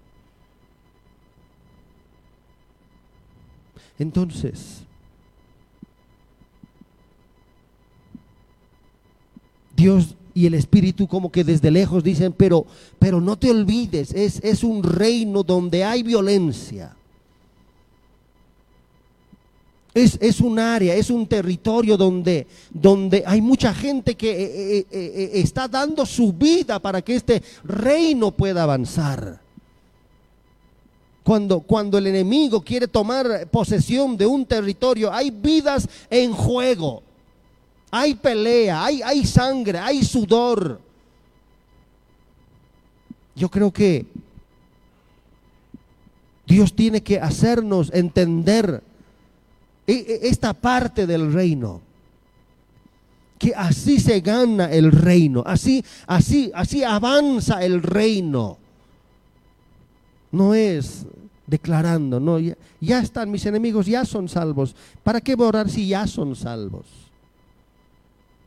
Entonces, 4.00 4.84
Dios 9.76 10.16
y 10.34 10.46
el 10.46 10.54
Espíritu 10.56 11.08
como 11.08 11.32
que 11.32 11.44
desde 11.44 11.70
lejos 11.70 12.04
dicen, 12.04 12.34
pero, 12.34 12.66
pero 12.98 13.22
no 13.22 13.38
te 13.38 13.52
olvides, 13.52 14.14
es, 14.14 14.40
es 14.44 14.64
un 14.64 14.82
reino 14.82 15.44
donde 15.44 15.84
hay 15.84 16.02
violencia 16.02 16.96
es, 19.94 20.40
un 20.40 20.60
área, 20.60 20.96
es 20.96 21.10
un 21.10 21.28
territorio 21.28 21.98
donde, 21.98 22.48
donde 22.70 23.24
hay 23.26 23.42
mucha 23.42 23.74
gente 23.74 24.16
que 24.16 24.30
eh, 24.32 24.78
eh, 24.80 24.86
eh, 24.92 25.32
está 25.34 25.68
dando 25.68 26.06
su 26.06 26.34
vida 26.34 26.80
para 26.80 27.02
que 27.02 27.16
este 27.16 27.42
reino 27.64 28.32
pueda 28.32 28.64
avanzar. 28.64 29.42
Cuando, 31.30 31.60
cuando 31.60 32.00
el 32.00 32.08
enemigo 32.08 32.60
quiere 32.60 32.88
tomar 32.88 33.48
posesión 33.52 34.18
de 34.18 34.26
un 34.26 34.48
territorio, 34.48 35.14
hay 35.14 35.30
vidas 35.30 35.88
en 36.10 36.34
juego. 36.34 37.04
Hay 37.92 38.16
pelea, 38.16 38.84
hay, 38.84 39.04
hay 39.04 39.24
sangre, 39.28 39.78
hay 39.78 40.04
sudor. 40.04 40.82
Yo 43.36 43.48
creo 43.48 43.72
que 43.72 44.08
Dios 46.48 46.74
tiene 46.74 47.04
que 47.04 47.20
hacernos 47.20 47.92
entender 47.94 48.82
e, 49.86 49.94
e, 49.94 50.30
esta 50.30 50.52
parte 50.56 51.06
del 51.06 51.32
reino. 51.32 51.80
Que 53.38 53.54
así 53.56 54.00
se 54.00 54.20
gana 54.22 54.72
el 54.72 54.92
reino, 54.92 55.44
así, 55.46 55.86
así, 56.08 56.52
así 56.56 56.84
avanza 56.84 57.64
el 57.64 57.84
reino. 57.84 58.58
No 60.32 60.56
es 60.56 61.06
declarando, 61.50 62.20
no, 62.20 62.38
ya, 62.40 63.00
están 63.00 63.32
mis 63.32 63.46
enemigos, 63.46 63.88
ya 63.88 64.06
son 64.06 64.30
salvos. 64.30 64.76
¿Para 65.04 65.20
qué 65.20 65.34
orar 65.34 65.70
si 65.70 65.88
ya 65.88 66.06
son 66.06 66.36
salvos? 66.36 66.86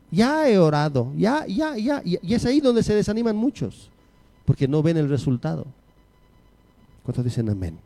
Ya 0.09 0.47
he 0.47 0.57
orado, 0.57 1.11
ya, 1.17 1.45
ya, 1.47 1.75
ya, 1.75 2.01
y 2.03 2.33
es 2.33 2.45
ahí 2.45 2.61
donde 2.61 2.83
se 2.83 2.93
desaniman 2.93 3.35
muchos, 3.35 3.89
porque 4.45 4.67
no 4.67 4.81
ven 4.81 4.97
el 4.97 5.09
resultado. 5.09 5.65
¿Cuántos 7.03 7.25
dicen 7.25 7.49
amén? 7.49 7.77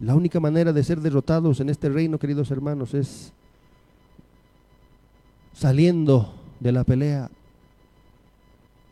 La 0.00 0.14
única 0.14 0.40
manera 0.40 0.72
de 0.72 0.82
ser 0.82 1.00
derrotados 1.00 1.60
en 1.60 1.68
este 1.68 1.88
reino, 1.88 2.18
queridos 2.18 2.50
hermanos, 2.50 2.94
es 2.94 3.32
saliendo 5.52 6.34
de 6.60 6.72
la 6.72 6.84
pelea 6.84 7.30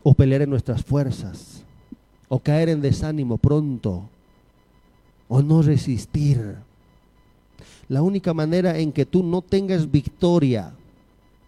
o 0.03 0.13
pelear 0.13 0.41
en 0.43 0.49
nuestras 0.49 0.83
fuerzas 0.83 1.56
o 2.29 2.39
caer 2.39 2.69
en 2.69 2.81
desánimo 2.81 3.37
pronto 3.37 4.09
o 5.27 5.41
no 5.41 5.61
resistir. 5.61 6.55
La 7.89 8.01
única 8.01 8.33
manera 8.33 8.77
en 8.77 8.91
que 8.91 9.05
tú 9.05 9.23
no 9.23 9.41
tengas 9.41 9.89
victoria 9.89 10.73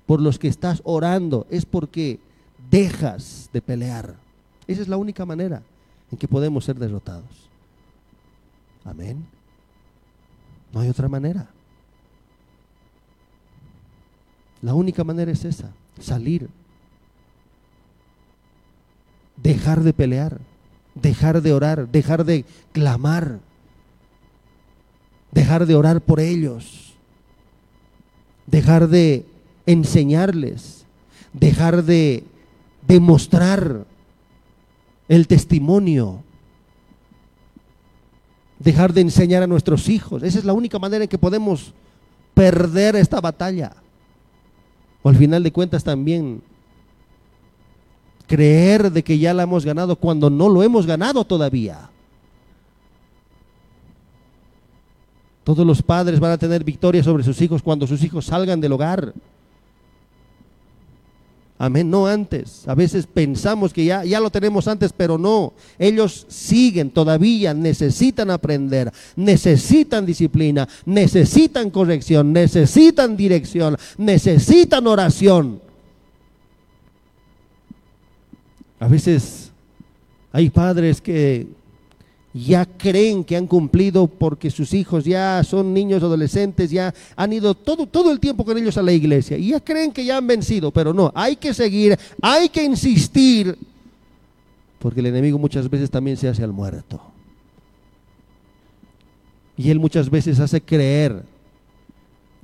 por 0.05 0.21
los 0.21 0.39
que 0.39 0.47
estás 0.47 0.82
orando 0.86 1.45
es 1.49 1.65
porque 1.65 2.19
dejas 2.71 3.49
de 3.53 3.61
pelear. 3.61 4.15
Esa 4.67 4.82
es 4.82 4.88
la 4.88 4.97
única 4.97 5.25
manera 5.25 5.61
en 6.11 6.17
que 6.17 6.27
podemos 6.27 6.65
ser 6.65 6.77
derrotados. 6.77 7.49
Amén. 8.86 9.25
No 10.71 10.80
hay 10.80 10.89
otra 10.89 11.07
manera. 11.07 11.49
La 14.61 14.73
única 14.73 15.03
manera 15.03 15.32
es 15.32 15.45
esa, 15.45 15.71
salir. 15.99 16.49
Dejar 19.38 19.82
de 19.82 19.93
pelear, 19.93 20.39
dejar 20.96 21.42
de 21.42 21.54
orar, 21.54 21.88
dejar 21.90 22.26
de 22.26 22.46
clamar, 22.72 23.40
dejar 25.32 25.66
de 25.66 25.76
orar 25.76 26.02
por 26.02 26.20
ellos, 26.20 26.96
dejar 28.48 28.88
de 28.88 29.26
enseñarles, 29.66 30.86
dejar 31.34 31.84
de 31.84 32.24
demostrar 32.88 33.86
el 35.08 35.28
testimonio 35.28 36.24
dejar 38.60 38.94
de 38.94 39.02
enseñar 39.02 39.42
a 39.42 39.48
nuestros 39.48 39.90
hijos. 39.90 40.22
Esa 40.22 40.38
es 40.38 40.46
la 40.46 40.54
única 40.54 40.78
manera 40.78 41.06
en 41.06 41.10
que 41.10 41.18
podemos 41.18 41.74
perder 42.34 42.96
esta 42.96 43.22
batalla. 43.22 43.72
O 45.02 45.10
al 45.10 45.16
final 45.16 45.42
de 45.42 45.52
cuentas 45.52 45.84
también 45.84 46.42
creer 48.30 48.91
de 48.91 49.03
que 49.03 49.17
ya 49.17 49.34
la 49.34 49.43
hemos 49.43 49.65
ganado 49.65 49.95
cuando 49.95 50.30
no 50.30 50.47
lo 50.47 50.61
hemos 50.61 50.86
ganado 50.86 51.25
todavía. 51.25 51.89
Todos 55.43 55.65
los 55.65 55.82
padres 55.82 56.19
van 56.19 56.32
a 56.32 56.38
tener 56.38 56.63
victoria 56.63 57.03
sobre 57.03 57.23
sus 57.23 57.41
hijos 57.41 57.63
cuando 57.63 57.88
sus 57.88 58.03
hijos 58.03 58.25
salgan 58.25 58.61
del 58.61 58.71
hogar. 58.71 59.13
Amén, 61.57 61.89
no 61.89 62.05
antes. 62.05 62.67
A 62.67 62.75
veces 62.75 63.07
pensamos 63.07 63.73
que 63.73 63.84
ya, 63.84 64.05
ya 64.05 64.19
lo 64.19 64.30
tenemos 64.30 64.67
antes, 64.67 64.93
pero 64.95 65.17
no. 65.17 65.53
Ellos 65.80 66.27
siguen 66.30 66.91
todavía, 66.91 67.53
necesitan 67.53 68.30
aprender, 68.30 68.93
necesitan 69.15 70.05
disciplina, 70.05 70.69
necesitan 70.86 71.71
corrección, 71.71 72.32
necesitan 72.32 73.17
dirección, 73.17 73.75
necesitan 73.97 74.86
oración. 74.88 75.68
A 78.80 78.88
veces 78.88 79.51
hay 80.32 80.49
padres 80.49 81.01
que 81.01 81.47
ya 82.34 82.65
creen 82.65 83.23
que 83.23 83.36
han 83.36 83.47
cumplido 83.47 84.07
porque 84.07 84.51
sus 84.51 84.73
hijos 84.73 85.03
ya 85.03 85.43
son 85.43 85.73
niños 85.73 86.03
adolescentes, 86.03 86.69
ya 86.69 86.93
han 87.15 87.34
ido 87.34 87.55
todo, 87.55 87.88
todo 87.88 88.11
el 88.11 88.19
tiempo 88.19 88.45
con 88.45 88.57
ellos 88.57 88.77
a 88.77 88.84
la 88.84 88.91
iglesia 88.91 89.38
y 89.38 89.49
ya 89.49 89.59
creen 89.59 89.91
que 89.91 90.05
ya 90.05 90.17
han 90.17 90.27
vencido, 90.27 90.71
pero 90.71 90.93
no, 90.93 91.11
hay 91.15 91.36
que 91.36 91.53
seguir, 91.53 91.97
hay 92.21 92.49
que 92.49 92.63
insistir, 92.63 93.57
porque 94.77 94.99
el 94.99 95.07
enemigo 95.07 95.39
muchas 95.39 95.69
veces 95.69 95.89
también 95.89 96.17
se 96.17 96.30
hace 96.30 96.43
al 96.43 96.53
muerto. 96.53 97.01
Y 99.57 99.71
él 99.71 99.80
muchas 99.80 100.09
veces 100.09 100.39
hace 100.39 100.61
creer 100.61 101.23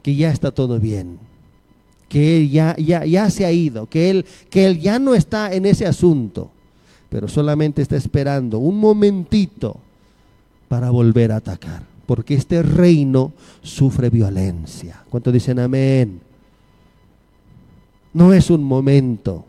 que 0.03 0.15
ya 0.15 0.31
está 0.31 0.51
todo 0.51 0.79
bien, 0.79 1.17
que 2.10 2.38
él 2.38 2.49
ya, 2.49 2.76
ya, 2.78 3.06
ya 3.06 3.30
se 3.30 3.45
ha 3.45 3.51
ido, 3.51 3.88
que 3.88 4.10
él, 4.10 4.26
que 4.49 4.66
él 4.66 4.80
ya 4.80 4.99
no 4.99 5.16
está 5.16 5.53
en 5.53 5.66
ese 5.66 5.86
asunto 5.86 6.51
pero 7.16 7.30
solamente 7.30 7.82
está 7.82 7.95
esperando 7.95 8.60
un 8.60 8.78
momentito 8.78 9.78
para 10.68 10.89
volver 10.89 11.32
a 11.32 11.38
atacar, 11.38 11.84
porque 12.06 12.34
este 12.34 12.62
reino 12.62 13.32
sufre 13.62 14.10
violencia. 14.10 15.01
¿Cuánto 15.10 15.32
dicen 15.32 15.60
amén? 15.60 16.20
No 18.12 18.34
es 18.34 18.49
un 18.49 18.64
momento, 18.64 19.45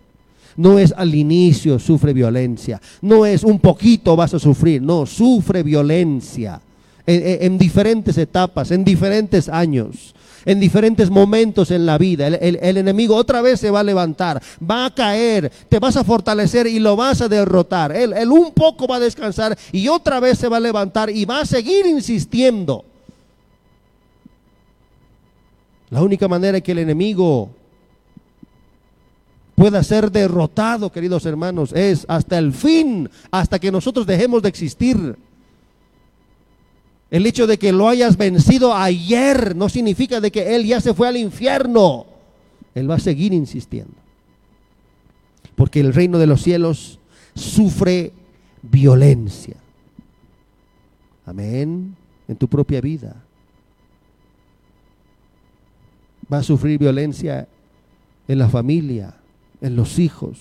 no 0.57 0.79
es 0.79 0.93
al 0.97 1.13
inicio 1.13 1.81
sufre 1.81 2.13
violencia, 2.13 2.81
no 3.03 3.27
es 3.27 3.43
un 3.43 3.59
poquito 3.59 4.15
vas 4.15 4.35
a 4.35 4.39
sufrir, 4.39 4.81
no, 4.81 5.05
sufre 5.05 5.65
violencia 5.65 6.61
en, 7.05 7.47
en 7.47 7.59
diferentes 7.59 8.17
etapas, 8.17 8.71
en 8.71 8.85
diferentes 8.85 9.49
años 9.49 10.15
en 10.47 10.61
diferentes 10.61 11.11
momentos 11.11 11.71
en 11.71 11.85
la 11.85 11.99
vida. 11.99 12.29
El, 12.29 12.77
enemigo 12.79 13.15
otra 13.15 13.43
vez 13.43 13.61
se 13.61 13.71
va 13.71 13.81
a 13.81 13.85
levantar, 13.85 14.43
va 14.59 14.87
a 14.87 14.95
caer, 14.95 15.53
te 15.69 15.79
vas 15.79 15.97
a 15.97 16.05
fortalecer 16.05 16.67
y 16.69 16.79
lo 16.79 16.97
vas 16.97 17.21
a 17.21 17.29
derrotar. 17.29 17.95
Él, 17.95 18.15
él 18.15 18.31
un 18.31 18.53
poco 18.53 18.87
va 18.87 18.97
a 18.97 19.01
descansar 19.01 19.59
y 19.73 19.89
otra 19.89 20.21
vez 20.21 20.39
se 20.39 20.49
va 20.49 20.57
a 20.57 20.61
levantar 20.61 21.11
y 21.11 21.25
va 21.25 21.41
a 21.41 21.47
seguir 21.47 21.85
insistiendo. 21.85 22.85
La 25.91 26.03
única 26.03 26.29
manera 26.29 26.61
que 26.61 26.73
el 26.73 26.79
enemigo 26.79 27.51
pueda 29.57 29.83
ser 29.83 30.13
derrotado, 30.13 30.93
queridos 30.93 31.27
hermanos, 31.27 31.73
es 31.73 32.05
hasta 32.09 32.39
el 32.39 32.53
fin, 32.53 33.11
hasta 33.31 33.59
que 33.59 33.73
nosotros 33.73 34.07
dejemos 34.07 34.43
de 34.43 34.49
existir. 34.49 35.17
El 37.11 37.27
hecho 37.27 37.47
de 37.47 37.59
que 37.59 37.73
lo 37.73 37.89
hayas 37.89 38.17
vencido 38.17 38.75
ayer 38.75 39.55
no 39.55 39.69
significa 39.69 40.21
de 40.21 40.33
que 40.33 40.57
Él 40.57 40.67
ya 40.67 40.81
se 40.81 40.93
fue 40.93 41.07
al 41.07 41.17
infierno. 41.17 42.07
Él 42.75 42.91
va 42.91 42.97
a 42.97 43.01
seguir 43.01 43.33
insistiendo. 43.33 43.95
Porque 45.55 45.81
el 45.81 45.95
reino 45.95 46.19
de 46.19 46.27
los 46.27 46.43
cielos 46.43 46.99
sufre 47.35 48.13
violencia. 48.63 49.57
Amén. 51.25 51.97
En 52.27 52.37
tu 52.37 52.49
propia 52.49 52.81
vida. 52.81 53.15
Va 56.33 56.39
a 56.39 56.43
sufrir 56.43 56.79
violencia 56.79 57.47
en 58.27 58.39
la 58.39 58.49
familia, 58.49 59.15
en 59.61 59.77
los 59.77 60.01
hijos, 60.01 60.39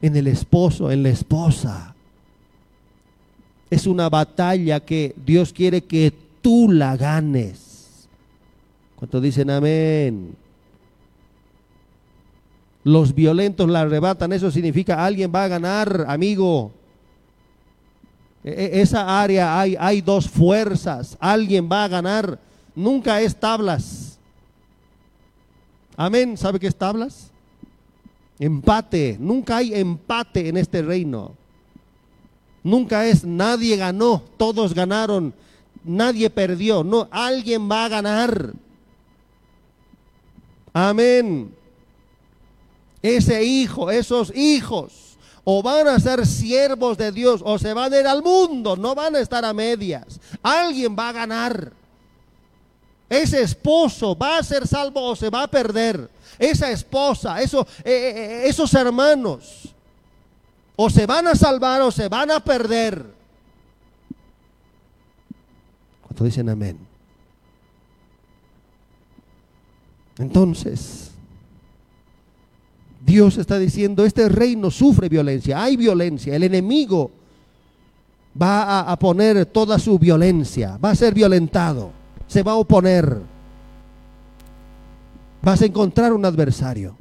en 0.00 0.16
el 0.16 0.26
esposo, 0.26 0.90
en 0.90 1.02
la 1.02 1.10
esposa 1.10 1.91
es 3.72 3.86
una 3.86 4.10
batalla 4.10 4.80
que 4.80 5.14
Dios 5.24 5.50
quiere 5.50 5.82
que 5.82 6.12
tú 6.42 6.70
la 6.70 6.94
ganes. 6.94 8.06
¿Cuántos 8.96 9.22
dicen 9.22 9.48
amén? 9.48 10.36
Los 12.84 13.14
violentos 13.14 13.70
la 13.70 13.80
arrebatan, 13.80 14.30
eso 14.34 14.50
significa 14.50 15.02
alguien 15.02 15.32
va 15.34 15.44
a 15.44 15.48
ganar, 15.48 16.04
amigo. 16.06 16.70
E, 18.44 18.50
e, 18.50 18.82
esa 18.82 19.22
área 19.22 19.58
hay, 19.58 19.74
hay 19.80 20.02
dos 20.02 20.28
fuerzas, 20.28 21.16
alguien 21.18 21.66
va 21.72 21.84
a 21.84 21.88
ganar, 21.88 22.38
nunca 22.74 23.22
es 23.22 23.34
tablas. 23.34 24.18
Amén, 25.96 26.36
¿sabe 26.36 26.60
qué 26.60 26.66
es 26.66 26.76
tablas? 26.76 27.30
Empate, 28.38 29.16
nunca 29.18 29.56
hay 29.56 29.72
empate 29.72 30.46
en 30.50 30.58
este 30.58 30.82
reino. 30.82 31.40
Nunca 32.62 33.06
es 33.06 33.24
nadie 33.24 33.76
ganó, 33.76 34.22
todos 34.36 34.72
ganaron, 34.72 35.34
nadie 35.84 36.30
perdió. 36.30 36.84
No, 36.84 37.08
alguien 37.10 37.68
va 37.70 37.86
a 37.86 37.88
ganar. 37.88 38.52
Amén. 40.72 41.54
Ese 43.02 43.42
hijo, 43.42 43.90
esos 43.90 44.34
hijos, 44.34 45.18
o 45.44 45.60
van 45.60 45.88
a 45.88 45.98
ser 45.98 46.24
siervos 46.24 46.96
de 46.96 47.10
Dios 47.10 47.40
o 47.44 47.58
se 47.58 47.74
van 47.74 47.92
a 47.92 47.98
ir 47.98 48.06
al 48.06 48.22
mundo, 48.22 48.76
no 48.76 48.94
van 48.94 49.16
a 49.16 49.20
estar 49.20 49.44
a 49.44 49.52
medias. 49.52 50.20
Alguien 50.40 50.96
va 50.96 51.08
a 51.08 51.12
ganar. 51.12 51.72
Ese 53.08 53.42
esposo 53.42 54.16
va 54.16 54.38
a 54.38 54.42
ser 54.42 54.66
salvo 54.66 55.02
o 55.02 55.16
se 55.16 55.28
va 55.28 55.42
a 55.42 55.48
perder. 55.48 56.08
Esa 56.38 56.70
esposa, 56.70 57.42
eh, 57.42 57.46
eh, 57.52 57.66
eh, 57.84 58.42
esos 58.46 58.72
hermanos 58.72 59.71
o 60.76 60.90
se 60.90 61.06
van 61.06 61.26
a 61.26 61.34
salvar 61.34 61.82
o 61.82 61.90
se 61.90 62.08
van 62.08 62.30
a 62.30 62.40
perder. 62.40 63.04
Cuando 66.02 66.24
dicen 66.24 66.48
amén? 66.48 66.78
Entonces, 70.18 71.10
Dios 73.04 73.38
está 73.38 73.58
diciendo, 73.58 74.04
este 74.04 74.28
reino 74.28 74.70
sufre 74.70 75.08
violencia, 75.08 75.62
hay 75.62 75.76
violencia, 75.76 76.36
el 76.36 76.44
enemigo 76.44 77.10
va 78.40 78.62
a, 78.62 78.92
a, 78.92 78.98
poner 78.98 79.46
toda 79.46 79.78
su 79.78 79.98
violencia, 79.98 80.78
va 80.82 80.90
a 80.90 80.94
ser 80.94 81.14
violentado, 81.14 81.90
se 82.26 82.42
va 82.42 82.52
a 82.52 82.56
oponer, 82.56 83.20
vas 85.42 85.62
a 85.62 85.66
encontrar 85.66 86.12
un 86.12 86.24
adversario. 86.24 86.94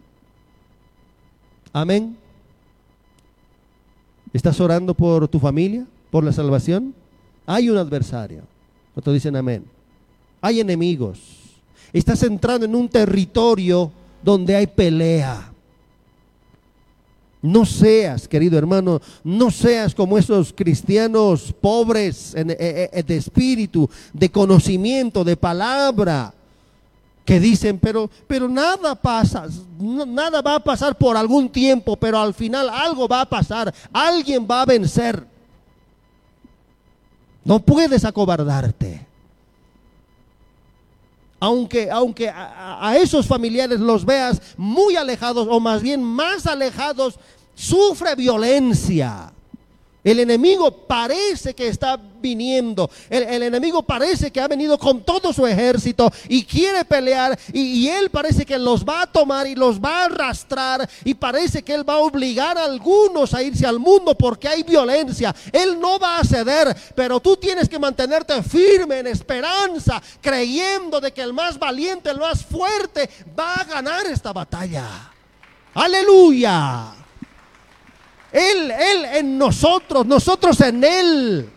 Amén. 1.73 2.20
¿Estás 4.33 4.59
orando 4.59 4.93
por 4.93 5.27
tu 5.27 5.39
familia, 5.39 5.85
por 6.09 6.23
la 6.23 6.31
salvación? 6.31 6.93
Hay 7.45 7.69
un 7.69 7.77
adversario. 7.77 8.43
Otros 8.95 9.13
dicen 9.13 9.35
amén. 9.35 9.65
Hay 10.39 10.59
enemigos. 10.59 11.19
Estás 11.93 12.23
entrando 12.23 12.65
en 12.65 12.75
un 12.75 12.87
territorio 12.87 13.91
donde 14.23 14.55
hay 14.55 14.67
pelea. 14.67 15.51
No 17.41 17.65
seas, 17.65 18.27
querido 18.27 18.57
hermano, 18.57 19.01
no 19.23 19.49
seas 19.49 19.95
como 19.95 20.17
esos 20.17 20.53
cristianos 20.53 21.53
pobres 21.59 22.35
eh, 22.35 22.89
eh, 22.93 23.03
de 23.03 23.17
espíritu, 23.17 23.89
de 24.13 24.29
conocimiento, 24.29 25.23
de 25.23 25.35
palabra 25.35 26.33
que 27.25 27.39
dicen, 27.39 27.79
pero, 27.79 28.09
pero 28.27 28.49
nada 28.49 28.95
pasa, 28.95 29.47
nada 29.79 30.41
va 30.41 30.55
a 30.55 30.63
pasar 30.63 30.97
por 30.97 31.15
algún 31.15 31.49
tiempo, 31.49 31.95
pero 31.95 32.19
al 32.19 32.33
final 32.33 32.69
algo 32.69 33.07
va 33.07 33.21
a 33.21 33.29
pasar, 33.29 33.73
alguien 33.93 34.47
va 34.49 34.61
a 34.61 34.65
vencer. 34.65 35.25
No 37.43 37.59
puedes 37.59 38.05
acobardarte. 38.05 39.07
Aunque, 41.39 41.89
aunque 41.89 42.29
a, 42.29 42.87
a 42.87 42.97
esos 42.97 43.25
familiares 43.25 43.79
los 43.79 44.05
veas 44.05 44.41
muy 44.57 44.95
alejados 44.95 45.47
o 45.49 45.59
más 45.59 45.81
bien 45.81 46.03
más 46.03 46.45
alejados, 46.45 47.17
sufre 47.55 48.15
violencia. 48.15 49.31
El 50.03 50.19
enemigo 50.19 50.71
parece 50.71 51.53
que 51.53 51.67
está 51.67 51.99
viniendo. 52.21 52.89
El, 53.09 53.43
enemigo 53.43 53.83
parece 53.83 54.31
que 54.31 54.39
ha 54.39 54.47
venido 54.47 54.77
con 54.77 55.03
todo 55.03 55.33
su 55.33 55.45
ejército 55.45 56.11
y 56.29 56.43
quiere 56.45 56.85
pelear. 56.85 57.37
Y, 57.51 57.87
él 57.87 58.09
parece 58.09 58.45
que 58.45 58.57
los 58.57 58.85
va 58.85 59.01
a 59.01 59.11
tomar 59.11 59.47
y 59.47 59.55
los 59.55 59.79
va 59.79 60.03
a 60.03 60.05
arrastrar. 60.05 60.87
Y 61.03 61.13
parece 61.13 61.63
que 61.63 61.73
él 61.73 61.87
va 61.87 61.95
a 61.95 61.97
obligar 61.97 62.57
a 62.57 62.65
algunos 62.65 63.33
a 63.33 63.43
irse 63.43 63.65
al 63.65 63.79
mundo 63.79 64.15
porque 64.15 64.47
hay 64.47 64.63
violencia. 64.63 65.35
Él 65.51 65.79
no 65.79 65.99
va 65.99 66.19
a 66.19 66.23
ceder. 66.23 66.75
Pero 66.95 67.19
tú 67.19 67.35
tienes 67.37 67.67
que 67.67 67.79
mantenerte 67.79 68.41
firme 68.43 68.99
en 68.99 69.07
esperanza, 69.07 70.01
creyendo 70.21 71.01
de 71.01 71.11
que 71.11 71.21
el 71.21 71.33
más 71.33 71.57
valiente, 71.57 72.09
el 72.09 72.19
más 72.19 72.45
fuerte, 72.45 73.09
va 73.37 73.55
a 73.55 73.63
ganar 73.63 74.05
esta 74.05 74.31
batalla. 74.31 75.11
Aleluya. 75.73 76.93
Él, 78.31 78.71
Él 78.71 79.05
en 79.05 79.37
nosotros, 79.37 80.05
nosotros 80.05 80.59
en 80.61 80.83
Él. 80.83 81.49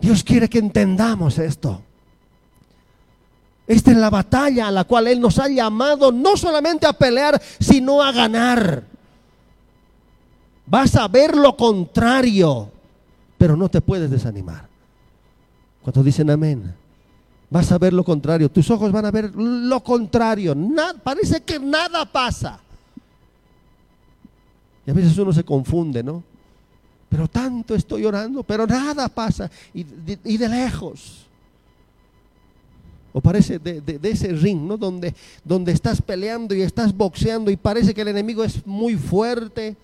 Dios 0.00 0.24
quiere 0.24 0.48
que 0.48 0.58
entendamos 0.58 1.38
esto. 1.38 1.82
Esta 3.66 3.92
es 3.92 3.96
la 3.98 4.10
batalla 4.10 4.66
a 4.66 4.70
la 4.72 4.84
cual 4.84 5.06
Él 5.06 5.20
nos 5.20 5.38
ha 5.38 5.48
llamado 5.48 6.10
no 6.10 6.36
solamente 6.36 6.86
a 6.86 6.92
pelear, 6.92 7.40
sino 7.60 8.02
a 8.02 8.10
ganar. 8.10 8.84
Vas 10.66 10.96
a 10.96 11.06
ver 11.06 11.36
lo 11.36 11.56
contrario, 11.56 12.70
pero 13.38 13.56
no 13.56 13.68
te 13.68 13.80
puedes 13.80 14.10
desanimar. 14.10 14.68
Cuando 15.82 16.02
dicen 16.02 16.30
amén, 16.30 16.74
vas 17.48 17.70
a 17.70 17.78
ver 17.78 17.92
lo 17.92 18.04
contrario. 18.04 18.50
Tus 18.50 18.70
ojos 18.70 18.90
van 18.90 19.04
a 19.04 19.10
ver 19.10 19.32
lo 19.34 19.80
contrario. 19.82 20.56
parece 21.02 21.40
que 21.42 21.58
nada 21.58 22.04
pasa. 22.04 22.60
Y 24.86 24.90
a 24.90 24.94
veces 24.94 25.16
uno 25.18 25.32
se 25.32 25.44
confunde, 25.44 26.02
¿no? 26.02 26.24
Pero 27.10 27.26
tanto 27.26 27.74
estoy 27.74 28.04
orando, 28.04 28.44
pero 28.44 28.66
nada 28.66 29.08
pasa. 29.08 29.50
Y 29.74 29.82
de, 29.82 30.48
lejos. 30.48 31.26
O 33.12 33.20
parece 33.20 33.58
de, 33.58 33.98
ese 34.04 34.28
ring, 34.28 34.62
¿no? 34.62 34.76
Donde, 34.76 35.12
donde 35.44 35.72
estás 35.72 36.00
peleando 36.00 36.54
y 36.54 36.62
estás 36.62 36.96
boxeando 36.96 37.50
y 37.50 37.56
parece 37.56 37.92
que 37.92 38.02
el 38.02 38.08
enemigo 38.08 38.44
es 38.44 38.64
muy 38.64 38.96
fuerte. 38.96 39.76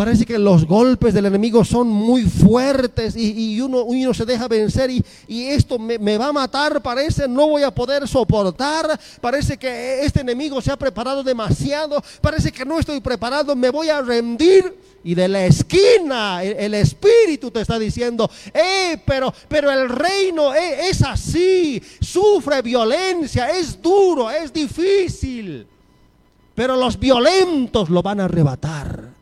Parece 0.00 0.24
que 0.24 0.38
los 0.38 0.64
golpes 0.64 1.12
del 1.12 1.26
enemigo 1.26 1.62
son 1.62 1.86
muy 1.86 2.22
fuertes 2.22 3.14
y, 3.14 3.60
uno, 3.60 3.82
uno, 3.82 4.14
se 4.14 4.24
deja 4.24 4.48
vencer 4.48 4.90
y, 4.90 5.04
esto 5.44 5.78
me, 5.78 5.98
me, 5.98 6.16
va 6.16 6.28
a 6.28 6.32
matar, 6.32 6.80
parece, 6.80 7.28
no 7.28 7.48
voy 7.48 7.64
a 7.64 7.70
poder 7.70 8.08
soportar, 8.08 8.98
parece 9.20 9.58
que 9.58 10.02
este 10.02 10.22
enemigo 10.22 10.62
se 10.62 10.72
ha 10.72 10.78
preparado 10.78 11.22
demasiado, 11.22 12.02
parece 12.22 12.50
que 12.50 12.64
no 12.64 12.78
estoy 12.78 13.02
preparado, 13.02 13.54
me 13.54 13.68
voy 13.68 13.90
a 13.90 14.00
rendir. 14.00 14.74
Y 15.04 15.14
de 15.14 15.28
la 15.28 15.44
esquina 15.44 16.42
el, 16.42 16.72
espíritu 16.72 17.50
te 17.50 17.60
está 17.60 17.78
diciendo, 17.78 18.30
eh, 18.54 18.98
pero, 19.04 19.34
pero 19.48 19.70
el 19.70 19.86
reino 19.86 20.54
es, 20.54 20.96
es 20.96 21.02
así, 21.02 21.82
sufre 22.00 22.62
violencia, 22.62 23.50
es 23.50 23.82
duro, 23.82 24.30
es 24.30 24.50
difícil, 24.50 25.66
pero 26.54 26.74
los 26.74 26.98
violentos 26.98 27.90
lo 27.90 28.00
van 28.02 28.20
a 28.20 28.24
arrebatar 28.24 29.19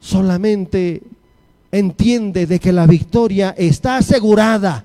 solamente 0.00 1.02
entiende 1.70 2.46
de 2.46 2.58
que 2.58 2.72
la 2.72 2.86
victoria 2.86 3.54
está 3.56 3.98
asegurada, 3.98 4.84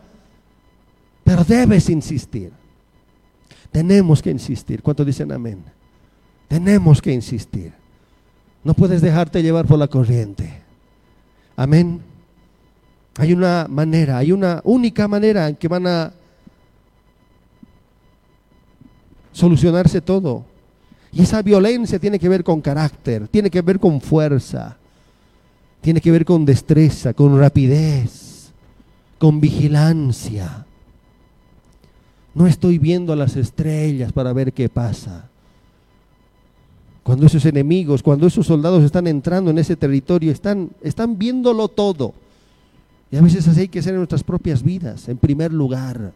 pero 1.24 1.44
debes 1.44 1.90
insistir. 1.90 2.52
Tenemos 3.72 4.22
que 4.22 4.30
insistir. 4.30 4.84
¿Cuántos 4.84 5.06
dicen 5.06 5.32
amén? 5.32 5.64
Tenemos 6.48 7.02
que 7.02 7.12
insistir. 7.12 7.74
No 8.64 8.74
puedes 8.74 9.02
dejarte 9.02 9.42
llevar 9.42 9.66
por 9.66 9.80
la 9.80 9.88
corriente. 9.88 10.62
Amén. 11.56 12.02
Hay 13.18 13.34
una 13.34 13.68
manera, 13.70 14.18
hay 14.18 14.32
una 14.32 14.62
única 14.64 15.08
manera 15.08 15.48
en 15.48 15.56
que 15.56 15.68
van 15.68 15.88
a 15.88 16.14
solucionarse 19.32 20.02
todo. 20.02 20.46
Y 21.12 21.24
esa 21.24 21.42
violencia 21.42 21.98
tiene 21.98 22.20
que 22.20 22.28
ver 22.28 22.44
con 22.44 22.62
carácter, 22.62 23.28
tiene 23.30 23.50
que 23.50 23.62
ver 23.62 23.80
con 23.80 24.02
fuerza 24.02 24.78
tiene 25.86 26.02
que 26.02 26.10
ver 26.10 26.26
con 26.26 26.46
destreza, 26.46 27.14
con 27.14 27.38
rapidez, 27.38 28.52
con 29.20 29.40
vigilancia. 29.40 30.66
No 32.34 32.48
estoy 32.48 32.80
viendo 32.80 33.14
a 33.14 33.16
las 33.16 33.36
estrellas 33.36 34.12
para 34.12 34.34
ver 34.34 34.52
qué 34.52 34.68
pasa. 34.68 35.30
Cuando 37.04 37.28
esos 37.28 37.46
enemigos, 37.46 38.02
cuando 38.02 38.26
esos 38.26 38.48
soldados 38.48 38.84
están 38.84 39.06
entrando 39.06 39.52
en 39.52 39.60
ese 39.60 39.76
territorio, 39.76 40.32
están, 40.32 40.72
están 40.82 41.20
viéndolo 41.20 41.68
todo. 41.68 42.16
Y 43.12 43.18
a 43.18 43.22
veces 43.22 43.48
así 43.48 43.60
hay 43.60 43.68
que 43.68 43.84
ser 43.84 43.94
en 43.94 44.00
nuestras 44.00 44.24
propias 44.24 44.64
vidas, 44.64 45.08
en 45.08 45.18
primer 45.18 45.54
lugar, 45.54 46.14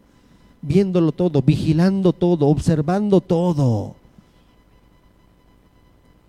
viéndolo 0.64 1.12
todo, 1.12 1.44
vigilando 1.44 2.12
todo, 2.12 2.48
observando 2.48 3.22
todo. 3.22 3.99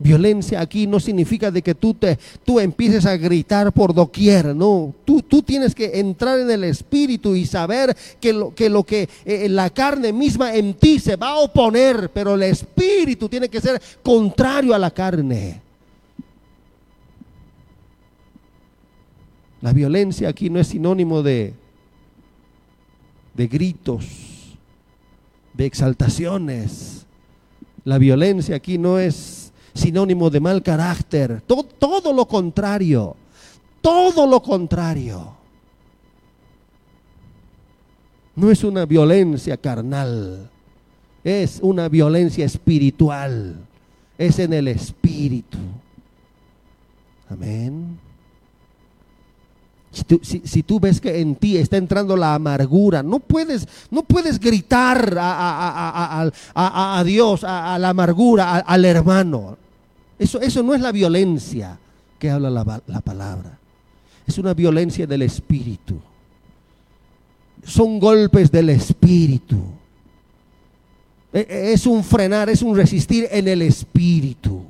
Violencia 0.03 0.63
aquí 0.63 0.87
no 0.87 0.99
significa 0.99 1.51
de 1.51 1.61
que 1.61 1.75
tú, 1.75 1.93
te, 1.93 2.19
tú 2.43 2.59
empieces 2.59 3.05
a 3.05 3.19
gritar 3.19 3.71
por 3.71 3.93
doquier, 3.93 4.57
no. 4.57 4.95
Tú, 5.05 5.21
tú 5.21 5.43
tienes 5.43 5.75
que 5.75 6.01
entrar 6.01 6.41
en 6.41 6.51
el 6.51 6.65
espíritu 6.65 7.37
y 7.37 7.45
saber 7.45 7.95
que 8.19 8.33
lo 8.33 8.55
que, 8.55 8.71
lo 8.71 8.83
que 8.83 9.11
eh, 9.27 9.47
la 9.51 9.69
carne 9.69 10.11
misma 10.11 10.55
en 10.55 10.73
ti 10.73 10.99
se 10.99 11.17
va 11.17 11.33
a 11.33 11.41
oponer, 11.41 12.09
pero 12.15 12.35
el 12.35 12.45
espíritu 12.45 13.29
tiene 13.29 13.51
que 13.51 13.61
ser 13.61 13.79
contrario 14.03 14.75
a 14.75 14.79
la 14.79 14.91
carne. 14.91 15.61
La 19.61 19.75
violencia 19.75 20.31
aquí 20.31 20.49
no 20.49 20.61
es 20.61 20.69
sinónimo 20.69 21.23
de, 21.23 21.53
de 23.35 23.47
gritos, 23.49 24.07
de 25.53 25.67
exaltaciones. 25.67 27.05
La 27.85 27.99
violencia 27.99 28.57
aquí 28.57 28.79
no 28.79 28.99
es 28.99 29.50
sinónimo 29.75 30.31
de 30.31 30.41
mal 30.41 30.63
carácter. 30.63 31.43
Todo, 31.47 31.65
todo 31.65 32.13
lo 32.13 32.27
contrario. 32.27 33.17
Todo 33.81 34.27
lo 34.27 34.43
contrario. 34.43 35.33
No 38.37 38.51
es 38.51 38.65
una 38.65 38.87
violencia 38.87 39.57
carnal. 39.57 40.51
Es 41.23 41.59
una 41.63 41.89
violencia 41.89 42.45
espiritual. 42.45 43.57
Es 44.17 44.39
en 44.39 44.53
el 44.53 44.69
espíritu. 44.69 45.59
Amén. 47.29 47.99
Si 49.93 50.63
tú, 50.63 50.79
ves 50.79 51.01
que 51.01 51.21
en 51.21 51.35
ti 51.35 51.57
está 51.57 51.77
entrando 51.77 52.17
la 52.17 52.35
amargura, 52.35 53.03
no 53.03 53.19
puedes, 53.19 53.67
no 53.91 54.03
puedes 54.05 54.39
gritar 54.39 55.17
a, 55.19 57.03
Dios, 57.05 57.43
a, 57.43 57.77
la 57.79 57.89
amargura, 57.89 58.59
al 58.59 58.85
hermano. 58.85 59.59
Eso, 60.17 60.41
eso 60.41 60.63
no 60.63 60.75
es 60.75 60.81
la 60.81 60.93
violencia 60.93 61.77
que 62.21 62.31
habla 62.31 62.51
la, 62.51 62.83
la 62.87 63.01
palabra. 63.01 63.59
Es 64.27 64.39
una 64.39 64.55
violencia 64.55 65.09
del 65.09 65.23
espíritu. 65.23 65.99
Son 67.65 67.99
golpes 67.99 68.51
del 68.53 68.71
espíritu. 68.71 69.59
E, 71.33 71.47
e, 71.49 71.73
es 71.73 71.87
un 71.87 72.05
frenar, 72.05 72.49
es 72.49 72.63
un 72.63 72.77
resistir 72.77 73.27
en 73.31 73.49
el 73.49 73.63
espíritu. 73.63 74.63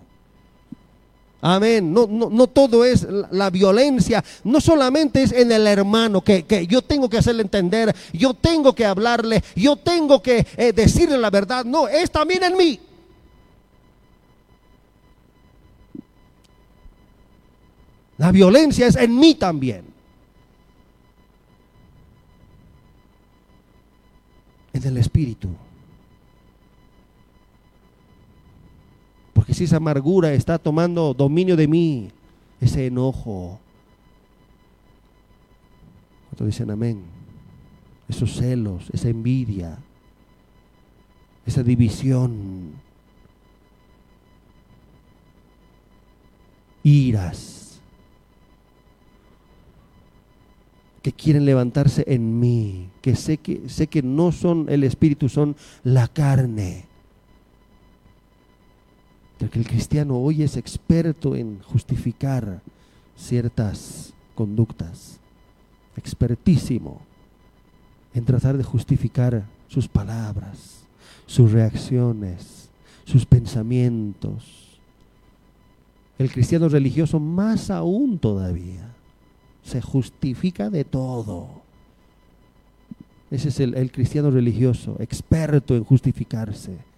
Amén. 1.43 1.93
No, 1.93 2.07
no, 2.07 2.29
no, 2.29 2.47
todo 2.47 2.85
es 2.85 3.07
la 3.31 3.49
violencia. 3.51 4.23
No 4.45 4.61
solamente 4.61 5.23
es 5.23 5.33
en 5.33 5.51
el 5.53 5.67
hermano 5.67 6.21
que, 6.23 6.45
yo 6.69 6.83
tengo 6.83 7.09
que 7.09 7.19
hacerle 7.19 7.43
entender, 7.43 7.95
yo 8.13 8.35
tengo 8.35 8.75
que 8.75 8.85
hablarle, 8.85 9.43
yo 9.57 9.77
tengo 9.77 10.23
que 10.23 10.47
eh, 10.57 10.73
decirle 10.73 11.17
la 11.17 11.31
verdad. 11.31 11.65
No, 11.65 11.89
es 11.89 12.11
también 12.11 12.43
en 12.45 12.57
mí. 12.57 12.81
La 18.19 18.31
violencia 18.33 18.87
es 18.87 18.97
en 18.97 19.19
mí 19.19 19.35
también. 19.35 19.85
En 24.75 24.85
el 24.85 24.99
espíritu. 24.99 25.49
Porque 29.51 29.59
si 29.59 29.65
esa 29.65 29.79
amargura 29.79 30.33
está 30.33 30.59
tomando 30.61 31.13
dominio 31.13 31.57
de 31.57 31.67
mí, 31.67 32.09
ese 32.61 32.87
enojo, 32.87 33.59
cuando 36.29 36.47
dicen 36.47 36.71
amén, 36.71 37.03
esos 38.09 38.37
celos, 38.37 38.89
esa 38.93 39.09
envidia, 39.09 39.77
esa 41.45 41.65
división, 41.65 42.75
iras, 46.85 47.81
que 51.03 51.11
quieren 51.11 51.45
levantarse 51.45 52.05
en 52.07 52.39
mí, 52.39 52.89
que 53.03 53.17
sé 53.17 53.39
que 53.39 53.69
sé 53.69 53.89
que 53.89 54.01
no 54.01 54.31
son 54.31 54.67
el 54.69 54.85
espíritu, 54.85 55.29
son 55.29 55.57
la 55.83 56.07
carne. 56.07 56.90
Porque 59.41 59.59
el 59.59 59.67
cristiano 59.67 60.19
hoy 60.19 60.43
es 60.43 60.59
experto 60.59 61.35
en 61.35 61.61
justificar 61.63 62.61
ciertas 63.17 64.13
conductas, 64.35 65.19
expertísimo 65.97 67.01
en 68.13 68.27
tratar 68.27 68.59
de 68.59 68.65
justificar 68.65 69.45
sus 69.67 69.89
palabras, 69.89 70.85
sus 71.27 71.53
reacciones, 71.53 72.69
sus 73.07 73.25
pensamientos. 73.25 74.79
El 76.19 76.31
cristiano 76.31 76.69
religioso 76.69 77.19
más 77.19 77.71
aún 77.71 78.19
todavía 78.19 78.93
se 79.63 79.81
justifica 79.81 80.69
de 80.69 80.85
todo. 80.85 81.49
Ese 83.31 83.49
es 83.49 83.61
el, 83.61 83.91
cristiano 83.91 84.31
religioso, 84.31 84.97
experto 84.99 85.75
en 85.77 85.85
justificarse. 85.85 86.90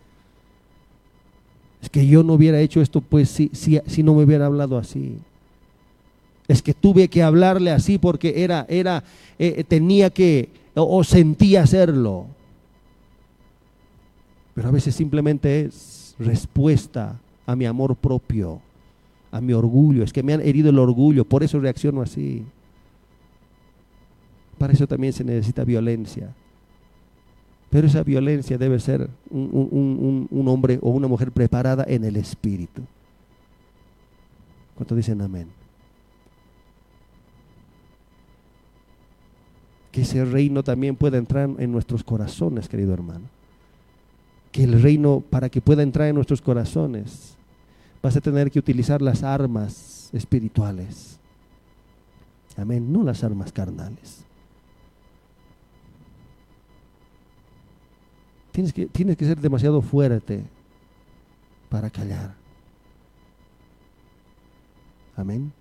Es 1.83 1.91
que 1.91 2.07
yo 2.07 2.23
no 2.23 2.35
hubiera 2.35 2.61
hecho 2.61 2.81
esto, 2.81 3.01
pues 3.01 3.29
si, 3.29 3.51
si, 3.53 4.03
no 4.03 4.15
me 4.15 4.23
hubiera 4.23 4.47
hablado 4.47 4.79
así. 4.79 5.19
Es 6.47 6.63
que 6.63 6.75
tuve 6.75 7.09
que 7.09 7.23
hablarle 7.23 7.73
así 7.73 7.99
porque 7.99 8.45
era, 8.45 8.65
era, 8.69 9.03
eh, 9.39 9.65
tenía 9.65 10.11
que 10.11 10.49
o 10.75 11.03
sentía 11.03 11.65
hacerlo. 11.65 12.27
Pero 14.55 14.69
a 14.69 14.71
veces 14.71 14.95
simplemente 14.95 15.63
es 15.63 16.15
respuesta 16.19 17.19
a 17.47 17.57
mi 17.57 17.65
amor 17.65 17.97
propio, 17.97 18.61
a 19.31 19.41
mi 19.41 19.53
orgullo. 19.53 20.05
Es 20.05 20.13
que 20.13 20.23
me 20.23 20.35
han 20.35 20.41
herido 20.41 20.71
el 20.71 20.79
orgullo, 20.79 21.25
por 21.25 21.43
eso 21.43 21.59
reacciono 21.59 22.03
así. 22.03 22.45
Para 24.59 24.73
eso 24.73 24.87
también 24.87 25.13
se 25.13 25.25
necesita 25.25 25.65
violencia. 25.65 26.33
Pero 27.73 27.87
esa 27.87 28.03
violencia 28.03 28.59
debe 28.59 28.79
ser 28.79 29.09
un, 29.31 30.45
hombre 30.47 30.79
o 30.83 30.91
una 30.91 31.09
mujer 31.09 31.33
preparada 31.33 31.87
en 31.89 32.05
el 32.05 32.17
espíritu. 32.17 32.83
¿Cuánto 34.75 34.95
dicen 34.95 35.23
amén? 35.23 35.49
Que 39.91 40.03
ese 40.03 40.23
reino 40.27 40.63
también 40.63 40.97
pueda 40.97 41.17
entrar 41.17 41.49
en 41.57 41.73
nuestros 41.73 42.05
corazones, 42.05 42.69
querido 42.69 42.93
hermano. 42.93 43.25
Que 44.51 44.65
el 44.65 44.83
reino, 44.83 45.23
para 45.31 45.49
que 45.49 45.63
pueda 45.63 45.83
entrar 45.83 46.09
en 46.09 46.15
nuestros 46.15 46.43
corazones, 46.43 47.39
vas 48.03 48.15
a 48.15 48.21
tener 48.21 48.51
que 48.51 48.59
utilizar 48.59 49.01
las 49.01 49.23
armas 49.23 50.11
espirituales. 50.13 51.19
Amén, 52.59 52.93
no 52.93 53.03
las 53.03 53.25
armas 53.25 53.51
carnales. 53.51 54.27
Tienes 58.53 58.73
que, 58.73 58.87
tienes 58.87 59.17
que 59.17 59.25
ser 59.25 59.41
demasiado 59.41 59.81
fuerte 59.81 60.45
para 61.71 61.89
callar. 61.89 62.35
Amén. 65.17 65.53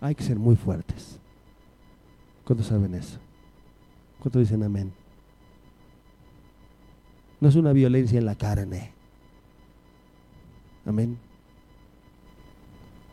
Hay 0.00 0.14
que 0.14 0.24
ser 0.24 0.36
muy 0.36 0.56
fuertes. 0.56 1.18
¿Cuántos 2.44 2.66
saben 2.66 2.94
eso? 2.94 3.18
¿Cuántos 4.18 4.40
dicen 4.40 4.62
amén? 4.62 4.92
No 7.40 7.48
es 7.48 7.54
una 7.54 7.72
violencia 7.72 8.18
en 8.18 8.26
la 8.26 8.34
carne. 8.34 8.92
Amén. 10.84 11.18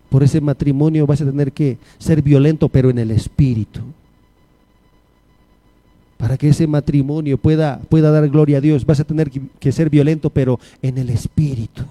Por 0.10 0.24
ese 0.24 0.42
matrimonio 0.42 1.06
vas 1.06 1.22
a 1.22 1.26
tener 1.26 1.52
que 1.52 1.78
ser 2.00 2.22
violento, 2.24 2.70
pero 2.70 2.90
en 2.90 2.98
el 2.98 3.12
espíritu 3.12 3.82
para 6.26 6.40
que 6.40 6.50
ese 6.50 6.66
matrimonio 6.66 7.38
pueda, 7.38 7.80
pueda 7.88 8.10
dar 8.10 8.28
gloria 8.30 8.58
a 8.58 8.62
Dios, 8.62 8.84
vas 8.84 9.00
a 9.00 9.04
tener 9.04 9.30
que, 9.30 9.72
ser 9.72 9.92
violento, 9.92 10.32
pero 10.32 10.60
en 10.82 10.98
el 10.98 11.12
espíritu. 11.12 11.84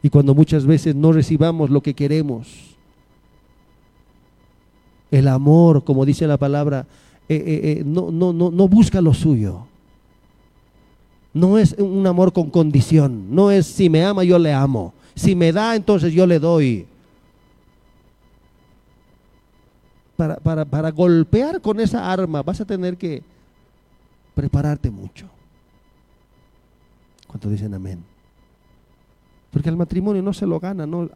Y 0.00 0.10
cuando 0.10 0.32
muchas 0.32 0.64
veces 0.64 0.94
no 0.94 1.10
recibamos 1.10 1.70
lo 1.70 1.80
que 1.80 1.94
queremos, 1.94 2.46
el 5.10 5.26
amor, 5.26 5.82
como 5.82 6.06
dice 6.06 6.24
la 6.28 6.36
palabra, 6.36 6.86
eh, 7.28 7.34
eh, 7.34 7.60
eh, 7.64 7.82
no, 7.84 8.12
no, 8.12 8.32
no, 8.32 8.52
no 8.52 8.68
busca 8.68 9.00
lo 9.00 9.12
suyo. 9.12 9.66
No 11.34 11.58
es 11.58 11.72
un 11.80 12.06
amor 12.06 12.32
con 12.32 12.48
condición. 12.48 13.34
No 13.34 13.50
es 13.50 13.66
si 13.66 13.90
me 13.90 14.04
ama, 14.04 14.22
yo 14.22 14.38
le 14.38 14.52
amo. 14.52 14.94
Si 15.16 15.34
me 15.34 15.50
da, 15.50 15.74
entonces 15.74 16.12
yo 16.12 16.28
le 16.28 16.38
doy. 16.38 16.86
Para, 20.18 20.90
golpear 20.90 21.60
con 21.60 21.78
esa 21.78 22.10
arma 22.10 22.42
vas 22.42 22.60
a 22.60 22.64
tener 22.64 22.96
que 22.96 23.22
prepararte 24.34 24.90
mucho. 24.90 25.28
¿Cuánto 27.28 27.48
dicen 27.48 27.72
amén? 27.72 28.02
Porque 29.52 29.68
el 29.68 29.76
matrimonio 29.76 30.20
no 30.20 30.32
se 30.32 30.46
lo 30.46 30.58
gana, 30.58 30.86
no, 30.86 31.08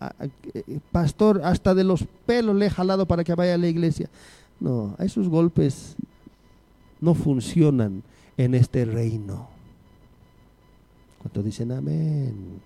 eh, 0.54 0.78
pastor, 0.92 1.42
hasta 1.44 1.74
de 1.74 1.84
los 1.84 2.04
pelos 2.24 2.54
le 2.54 2.66
he 2.66 2.70
jalado 2.70 3.06
para 3.06 3.24
que 3.24 3.34
vaya 3.34 3.54
a 3.54 3.58
la 3.58 3.66
iglesia. 3.66 4.08
No, 4.60 4.94
esos 5.00 5.28
golpes 5.28 5.96
no 7.00 7.14
funcionan 7.14 8.04
en 8.36 8.54
este 8.54 8.84
reino. 8.84 9.48
¿Cuánto 11.18 11.42
dicen 11.42 11.72
amén? 11.72 12.60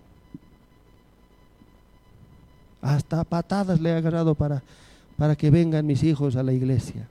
Hasta 2.83 3.25
patadas 3.25 3.81
le 3.81 3.91
he 3.91 3.95
agarrado 3.95 4.35
para 4.35 4.63
para 5.17 5.37
que 5.37 5.51
vengan 5.51 5.87
mis 5.87 6.03
hijos 6.03 6.37
a 6.37 6.43
la 6.43 6.53
iglesia. 6.53 7.09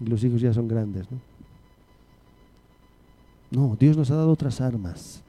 Y 0.00 0.06
los 0.06 0.22
hijos 0.24 0.40
ya 0.40 0.52
son 0.52 0.68
grandes, 0.68 1.10
¿no? 1.10 1.18
No, 3.50 3.76
Dios 3.78 3.96
nos 3.96 4.10
ha 4.10 4.16
dado 4.16 4.32
otras 4.32 4.60
armas, 4.60 5.22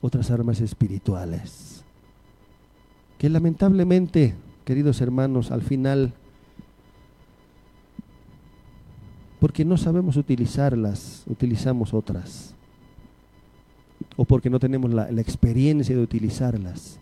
otras 0.00 0.30
armas 0.30 0.60
espirituales, 0.60 1.84
que 3.16 3.28
lamentablemente, 3.28 4.34
queridos 4.64 5.00
hermanos, 5.00 5.52
al 5.52 5.62
final, 5.62 6.12
porque 9.38 9.64
no 9.64 9.76
sabemos 9.76 10.16
utilizarlas, 10.16 11.22
utilizamos 11.28 11.94
otras, 11.94 12.56
o 14.16 14.24
porque 14.24 14.50
no 14.50 14.58
tenemos 14.58 14.92
la, 14.92 15.12
la 15.12 15.20
experiencia 15.20 15.94
de 15.94 16.02
utilizarlas 16.02 16.98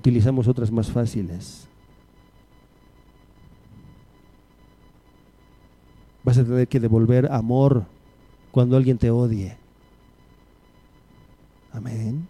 utilizamos 0.00 0.48
otras 0.48 0.72
más 0.72 0.90
fáciles. 0.90 1.68
Vas 6.24 6.38
a 6.38 6.44
tener 6.44 6.66
que 6.68 6.80
devolver 6.80 7.30
amor 7.30 7.84
cuando 8.50 8.78
alguien 8.78 8.96
te 8.96 9.10
odie. 9.10 9.58
Amén. 11.72 12.26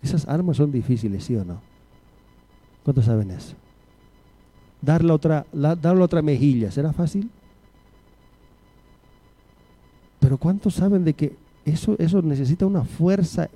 Esas 0.00 0.28
armas 0.28 0.58
son 0.58 0.70
difíciles, 0.70 1.24
¿sí 1.24 1.34
o 1.34 1.44
no? 1.44 1.60
¿Cuántos 2.84 3.06
saben 3.06 3.32
eso? 3.32 3.56
Dar 4.80 5.02
la 5.02 5.14
otra, 5.14 5.44
la, 5.52 5.76
otra 6.00 6.22
mejilla, 6.22 6.70
¿será 6.70 6.92
fácil? 6.92 7.30
Pero 10.20 10.38
¿cuántos 10.38 10.74
saben 10.74 11.04
de 11.04 11.14
que 11.14 11.36
eso, 11.64 11.96
eso 11.98 12.22
necesita 12.22 12.64
una 12.64 12.84
fuerza 12.84 13.48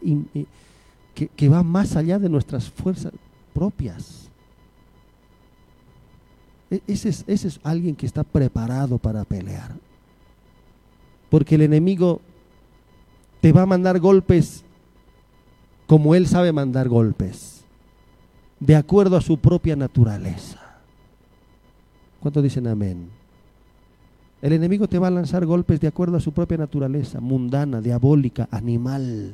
que, 1.26 1.48
va 1.48 1.62
más 1.62 1.96
allá 1.96 2.18
de 2.18 2.28
nuestras 2.28 2.70
fuerzas 2.70 3.12
propias. 3.52 4.28
E, 6.70 6.82
ese 6.86 7.08
es, 7.08 7.24
ese 7.26 7.48
es 7.48 7.60
alguien 7.62 7.96
que 7.96 8.06
está 8.06 8.22
preparado 8.22 8.98
para 8.98 9.24
pelear. 9.24 9.74
Porque 11.30 11.56
el 11.56 11.62
enemigo 11.62 12.20
te 13.40 13.52
va 13.52 13.62
a 13.62 13.66
mandar 13.66 13.98
golpes 14.00 14.64
como 15.88 16.14
él 16.14 16.26
sabe 16.26 16.52
mandar 16.52 16.86
golpes, 16.86 17.64
de 18.60 18.76
acuerdo 18.76 19.16
a 19.16 19.22
su 19.22 19.38
propia 19.38 19.74
naturaleza. 19.74 20.60
¿Cuántos 22.20 22.42
dicen 22.42 22.66
amén? 22.66 23.08
El 24.42 24.52
enemigo 24.52 24.86
te 24.86 24.98
va 24.98 25.08
a 25.08 25.10
lanzar 25.10 25.46
golpes 25.46 25.80
de 25.80 25.88
acuerdo 25.88 26.18
a 26.18 26.20
su 26.20 26.32
propia 26.32 26.58
naturaleza, 26.58 27.20
mundana, 27.20 27.80
diabólica, 27.80 28.48
animal. 28.50 29.32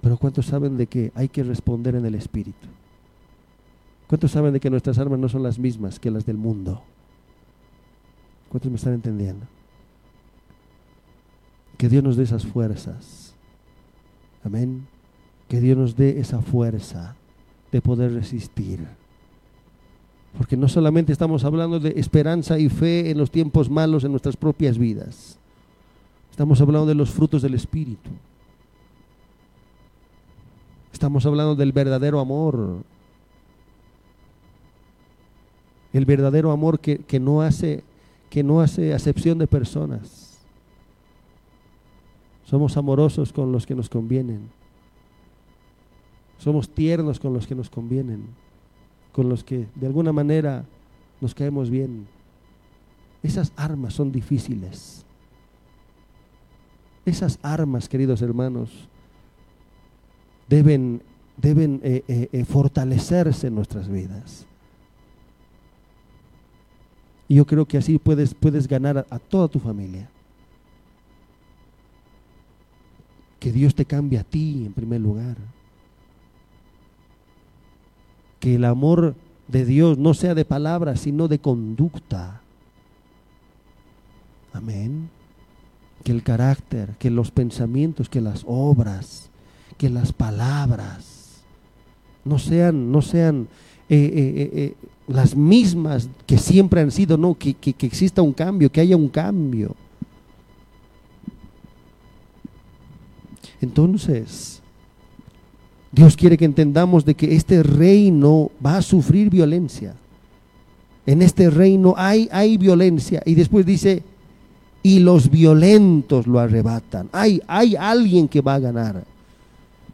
Pero 0.00 0.16
¿cuántos 0.16 0.46
saben 0.46 0.76
de 0.76 0.86
que 0.86 1.12
hay 1.14 1.28
que 1.28 1.42
responder 1.42 1.94
en 1.94 2.06
el 2.06 2.14
Espíritu? 2.14 2.68
¿Cuántos 4.06 4.30
saben 4.30 4.52
de 4.52 4.60
que 4.60 4.70
nuestras 4.70 4.98
armas 4.98 5.18
no 5.18 5.28
son 5.28 5.42
las 5.42 5.58
mismas 5.58 6.00
que 6.00 6.10
las 6.10 6.26
del 6.26 6.36
mundo? 6.36 6.82
¿Cuántos 8.48 8.70
me 8.70 8.76
están 8.76 8.94
entendiendo? 8.94 9.46
Que 11.76 11.88
Dios 11.88 12.02
nos 12.02 12.16
dé 12.16 12.24
esas 12.24 12.44
fuerzas. 12.44 13.34
Amén. 14.42 14.86
Que 15.48 15.60
Dios 15.60 15.78
nos 15.78 15.96
dé 15.96 16.18
esa 16.18 16.40
fuerza 16.40 17.14
de 17.70 17.80
poder 17.80 18.12
resistir. 18.12 18.86
Porque 20.36 20.56
no 20.56 20.68
solamente 20.68 21.12
estamos 21.12 21.44
hablando 21.44 21.78
de 21.78 21.90
esperanza 21.96 22.58
y 22.58 22.68
fe 22.68 23.10
en 23.10 23.18
los 23.18 23.30
tiempos 23.30 23.70
malos 23.70 24.04
en 24.04 24.10
nuestras 24.10 24.36
propias 24.36 24.78
vidas. 24.78 25.38
Estamos 26.30 26.60
hablando 26.60 26.86
de 26.86 26.94
los 26.94 27.10
frutos 27.10 27.42
del 27.42 27.54
Espíritu. 27.54 28.10
Estamos 31.00 31.24
hablando 31.24 31.56
del 31.56 31.72
verdadero 31.72 32.20
amor. 32.20 32.84
El 35.94 36.04
verdadero 36.04 36.50
amor 36.50 36.78
que, 36.78 37.18
no 37.18 37.40
hace, 37.40 37.84
que 38.28 38.42
no 38.42 38.60
hace 38.60 38.92
acepción 38.92 39.38
de 39.38 39.46
personas. 39.46 40.44
Somos 42.44 42.76
amorosos 42.76 43.32
con 43.32 43.50
los 43.50 43.64
que 43.64 43.74
nos 43.74 43.88
convienen. 43.88 44.50
Somos 46.36 46.68
tiernos 46.68 47.18
con 47.18 47.32
los 47.32 47.46
que 47.46 47.54
nos 47.54 47.70
convienen. 47.70 48.26
Con 49.12 49.30
los 49.30 49.42
que 49.42 49.68
de 49.74 49.86
alguna 49.86 50.12
manera 50.12 50.66
nos 51.22 51.34
caemos 51.34 51.70
bien. 51.70 52.08
Esas 53.22 53.54
armas 53.56 53.94
son 53.94 54.12
difíciles. 54.12 55.06
Esas 57.06 57.38
armas, 57.40 57.88
queridos 57.88 58.20
hermanos, 58.20 58.89
deben 60.50 61.02
deben 61.40 61.80
eh, 61.82 62.04
eh, 62.06 62.28
eh, 62.32 62.44
fortalecerse 62.44 63.46
en 63.46 63.54
nuestras 63.54 63.88
vidas. 63.88 64.46
Y 67.28 67.36
yo 67.36 67.46
creo 67.46 67.64
que 67.64 67.78
así 67.78 67.98
puedes, 67.98 68.34
puedes 68.34 68.66
ganar 68.66 68.98
a, 68.98 69.06
a 69.08 69.18
toda 69.18 69.48
tu 69.48 69.58
familia. 69.58 70.10
Que 73.38 73.52
Dios 73.52 73.74
te 73.74 73.84
cambie 73.84 74.18
a 74.18 74.24
ti 74.24 74.64
en 74.66 74.72
primer 74.72 75.00
lugar. 75.00 75.36
Que 78.38 78.56
el 78.56 78.64
amor 78.64 79.14
de 79.48 79.64
Dios 79.64 79.96
no 79.96 80.12
sea 80.12 80.34
de 80.34 80.44
palabras, 80.44 81.00
sino 81.00 81.28
de 81.28 81.38
conducta. 81.38 82.42
Amén. 84.52 85.08
Que 86.02 86.12
el 86.12 86.22
carácter, 86.22 86.96
que 86.98 87.10
los 87.10 87.30
pensamientos, 87.30 88.08
que 88.08 88.20
las 88.20 88.44
obras, 88.46 89.29
que 89.80 89.88
las 89.88 90.12
palabras 90.12 91.40
no 92.22 92.38
sean, 92.38 92.92
no 92.92 93.00
sean 93.00 93.48
eh, 93.88 93.96
eh, 93.96 94.50
eh, 94.52 94.74
las 95.08 95.34
mismas 95.34 96.06
que 96.26 96.36
siempre 96.36 96.82
han 96.82 96.90
sido, 96.90 97.16
no, 97.16 97.32
que, 97.32 97.54
que, 97.54 97.72
que 97.72 97.86
exista 97.86 98.20
un 98.20 98.34
cambio, 98.34 98.70
que 98.70 98.82
haya 98.82 98.94
un 98.94 99.08
cambio. 99.08 99.74
Entonces, 103.62 104.60
Dios 105.90 106.14
quiere 106.14 106.36
que 106.36 106.44
entendamos 106.44 107.06
de 107.06 107.14
que 107.14 107.34
este 107.34 107.62
reino 107.62 108.50
va 108.64 108.76
a 108.76 108.82
sufrir 108.82 109.30
violencia. 109.30 109.94
En 111.06 111.22
este 111.22 111.48
reino 111.48 111.94
hay, 111.96 112.28
hay 112.30 112.58
violencia. 112.58 113.22
Y 113.24 113.34
después 113.34 113.64
dice, 113.64 114.02
y 114.82 114.98
los 114.98 115.30
violentos 115.30 116.26
lo 116.26 116.38
arrebatan. 116.38 117.08
Hay, 117.12 117.40
hay 117.46 117.76
alguien 117.76 118.28
que 118.28 118.42
va 118.42 118.56
a 118.56 118.58
ganar. 118.58 119.09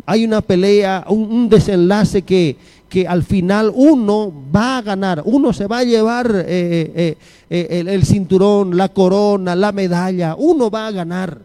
Hay 0.06 0.24
una 0.24 0.40
pelea, 0.40 1.04
un, 1.08 1.48
desenlace 1.48 2.22
que, 2.22 2.56
que, 2.88 3.08
al 3.08 3.24
final 3.24 3.72
uno 3.74 4.32
va 4.54 4.78
a 4.78 4.82
ganar. 4.82 5.22
Uno 5.24 5.52
se 5.52 5.66
va 5.66 5.78
a 5.78 5.84
llevar 5.84 6.30
eh, 6.30 6.92
eh, 6.94 7.16
eh, 7.50 7.66
el, 7.70 7.88
el 7.88 8.04
cinturón, 8.04 8.76
la 8.76 8.88
corona, 8.88 9.56
la 9.56 9.72
medalla. 9.72 10.36
Uno 10.36 10.70
va 10.70 10.86
a 10.86 10.92
ganar. 10.92 11.40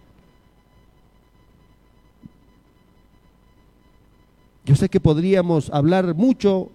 Yo 4.63 4.75
sé 4.75 4.89
que 4.89 4.99
podríamos 4.99 5.71
hablar 5.71 6.13
mucho 6.13 6.69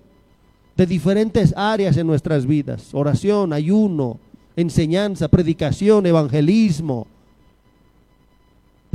de 0.76 0.86
diferentes 0.86 1.54
áreas 1.56 1.96
en 1.96 2.06
nuestras 2.06 2.46
vidas, 2.46 2.92
oración, 2.92 3.52
ayuno, 3.52 4.18
enseñanza, 4.56 5.28
predicación, 5.28 6.04
evangelismo. 6.04 7.06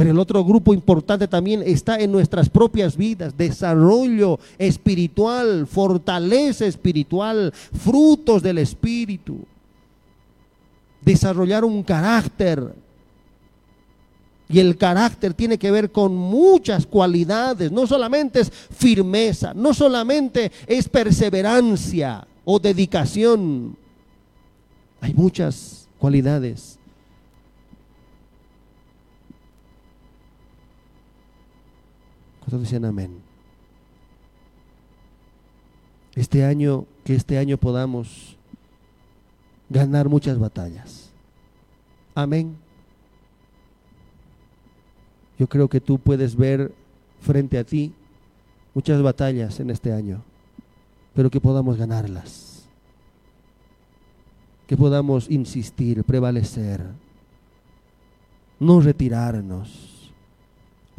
Pero 0.02 0.10
el 0.10 0.18
otro 0.18 0.44
grupo 0.44 0.74
importante 0.74 1.28
también 1.28 1.62
está 1.64 2.00
en 2.00 2.12
nuestras 2.12 2.50
propias 2.50 2.98
vidas, 2.98 3.38
desarrollo 3.38 4.40
espiritual, 4.58 5.68
fortaleza 5.68 6.66
espiritual, 6.66 7.54
frutos 7.54 8.42
del 8.42 8.58
espíritu. 8.58 9.38
Desarrollar 11.02 11.64
un 11.64 11.84
carácter, 11.84 12.74
y 14.50 14.58
el 14.58 14.76
carácter 14.76 15.36
tiene 15.36 15.60
que 15.60 15.70
ver 15.70 15.92
con 15.92 16.16
muchas 16.16 16.88
cualidades, 16.88 17.72
no 17.72 17.86
solamente 17.86 18.40
es 18.40 18.50
firmeza, 18.50 19.54
no 19.54 19.72
solamente 19.72 20.52
es 20.66 20.90
perseverancia 20.90 22.26
o 22.44 22.58
dedicación. 22.58 23.78
Hay 25.00 25.14
muchas 25.14 25.88
cualidades. 26.00 26.80
¿Cuántos 32.42 32.62
dicen 32.62 32.86
amén? 32.86 33.22
Este 36.16 36.44
año, 36.44 36.86
que 37.06 37.16
este 37.16 37.38
año 37.38 37.58
podamos 37.58 38.38
ganar 39.70 40.10
muchas 40.10 40.38
batallas. 40.38 41.12
Amén. 42.14 42.58
Yo 45.40 45.48
creo 45.48 45.70
que 45.70 45.80
tú 45.80 45.98
puedes 45.98 46.36
ver 46.36 46.74
frente 47.22 47.58
a 47.58 47.64
ti 47.64 47.94
muchas 48.74 49.02
batallas 49.02 49.60
en 49.60 49.70
este 49.70 49.94
año, 49.94 50.22
pero 51.14 51.30
que 51.30 51.40
podamos 51.40 51.78
ganarlas. 51.78 52.68
Que 54.68 54.76
podamos 54.76 55.30
insistir, 55.30 56.04
prevalecer, 56.04 56.86
no 58.60 58.82
retirarnos. 58.82 59.91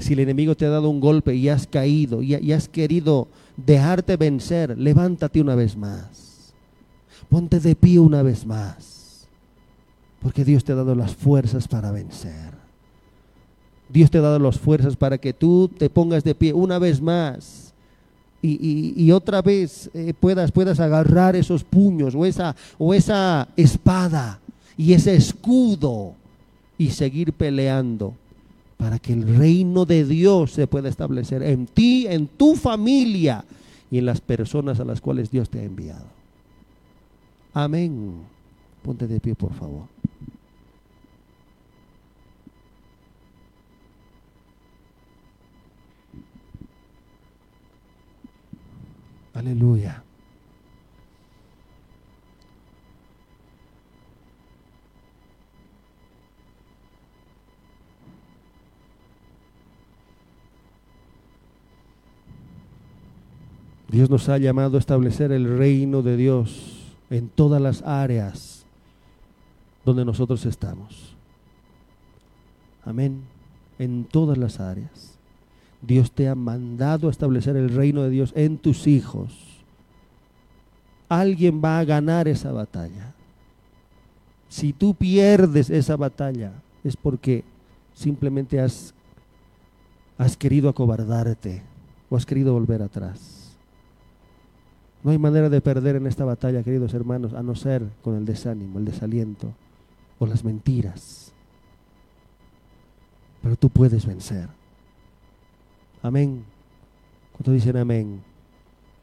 Si 0.02 0.14
el 0.14 0.18
enemigo 0.18 0.56
te 0.56 0.66
ha 0.66 0.70
dado 0.70 0.90
un 0.90 1.00
golpe 1.00 1.34
y 1.34 1.48
has 1.48 1.66
caído 1.66 2.22
y, 2.22 2.52
has 2.52 2.68
querido 2.68 3.28
dejarte 3.56 4.16
vencer, 4.16 4.76
levántate 4.76 5.40
una 5.40 5.54
vez 5.54 5.76
más. 5.76 6.52
Ponte 7.28 7.60
de 7.60 7.76
pie 7.76 7.98
una 7.98 8.22
vez 8.22 8.44
más. 8.44 9.28
Porque 10.20 10.44
Dios 10.44 10.64
te 10.64 10.72
ha 10.72 10.74
dado 10.74 10.94
las 10.94 11.14
fuerzas 11.14 11.68
para 11.68 11.90
vencer. 11.92 12.52
Dios 13.88 14.10
te 14.10 14.18
ha 14.18 14.22
dado 14.22 14.38
las 14.38 14.58
fuerzas 14.58 14.96
para 14.96 15.18
que 15.18 15.32
tú 15.32 15.68
te 15.68 15.88
pongas 15.88 16.24
de 16.24 16.34
pie 16.34 16.52
una 16.52 16.78
vez 16.78 17.00
más 17.00 17.72
y 18.44 19.12
otra 19.12 19.40
vez 19.40 19.88
eh, 19.94 20.12
puedas, 20.18 20.50
puedas 20.50 20.80
agarrar 20.80 21.36
esos 21.36 21.62
puños 21.62 22.16
o 22.16 22.26
esa, 22.26 22.56
o 22.76 22.92
esa 22.92 23.46
espada 23.56 24.40
y 24.76 24.94
ese 24.94 25.14
escudo 25.14 26.14
y 26.76 26.90
seguir 26.90 27.32
peleando 27.32 28.16
para 28.82 28.98
que 28.98 29.12
el 29.12 29.36
reino 29.36 29.84
de 29.84 30.04
Dios 30.04 30.50
se 30.50 30.66
pueda 30.66 30.88
establecer 30.88 31.40
en 31.44 31.66
ti, 31.66 32.08
en 32.08 32.26
tu 32.26 32.56
familia 32.56 33.44
y 33.92 33.98
en 33.98 34.06
las 34.06 34.20
personas 34.20 34.80
a 34.80 34.84
las 34.84 35.00
cuales 35.00 35.30
Dios 35.30 35.48
te 35.48 35.60
ha 35.60 35.62
enviado. 35.62 36.06
Amén. 37.54 38.14
Ponte 38.82 39.06
de 39.06 39.20
pie, 39.20 39.36
por 39.36 39.54
favor. 39.54 39.84
Aleluya. 49.32 50.02
Dios 63.92 64.08
nos 64.08 64.30
ha 64.30 64.38
llamado 64.38 64.78
a 64.78 64.80
establecer 64.80 65.32
el 65.32 65.58
reino 65.58 66.00
de 66.00 66.16
Dios 66.16 66.96
en 67.10 67.28
todas 67.28 67.60
las 67.60 67.82
áreas 67.82 68.64
donde 69.84 70.06
nosotros 70.06 70.46
estamos. 70.46 71.14
Amén. 72.86 73.20
En 73.78 74.04
todas 74.04 74.38
las 74.38 74.60
áreas. 74.60 75.18
Dios 75.82 76.10
te 76.10 76.26
ha 76.26 76.34
mandado 76.34 77.08
a 77.08 77.10
establecer 77.10 77.54
el 77.54 77.68
reino 77.68 78.02
de 78.02 78.08
Dios 78.08 78.32
en 78.34 78.56
tus 78.56 78.86
hijos. 78.86 79.62
Alguien 81.10 81.60
va 81.62 81.78
a 81.78 81.84
ganar 81.84 82.28
esa 82.28 82.50
batalla. 82.50 83.12
Si 84.48 84.72
tú 84.72 84.94
pierdes 84.94 85.68
esa 85.68 85.96
batalla 85.96 86.52
es 86.82 86.96
porque 86.96 87.44
simplemente 87.92 88.58
has, 88.58 88.94
has 90.16 90.34
querido 90.34 90.70
acobardarte 90.70 91.62
o 92.08 92.16
has 92.16 92.24
querido 92.24 92.54
volver 92.54 92.80
atrás. 92.80 93.41
No 95.02 95.10
hay 95.10 95.18
manera 95.18 95.48
de 95.48 95.60
perder 95.60 95.96
en 95.96 96.06
esta 96.06 96.24
batalla, 96.24 96.62
queridos 96.62 96.94
hermanos, 96.94 97.34
a 97.34 97.42
no 97.42 97.54
ser 97.54 97.82
con 98.02 98.16
el 98.16 98.24
desánimo, 98.24 98.78
el 98.78 98.84
desaliento 98.84 99.52
o 100.18 100.26
las 100.26 100.44
mentiras. 100.44 101.32
Pero 103.42 103.56
tú 103.56 103.68
puedes 103.68 104.06
vencer. 104.06 104.48
Amén. 106.02 106.44
Cuando 107.32 107.52
dicen 107.52 107.76
amén, 107.76 108.20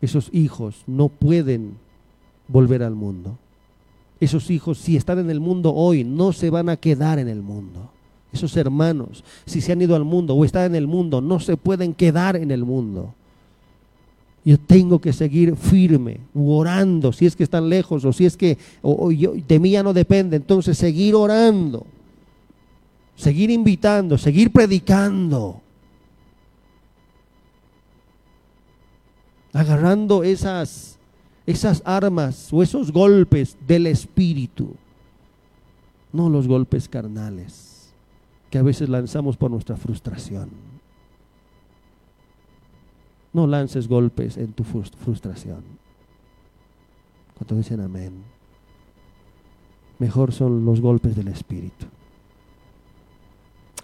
esos 0.01 0.29
hijos 0.31 0.83
no 0.87 1.09
pueden 1.09 1.77
volver 2.47 2.83
al 2.83 2.95
mundo. 2.95 3.37
Esos 4.19 4.49
hijos, 4.49 4.77
si 4.77 4.95
están 4.95 5.19
en 5.19 5.29
el 5.29 5.39
mundo 5.39 5.73
hoy, 5.73 6.03
no 6.03 6.31
se 6.31 6.49
van 6.49 6.69
a 6.69 6.77
quedar 6.77 7.19
en 7.19 7.27
el 7.27 7.41
mundo. 7.41 7.89
Esos 8.31 8.55
hermanos, 8.57 9.23
si 9.45 9.59
se 9.59 9.71
han 9.71 9.81
ido 9.81 9.95
al 9.95 10.03
mundo 10.03 10.35
o 10.35 10.45
están 10.45 10.65
en 10.65 10.75
el 10.75 10.87
mundo, 10.87 11.19
no 11.19 11.39
se 11.39 11.57
pueden 11.57 11.93
quedar 11.93 12.35
en 12.35 12.51
el 12.51 12.63
mundo. 12.63 13.13
Yo 14.45 14.57
tengo 14.57 14.99
que 14.99 15.11
seguir 15.13 15.55
firme, 15.55 16.21
orando, 16.33 17.11
si 17.11 17.25
es 17.25 17.35
que 17.35 17.43
están 17.43 17.69
lejos 17.69 18.05
o 18.05 18.13
si 18.13 18.25
es 18.25 18.37
que 18.37 18.57
o, 18.81 19.11
yo, 19.11 19.33
de 19.33 19.59
mí 19.59 19.71
ya 19.71 19.83
no 19.83 19.93
depende. 19.93 20.37
Entonces 20.37 20.77
seguir 20.77 21.15
orando, 21.15 21.85
seguir 23.15 23.49
invitando, 23.51 24.17
seguir 24.17 24.51
predicando. 24.51 25.61
Agarrando 29.51 30.23
esas, 30.23 30.97
esas 31.45 31.81
armas 31.83 32.49
o 32.51 32.63
esos 32.63 32.91
golpes 32.91 33.57
del 33.67 33.87
Espíritu, 33.87 34.75
no 36.13 36.29
los 36.29 36.47
golpes 36.47 36.87
carnales 36.87 37.69
que 38.49 38.57
a 38.57 38.63
veces 38.63 38.89
lanzamos 38.89 39.37
por 39.37 39.51
nuestra 39.51 39.77
frustración. 39.77 40.68
No 43.33 43.47
lances 43.47 43.87
golpes 43.87 44.37
en 44.37 44.53
tu 44.53 44.63
frustración. 44.63 45.63
Cuando 47.37 47.55
dicen 47.55 47.79
amén, 47.79 48.23
mejor 49.99 50.31
son 50.31 50.65
los 50.65 50.81
golpes 50.81 51.15
del 51.15 51.27
Espíritu. 51.29 51.85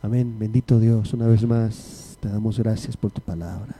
Amén. 0.01 0.35
Bendito 0.37 0.79
Dios, 0.79 1.13
una 1.13 1.27
vez 1.27 1.45
más 1.47 2.17
te 2.19 2.29
damos 2.29 2.59
gracias 2.59 2.97
por 2.97 3.11
tu 3.11 3.21
palabra. 3.21 3.75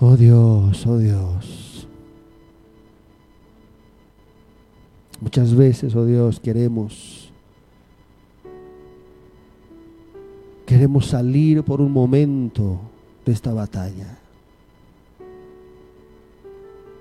Oh 0.00 0.16
Dios, 0.16 0.86
oh 0.86 0.98
Dios. 0.98 1.88
Muchas 5.20 5.54
veces, 5.54 5.94
oh 5.96 6.06
Dios, 6.06 6.38
queremos 6.38 7.32
queremos 10.64 11.06
salir 11.06 11.62
por 11.64 11.80
un 11.80 11.90
momento 11.90 12.78
esta 13.32 13.52
batalla. 13.52 14.18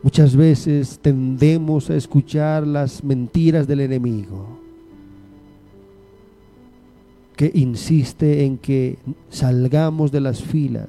Muchas 0.03 0.35
veces 0.35 0.99
tendemos 1.01 1.89
a 1.89 1.95
escuchar 1.95 2.65
las 2.65 3.03
mentiras 3.03 3.67
del 3.67 3.81
enemigo 3.81 4.59
que 7.35 7.51
insiste 7.53 8.45
en 8.45 8.57
que 8.57 8.97
salgamos 9.29 10.11
de 10.11 10.21
las 10.21 10.41
filas 10.41 10.87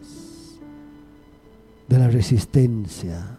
de 1.89 1.99
la 1.99 2.09
resistencia. 2.09 3.39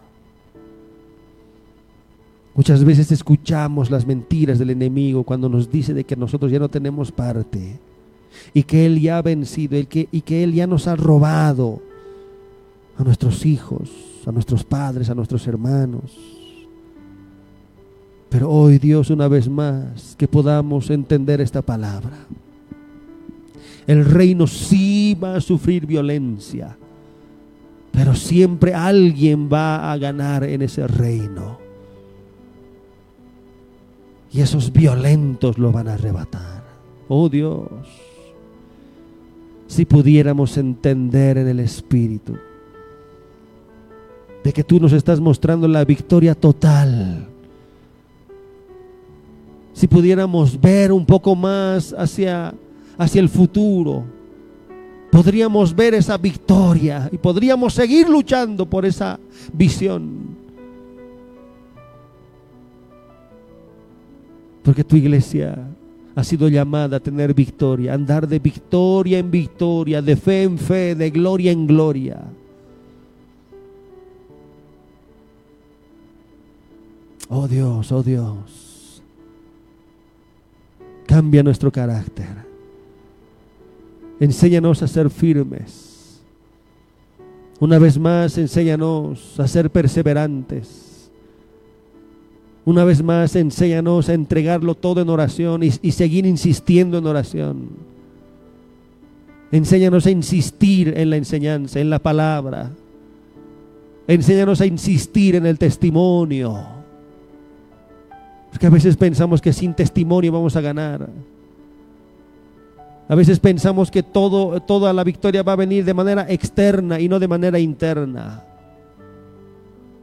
Muchas 2.54 2.84
veces 2.84 3.10
escuchamos 3.12 3.90
las 3.90 4.06
mentiras 4.06 4.58
del 4.58 4.70
enemigo 4.70 5.24
cuando 5.24 5.48
nos 5.48 5.70
dice 5.70 5.94
de 5.94 6.04
que 6.04 6.16
nosotros 6.16 6.50
ya 6.50 6.58
no 6.58 6.68
tenemos 6.68 7.12
parte 7.12 7.78
y 8.52 8.64
que 8.64 8.86
Él 8.86 9.00
ya 9.00 9.18
ha 9.18 9.22
vencido 9.22 9.78
y 9.78 9.86
que, 9.86 10.08
y 10.10 10.20
que 10.20 10.42
Él 10.42 10.52
ya 10.52 10.66
nos 10.66 10.86
ha 10.88 10.96
robado 10.96 11.80
a 13.00 13.04
nuestros 13.04 13.46
hijos, 13.46 13.90
a 14.26 14.32
nuestros 14.32 14.62
padres, 14.62 15.08
a 15.08 15.14
nuestros 15.14 15.46
hermanos. 15.46 16.12
Pero 18.28 18.50
hoy 18.50 18.78
Dios 18.78 19.10
una 19.10 19.26
vez 19.26 19.48
más 19.48 20.14
que 20.16 20.28
podamos 20.28 20.90
entender 20.90 21.40
esta 21.40 21.62
palabra. 21.62 22.26
El 23.86 24.04
reino 24.04 24.46
sí 24.46 25.16
va 25.20 25.36
a 25.36 25.40
sufrir 25.40 25.86
violencia, 25.86 26.76
pero 27.90 28.14
siempre 28.14 28.74
alguien 28.74 29.48
va 29.50 29.90
a 29.90 29.96
ganar 29.96 30.44
en 30.44 30.62
ese 30.62 30.86
reino. 30.86 31.58
Y 34.30 34.42
esos 34.42 34.72
violentos 34.72 35.58
lo 35.58 35.72
van 35.72 35.88
a 35.88 35.94
arrebatar. 35.94 36.62
Oh 37.08 37.28
Dios, 37.28 37.66
si 39.66 39.86
pudiéramos 39.86 40.56
entender 40.58 41.38
en 41.38 41.48
el 41.48 41.60
Espíritu 41.60 42.36
de 44.42 44.52
que 44.52 44.64
tú 44.64 44.80
nos 44.80 44.92
estás 44.92 45.20
mostrando 45.20 45.68
la 45.68 45.84
victoria 45.84 46.34
total. 46.34 47.26
Si 49.72 49.86
pudiéramos 49.86 50.60
ver 50.60 50.92
un 50.92 51.06
poco 51.06 51.34
más 51.34 51.94
hacia, 51.96 52.54
hacia 52.98 53.20
el 53.20 53.28
futuro, 53.28 54.04
podríamos 55.10 55.74
ver 55.74 55.94
esa 55.94 56.16
victoria 56.16 57.08
y 57.12 57.18
podríamos 57.18 57.74
seguir 57.74 58.08
luchando 58.08 58.66
por 58.66 58.84
esa 58.84 59.18
visión. 59.52 60.38
Porque 64.62 64.84
tu 64.84 64.96
iglesia 64.96 65.66
ha 66.14 66.24
sido 66.24 66.48
llamada 66.48 66.98
a 66.98 67.00
tener 67.00 67.32
victoria, 67.32 67.94
andar 67.94 68.28
de 68.28 68.38
victoria 68.38 69.18
en 69.18 69.30
victoria, 69.30 70.02
de 70.02 70.16
fe 70.16 70.42
en 70.42 70.58
fe, 70.58 70.94
de 70.94 71.10
gloria 71.10 71.52
en 71.52 71.66
gloria. 71.66 72.20
Oh 77.32 77.46
Dios, 77.46 77.92
oh 77.92 78.02
Dios, 78.02 79.00
cambia 81.06 81.44
nuestro 81.44 81.70
carácter. 81.70 82.26
Enséñanos 84.18 84.82
a 84.82 84.88
ser 84.88 85.08
firmes. 85.10 86.20
Una 87.60 87.78
vez 87.78 88.00
más, 88.00 88.36
enséñanos 88.36 89.38
a 89.38 89.46
ser 89.46 89.70
perseverantes. 89.70 91.08
Una 92.64 92.82
vez 92.82 93.00
más, 93.00 93.36
enséñanos 93.36 94.08
a 94.08 94.14
entregarlo 94.14 94.74
todo 94.74 95.00
en 95.00 95.08
oración 95.08 95.62
y, 95.62 95.70
seguir 95.70 96.26
insistiendo 96.26 96.98
en 96.98 97.06
oración. 97.06 97.68
Enséñanos 99.52 100.04
a 100.04 100.10
insistir 100.10 100.94
en 100.96 101.10
la 101.10 101.16
enseñanza, 101.16 101.78
en 101.78 101.90
la 101.90 102.00
palabra. 102.00 102.72
Enséñanos 104.08 104.60
a 104.60 104.66
insistir 104.66 105.36
en 105.36 105.46
el 105.46 105.58
testimonio. 105.58 106.79
Porque 108.50 108.66
a 108.66 108.70
veces 108.70 108.96
pensamos 108.96 109.40
que 109.40 109.52
sin 109.52 109.74
testimonio 109.74 110.32
vamos 110.32 110.56
a 110.56 110.60
ganar. 110.60 111.08
A 113.08 113.14
veces 113.14 113.40
pensamos 113.40 113.90
que 113.90 114.02
toda 114.02 114.92
la 114.92 115.04
victoria 115.04 115.42
va 115.42 115.52
a 115.54 115.56
venir 115.56 115.84
de 115.84 115.94
manera 115.94 116.26
externa 116.28 117.00
y 117.00 117.08
no 117.08 117.18
de 117.18 117.28
manera 117.28 117.58
interna. 117.58 118.44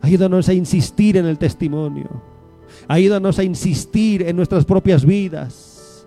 Ayúdanos 0.01 0.49
a 0.49 0.53
insistir 0.53 1.17
en 1.17 1.25
el 1.25 1.37
testimonio. 1.37 2.09
Ayúdanos 2.87 3.39
a 3.39 3.43
insistir 3.43 4.23
en 4.23 4.35
nuestras 4.35 4.65
propias 4.65 5.05
vidas. 5.05 6.05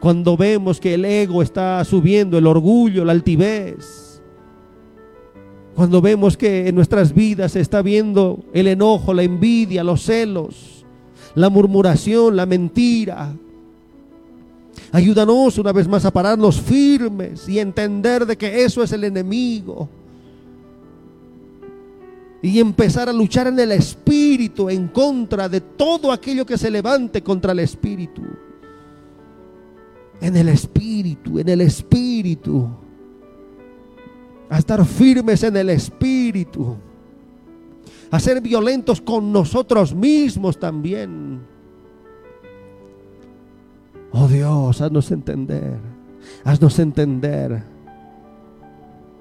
Cuando 0.00 0.36
vemos 0.36 0.80
que 0.80 0.94
el 0.94 1.04
ego 1.04 1.42
está 1.42 1.84
subiendo, 1.84 2.38
el 2.38 2.46
orgullo, 2.46 3.04
la 3.04 3.12
altivez. 3.12 4.11
Cuando 5.74 6.00
vemos 6.00 6.36
que 6.36 6.68
en 6.68 6.74
nuestras 6.74 7.14
vidas 7.14 7.52
se 7.52 7.60
está 7.60 7.82
viendo 7.82 8.40
el 8.52 8.66
enojo, 8.66 9.14
la 9.14 9.22
envidia, 9.22 9.82
los 9.82 10.02
celos, 10.02 10.84
la 11.34 11.48
murmuración, 11.48 12.36
la 12.36 12.46
mentira, 12.46 13.34
Ayúdanos 14.92 15.56
una 15.56 15.72
vez 15.72 15.88
más 15.88 16.04
a 16.04 16.10
pararnos 16.10 16.60
firmes 16.60 17.48
y 17.48 17.58
entender 17.58 18.26
de 18.26 18.36
que 18.36 18.62
eso 18.62 18.82
es 18.82 18.92
el 18.92 19.04
enemigo. 19.04 19.88
Y 22.42 22.58
empezar 22.58 23.08
a 23.08 23.12
luchar 23.12 23.46
en 23.46 23.58
el 23.58 23.72
espíritu 23.72 24.68
en 24.68 24.88
contra 24.88 25.48
de 25.48 25.62
todo 25.62 26.12
aquello 26.12 26.44
que 26.44 26.58
se 26.58 26.70
levante 26.70 27.22
contra 27.22 27.52
el 27.52 27.60
espíritu. 27.60 28.22
En 30.20 30.36
el 30.36 30.50
espíritu, 30.50 31.38
en 31.38 31.48
el 31.48 31.62
espíritu. 31.62 32.68
A 34.52 34.58
estar 34.58 34.84
firmes 34.84 35.42
en 35.42 35.56
el 35.56 35.70
espíritu. 35.70 36.76
A 38.10 38.20
ser 38.20 38.40
violentos 38.40 39.00
con 39.00 39.32
nosotros 39.32 39.94
mismos 39.94 40.60
también 40.60 41.40
Oh 44.12 44.28
Dios, 44.28 44.80
haznos 44.80 45.10
entender, 45.10 45.78
haznos 46.44 46.78
entender 46.78 47.64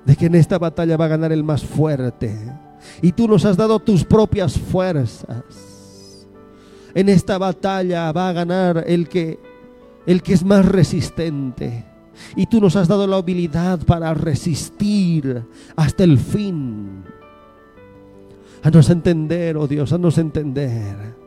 de 0.05 0.15
que 0.17 0.25
en 0.25 0.35
esta 0.35 0.59
batalla 0.59 0.97
va 0.97 1.05
a 1.05 1.09
ganar 1.09 1.31
el 1.31 1.43
más 1.43 1.63
fuerte. 1.63 2.37
Y 3.01 3.13
tú 3.13 3.27
nos 3.27 3.45
has 3.45 3.55
dado 3.55 3.79
tus 3.79 4.03
propias 4.03 4.59
fuerzas. 4.59 6.27
En 6.93 7.07
esta 7.07 7.37
batalla 7.37 8.11
va 8.11 8.29
a 8.29 8.33
ganar 8.33 8.83
el 8.85 9.07
que 9.07 9.39
el 10.05 10.21
que 10.21 10.33
es 10.33 10.43
más 10.43 10.65
resistente. 10.65 11.85
Y 12.35 12.45
tú 12.45 12.59
nos 12.61 12.75
has 12.75 12.87
dado 12.87 13.07
la 13.07 13.17
habilidad 13.17 13.79
para 13.85 14.13
resistir 14.13 15.43
hasta 15.75 16.03
el 16.03 16.17
fin. 16.17 17.03
Haznos 18.63 18.89
entender, 18.89 19.57
oh 19.57 19.67
Dios, 19.67 19.91
haznos 19.91 20.17
entender 20.17 21.21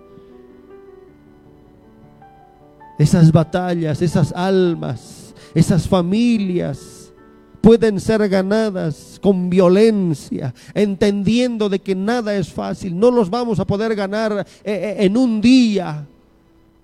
esas 2.98 3.32
batallas, 3.32 4.02
esas 4.02 4.32
almas, 4.32 5.34
esas 5.54 5.88
familias 5.88 7.12
pueden 7.60 7.98
ser 7.98 8.28
ganadas 8.28 9.18
con 9.22 9.48
violencia, 9.48 10.54
entendiendo 10.74 11.68
de 11.68 11.78
que 11.78 11.94
nada 11.94 12.36
es 12.36 12.52
fácil. 12.52 12.98
No 12.98 13.10
los 13.10 13.30
vamos 13.30 13.58
a 13.58 13.66
poder 13.66 13.94
ganar 13.94 14.46
eh, 14.62 14.72
eh, 14.72 14.96
en 14.98 15.16
un 15.16 15.40
día. 15.40 16.06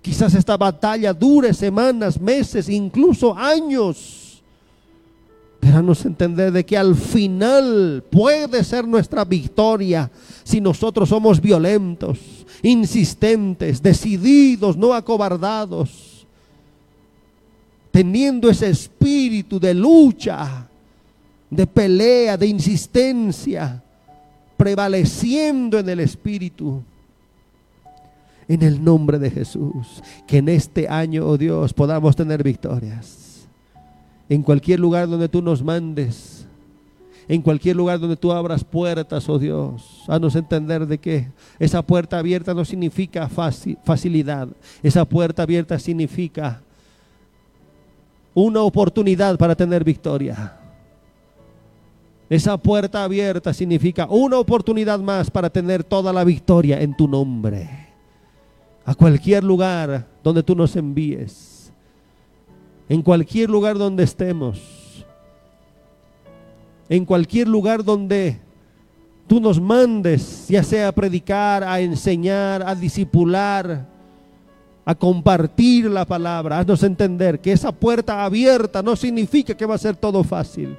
Quizás 0.01 0.33
esta 0.33 0.57
batalla 0.57 1.13
dure 1.13 1.53
semanas, 1.53 2.19
meses, 2.19 2.69
incluso 2.69 3.35
años. 3.37 4.41
Pero 5.59 5.81
nos 5.81 6.03
entender 6.05 6.51
de 6.51 6.65
que 6.65 6.75
al 6.75 6.95
final 6.95 8.03
puede 8.09 8.63
ser 8.63 8.87
nuestra 8.87 9.23
victoria 9.23 10.09
si 10.43 10.59
nosotros 10.59 11.09
somos 11.09 11.39
violentos 11.39 12.17
insistentes, 12.61 13.81
decididos, 13.81 14.77
no 14.77 14.93
acobardados, 14.93 16.25
teniendo 17.91 18.49
ese 18.49 18.69
espíritu 18.69 19.59
de 19.59 19.73
lucha, 19.73 20.67
de 21.49 21.67
pelea, 21.67 22.37
de 22.37 22.47
insistencia, 22.47 23.83
prevaleciendo 24.57 25.79
en 25.79 25.89
el 25.89 25.99
espíritu. 25.99 26.83
En 28.51 28.63
el 28.63 28.83
nombre 28.83 29.17
de 29.17 29.31
Jesús, 29.31 30.03
que 30.27 30.39
en 30.39 30.49
este 30.49 30.89
año, 30.89 31.25
oh 31.25 31.37
Dios, 31.37 31.73
podamos 31.73 32.17
tener 32.17 32.43
victorias. 32.43 33.47
En 34.27 34.43
cualquier 34.43 34.77
lugar 34.77 35.07
donde 35.07 35.29
tú 35.29 35.41
nos 35.41 35.63
mandes, 35.63 36.45
En 37.29 37.41
cualquier 37.41 37.77
lugar 37.77 37.97
donde 37.97 38.17
tú 38.17 38.29
abras 38.33 38.61
puertas, 38.61 39.29
oh 39.29 39.39
Dios, 39.39 40.03
haznos 40.05 40.35
entender 40.35 40.85
de 40.85 40.97
que 40.97 41.29
esa 41.59 41.81
puerta 41.81 42.19
abierta 42.19 42.53
no 42.53 42.65
significa 42.65 43.29
facilidad. 43.29 44.49
Esa 44.83 45.05
puerta 45.05 45.43
abierta 45.43 45.79
significa 45.79 46.61
una 48.33 48.63
oportunidad 48.63 49.37
para 49.37 49.55
tener 49.55 49.85
victoria. 49.85 50.57
Esa 52.29 52.57
puerta 52.57 53.01
abierta 53.01 53.53
significa 53.53 54.07
una 54.09 54.37
oportunidad 54.37 54.99
más 54.99 55.31
para 55.31 55.49
tener 55.49 55.85
toda 55.85 56.11
la 56.11 56.25
victoria 56.25 56.81
en 56.81 56.97
tu 56.97 57.07
nombre. 57.07 57.90
A 58.85 58.95
cualquier 58.95 59.43
lugar 59.43 60.07
donde 60.23 60.43
tú 60.43 60.55
nos 60.55 60.75
envíes. 60.75 61.71
En 62.89 63.01
cualquier 63.01 63.49
lugar 63.49 63.77
donde 63.77 64.03
estemos. 64.03 65.05
En 66.89 67.05
cualquier 67.05 67.47
lugar 67.47 67.83
donde 67.83 68.39
tú 69.27 69.39
nos 69.39 69.61
mandes, 69.61 70.47
ya 70.49 70.61
sea 70.63 70.89
a 70.89 70.91
predicar, 70.91 71.63
a 71.63 71.79
enseñar, 71.79 72.63
a 72.63 72.75
disipular, 72.75 73.87
a 74.83 74.95
compartir 74.95 75.89
la 75.89 76.05
palabra. 76.05 76.59
Haznos 76.59 76.83
entender 76.83 77.39
que 77.39 77.53
esa 77.53 77.71
puerta 77.71 78.25
abierta 78.25 78.81
no 78.81 78.95
significa 78.95 79.53
que 79.55 79.65
va 79.65 79.75
a 79.75 79.77
ser 79.77 79.95
todo 79.95 80.23
fácil 80.23 80.75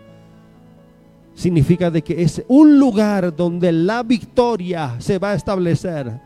significa 1.34 1.90
de 1.90 2.02
que 2.02 2.22
es 2.22 2.42
un 2.48 2.78
lugar 2.78 3.34
donde 3.34 3.72
la 3.72 4.02
victoria 4.02 4.96
se 4.98 5.18
va 5.18 5.30
a 5.30 5.34
establecer 5.34 6.20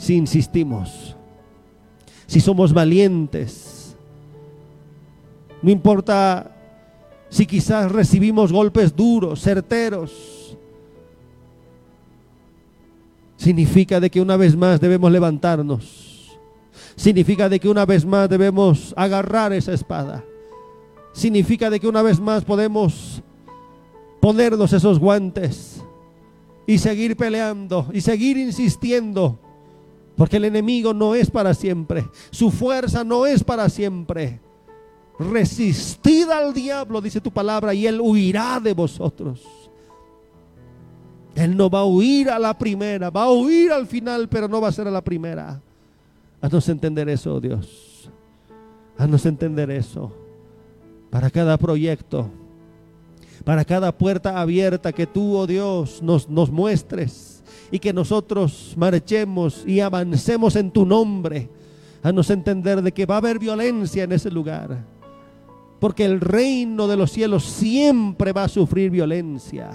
si 0.00 0.16
insistimos, 0.16 1.14
si 2.26 2.40
somos 2.40 2.72
valientes. 2.72 3.94
No 5.60 5.70
importa 5.70 6.56
si 7.28 7.44
quizás 7.44 7.92
recibimos 7.92 8.50
golpes 8.50 8.96
duros, 8.96 9.42
certeros. 9.42 10.56
Significa 13.36 14.00
de 14.00 14.10
que 14.10 14.22
una 14.22 14.38
vez 14.38 14.56
más 14.56 14.80
debemos 14.80 15.12
levantarnos. 15.12 16.38
Significa 16.96 17.50
de 17.50 17.60
que 17.60 17.68
una 17.68 17.84
vez 17.84 18.06
más 18.06 18.26
debemos 18.30 18.94
agarrar 18.96 19.52
esa 19.52 19.74
espada. 19.74 20.24
Significa 21.12 21.68
de 21.68 21.78
que 21.78 21.88
una 21.88 22.00
vez 22.00 22.18
más 22.18 22.42
podemos 22.42 23.22
ponernos 24.18 24.72
esos 24.72 24.98
guantes 24.98 25.84
y 26.66 26.78
seguir 26.78 27.18
peleando 27.18 27.86
y 27.92 28.00
seguir 28.00 28.38
insistiendo. 28.38 29.49
Porque 30.20 30.36
el 30.36 30.44
enemigo 30.44 30.92
no 30.92 31.14
es 31.14 31.30
para 31.30 31.54
siempre. 31.54 32.06
Su 32.30 32.50
fuerza 32.50 33.02
no 33.04 33.24
es 33.24 33.42
para 33.42 33.70
siempre. 33.70 34.38
Resistid 35.18 36.28
al 36.28 36.52
diablo, 36.52 37.00
dice 37.00 37.22
tu 37.22 37.30
palabra, 37.30 37.72
y 37.72 37.86
él 37.86 38.02
huirá 38.02 38.60
de 38.60 38.74
vosotros. 38.74 39.40
Él 41.34 41.56
no 41.56 41.70
va 41.70 41.78
a 41.78 41.84
huir 41.86 42.28
a 42.28 42.38
la 42.38 42.52
primera, 42.52 43.08
va 43.08 43.22
a 43.22 43.30
huir 43.30 43.72
al 43.72 43.86
final, 43.86 44.28
pero 44.28 44.46
no 44.46 44.60
va 44.60 44.68
a 44.68 44.72
ser 44.72 44.86
a 44.86 44.90
la 44.90 45.00
primera. 45.00 45.58
Haznos 46.42 46.68
entender 46.68 47.08
eso, 47.08 47.40
Dios. 47.40 48.10
Haznos 48.98 49.24
entender 49.24 49.70
eso. 49.70 50.12
Para 51.08 51.30
cada 51.30 51.56
proyecto, 51.56 52.28
para 53.42 53.64
cada 53.64 53.90
puerta 53.96 54.38
abierta 54.38 54.92
que 54.92 55.06
tú, 55.06 55.34
oh 55.34 55.46
Dios, 55.46 56.02
nos, 56.02 56.28
nos 56.28 56.50
muestres 56.50 57.39
y 57.70 57.78
que 57.78 57.92
nosotros 57.92 58.74
marchemos 58.76 59.64
y 59.66 59.80
avancemos 59.80 60.56
en 60.56 60.70
tu 60.70 60.84
nombre. 60.84 61.48
Haznos 62.02 62.30
entender 62.30 62.82
de 62.82 62.92
que 62.92 63.06
va 63.06 63.16
a 63.16 63.18
haber 63.18 63.38
violencia 63.38 64.04
en 64.04 64.12
ese 64.12 64.30
lugar. 64.30 64.84
Porque 65.78 66.04
el 66.04 66.20
reino 66.20 66.88
de 66.88 66.96
los 66.96 67.10
cielos 67.10 67.44
siempre 67.44 68.32
va 68.32 68.44
a 68.44 68.48
sufrir 68.48 68.90
violencia. 68.90 69.70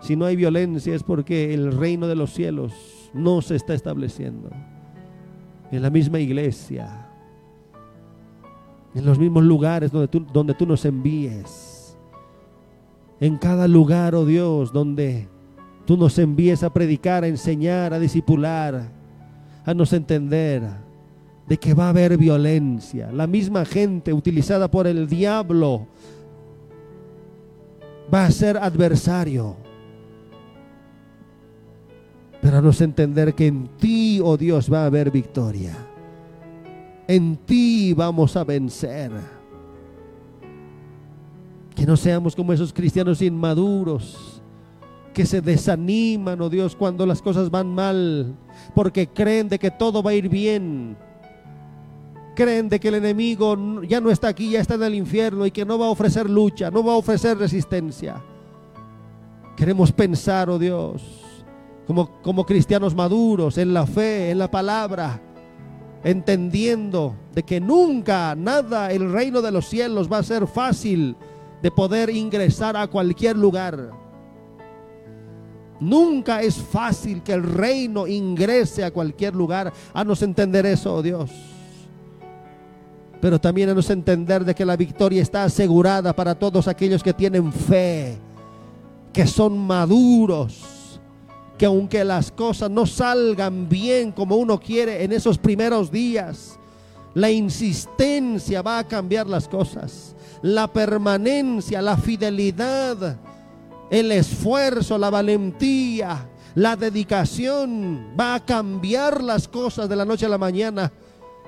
Si 0.00 0.14
no 0.14 0.24
hay 0.24 0.36
violencia 0.36 0.94
es 0.94 1.02
porque 1.02 1.54
el 1.54 1.72
reino 1.72 2.06
de 2.06 2.16
los 2.16 2.32
cielos 2.32 2.72
no 3.12 3.40
se 3.42 3.56
está 3.56 3.74
estableciendo. 3.74 4.50
En 5.72 5.82
la 5.82 5.90
misma 5.90 6.20
iglesia, 6.20 7.08
en 8.94 9.04
los 9.04 9.18
mismos 9.18 9.44
lugares 9.44 9.90
donde 9.90 10.08
tú, 10.08 10.24
donde 10.32 10.54
tú 10.54 10.66
nos 10.66 10.84
envíes 10.84 11.76
en 13.18 13.38
cada 13.38 13.66
lugar, 13.66 14.14
oh 14.14 14.24
Dios, 14.24 14.72
donde 14.72 15.28
tú 15.86 15.96
nos 15.96 16.18
envíes 16.18 16.62
a 16.62 16.70
predicar, 16.70 17.24
a 17.24 17.28
enseñar, 17.28 17.94
a 17.94 17.98
discipular, 17.98 18.90
a 19.64 19.72
nos 19.72 19.92
entender 19.92 20.62
de 21.48 21.56
que 21.56 21.74
va 21.74 21.86
a 21.86 21.90
haber 21.90 22.18
violencia. 22.18 23.10
La 23.12 23.26
misma 23.26 23.64
gente 23.64 24.12
utilizada 24.12 24.68
por 24.68 24.86
el 24.86 25.06
diablo 25.06 25.86
va 28.12 28.26
a 28.26 28.30
ser 28.30 28.56
adversario. 28.56 29.56
Pero 32.42 32.58
a 32.58 32.60
nos 32.60 32.80
entender 32.80 33.34
que 33.34 33.46
en 33.46 33.68
ti, 33.78 34.20
oh 34.22 34.36
Dios, 34.36 34.72
va 34.72 34.82
a 34.82 34.86
haber 34.86 35.10
victoria. 35.10 35.76
En 37.06 37.36
ti 37.36 37.92
vamos 37.92 38.36
a 38.36 38.42
vencer. 38.42 39.12
Que 41.76 41.86
no 41.86 41.96
seamos 41.96 42.34
como 42.34 42.52
esos 42.52 42.72
cristianos 42.72 43.22
inmaduros 43.22 44.35
que 45.16 45.24
se 45.24 45.40
desaniman, 45.40 46.42
oh 46.42 46.50
Dios, 46.50 46.76
cuando 46.76 47.06
las 47.06 47.22
cosas 47.22 47.50
van 47.50 47.74
mal, 47.74 48.36
porque 48.74 49.06
creen 49.08 49.48
de 49.48 49.58
que 49.58 49.70
todo 49.70 50.02
va 50.02 50.10
a 50.10 50.14
ir 50.14 50.28
bien. 50.28 50.94
Creen 52.34 52.68
de 52.68 52.78
que 52.78 52.88
el 52.88 52.96
enemigo 52.96 53.82
ya 53.84 53.98
no 53.98 54.10
está 54.10 54.28
aquí, 54.28 54.50
ya 54.50 54.60
está 54.60 54.74
en 54.74 54.82
el 54.82 54.94
infierno 54.94 55.46
y 55.46 55.50
que 55.50 55.64
no 55.64 55.78
va 55.78 55.86
a 55.86 55.88
ofrecer 55.88 56.28
lucha, 56.28 56.70
no 56.70 56.84
va 56.84 56.92
a 56.92 56.96
ofrecer 56.96 57.38
resistencia. 57.38 58.22
Queremos 59.56 59.90
pensar, 59.90 60.50
oh 60.50 60.58
Dios, 60.58 61.02
como, 61.86 62.20
como 62.20 62.44
cristianos 62.44 62.94
maduros 62.94 63.56
en 63.56 63.72
la 63.72 63.86
fe, 63.86 64.32
en 64.32 64.38
la 64.38 64.50
palabra, 64.50 65.18
entendiendo 66.04 67.16
de 67.34 67.42
que 67.42 67.58
nunca 67.58 68.34
nada 68.34 68.92
el 68.92 69.10
reino 69.10 69.40
de 69.40 69.50
los 69.50 69.66
cielos 69.66 70.12
va 70.12 70.18
a 70.18 70.22
ser 70.22 70.46
fácil 70.46 71.16
de 71.62 71.70
poder 71.70 72.10
ingresar 72.10 72.76
a 72.76 72.86
cualquier 72.86 73.38
lugar. 73.38 74.04
Nunca 75.80 76.42
es 76.42 76.56
fácil 76.56 77.22
que 77.22 77.32
el 77.32 77.42
reino 77.42 78.06
ingrese 78.06 78.84
a 78.84 78.90
cualquier 78.90 79.34
lugar. 79.34 79.72
A 79.92 80.02
entender 80.20 80.66
eso, 80.66 80.94
oh 80.94 81.02
Dios. 81.02 81.30
Pero 83.20 83.40
también 83.40 83.70
a 83.70 83.74
nos 83.74 83.90
entender 83.90 84.44
de 84.44 84.54
que 84.54 84.64
la 84.64 84.76
victoria 84.76 85.22
está 85.22 85.44
asegurada 85.44 86.14
para 86.14 86.34
todos 86.34 86.68
aquellos 86.68 87.02
que 87.02 87.12
tienen 87.12 87.52
fe, 87.52 88.18
que 89.12 89.26
son 89.26 89.58
maduros, 89.58 91.00
que 91.58 91.66
aunque 91.66 92.04
las 92.04 92.30
cosas 92.30 92.70
no 92.70 92.86
salgan 92.86 93.68
bien 93.68 94.12
como 94.12 94.36
uno 94.36 94.60
quiere 94.60 95.02
en 95.02 95.12
esos 95.12 95.38
primeros 95.38 95.90
días, 95.90 96.58
la 97.14 97.30
insistencia 97.30 98.60
va 98.60 98.78
a 98.78 98.86
cambiar 98.86 99.26
las 99.26 99.48
cosas 99.48 100.16
la 100.42 100.72
permanencia, 100.72 101.82
la 101.82 101.96
fidelidad, 101.96 103.18
el 103.90 104.12
esfuerzo, 104.12 104.98
la 104.98 105.10
valentía, 105.10 106.28
la 106.54 106.76
dedicación 106.76 108.14
va 108.18 108.36
a 108.36 108.44
cambiar 108.44 109.22
las 109.22 109.48
cosas 109.48 109.88
de 109.88 109.96
la 109.96 110.04
noche 110.04 110.26
a 110.26 110.30
la 110.30 110.38
mañana 110.38 110.92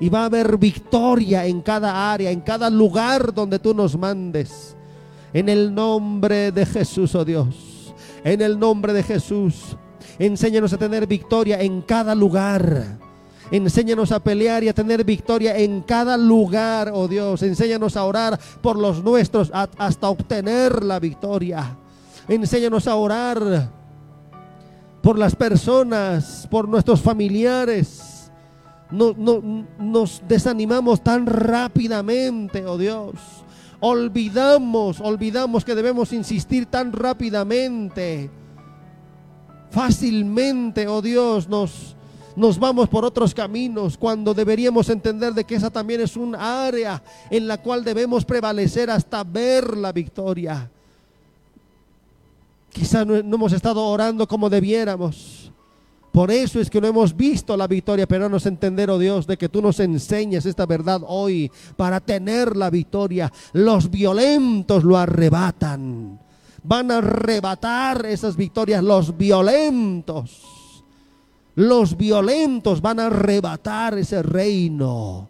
y 0.01 0.09
va 0.09 0.23
a 0.23 0.27
haber 0.27 0.57
victoria 0.59 1.47
en 1.47 1.61
cada 1.63 2.13
área, 2.13 2.31
en 2.31 2.41
cada 2.41 2.71
lugar 2.71 3.33
donde 3.35 3.59
tú 3.59 3.75
nos 3.75 3.97
mandes. 3.97 4.77
En 5.33 5.49
el 5.49 5.75
nombre 5.75 6.53
de 6.53 6.65
Jesús, 6.65 7.15
oh 7.15 7.25
Dios, 7.25 7.95
en 8.25 8.41
el 8.41 8.59
nombre 8.59 8.93
de 8.93 9.03
Jesús, 9.03 9.77
enséñanos 10.19 10.73
a 10.73 10.79
tener 10.79 11.07
victoria 11.07 11.61
en 11.61 11.83
cada 11.83 12.15
lugar 12.15 12.99
Enséñanos 13.51 14.13
a 14.13 14.21
pelear 14.21 14.63
y 14.63 14.69
a 14.69 14.75
tener 14.75 15.05
victoria 15.05 15.57
en 15.57 15.81
cada 15.81 16.17
lugar, 16.19 16.91
oh 16.93 17.09
Dios. 17.09 17.43
Enséñanos 17.43 17.97
a 17.97 18.05
orar 18.05 18.39
por 18.61 18.79
los 18.79 19.03
nuestros 19.03 19.51
hasta 19.53 20.09
obtener 20.09 20.85
la 20.85 20.99
victoria. 21.01 21.77
Enséñanos 22.29 22.87
a 22.87 22.95
orar 22.95 23.71
por 25.03 25.19
las 25.19 25.35
personas, 25.35 26.47
por 26.51 26.69
nuestros 26.69 27.01
familiares. 27.01 28.31
No, 28.91 29.15
nos 29.79 30.23
desanimamos 30.29 31.03
tan 31.03 31.25
rápidamente, 31.25 32.67
oh 32.67 32.77
Dios. 32.77 33.15
Olvidamos, 33.81 35.01
olvidamos 35.01 35.65
que 35.65 35.75
debemos 35.75 36.13
insistir 36.13 36.67
tan 36.67 36.93
rápidamente. 36.93 38.31
Fácilmente, 39.71 40.87
oh 40.87 41.01
Dios, 41.01 41.49
nos, 41.49 41.97
nos 42.37 42.59
vamos 42.59 42.91
por 42.91 43.07
otros 43.07 43.33
caminos 43.33 43.97
cuando 43.97 44.35
deberíamos 44.35 44.91
entender 44.91 45.33
de 45.33 45.45
que 45.45 45.55
esa 45.55 45.71
también 45.71 46.03
es 46.03 46.17
un 46.17 46.35
área 46.35 47.03
en 47.31 47.49
la 47.49 47.57
cual 47.57 47.85
debemos 47.85 48.27
prevalecer 48.27 48.91
hasta 48.91 49.25
ver 49.25 49.77
la 49.77 49.93
victoria. 49.93 50.71
Quizás 52.71 53.07
no, 53.07 53.17
hemos 53.17 53.53
estado 53.53 53.85
orando 53.85 54.27
como 54.27 54.51
debiéramos. 54.51 55.53
Por 56.13 56.31
eso 56.31 56.61
es 56.61 56.71
que 56.71 56.81
no 56.81 56.89
hemos 56.89 57.17
visto 57.17 57.57
la 57.57 57.67
victoria, 57.67 58.07
pero 58.07 58.29
nos 58.29 58.47
entender, 58.47 58.91
oh 58.91 58.99
Dios, 58.99 59.27
de 59.27 59.37
que 59.37 59.49
tú 59.49 59.63
nos 59.63 59.79
enseñes 59.79 60.47
esta 60.47 60.67
verdad 60.67 61.03
hoy 61.07 61.51
para 61.77 62.01
tener 62.01 62.57
la 62.57 62.71
victoria. 62.71 63.33
Los 63.53 63.91
violentos 63.91 64.85
lo 64.85 64.97
arrebatan, 64.97 66.19
van 66.63 66.91
a 66.91 66.99
arrebatar 66.99 68.07
esas 68.07 68.37
victorias 68.37 68.83
los 68.83 69.17
violentos. 69.17 70.43
Los 71.55 71.97
violentos 71.97 72.81
van 72.81 73.01
a 73.01 73.07
arrebatar 73.07 73.99
ese 73.99 74.23
reino. 74.23 75.29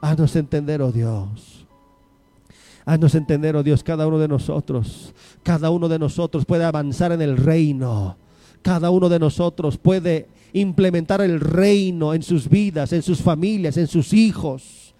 Haznos 0.00 0.36
entender, 0.36 0.80
oh 0.80 0.92
Dios. 0.92 1.55
Haznos 2.86 3.16
entender, 3.16 3.56
oh 3.56 3.64
Dios, 3.64 3.82
cada 3.82 4.06
uno 4.06 4.16
de 4.16 4.28
nosotros. 4.28 5.12
Cada 5.42 5.70
uno 5.70 5.88
de 5.88 5.98
nosotros 5.98 6.44
puede 6.44 6.64
avanzar 6.64 7.10
en 7.10 7.20
el 7.20 7.36
reino. 7.36 8.16
Cada 8.62 8.90
uno 8.90 9.08
de 9.08 9.18
nosotros 9.18 9.76
puede 9.76 10.28
implementar 10.52 11.20
el 11.20 11.40
reino 11.40 12.14
en 12.14 12.22
sus 12.22 12.48
vidas, 12.48 12.92
en 12.92 13.02
sus 13.02 13.20
familias, 13.20 13.76
en 13.76 13.88
sus 13.88 14.12
hijos. 14.12 14.94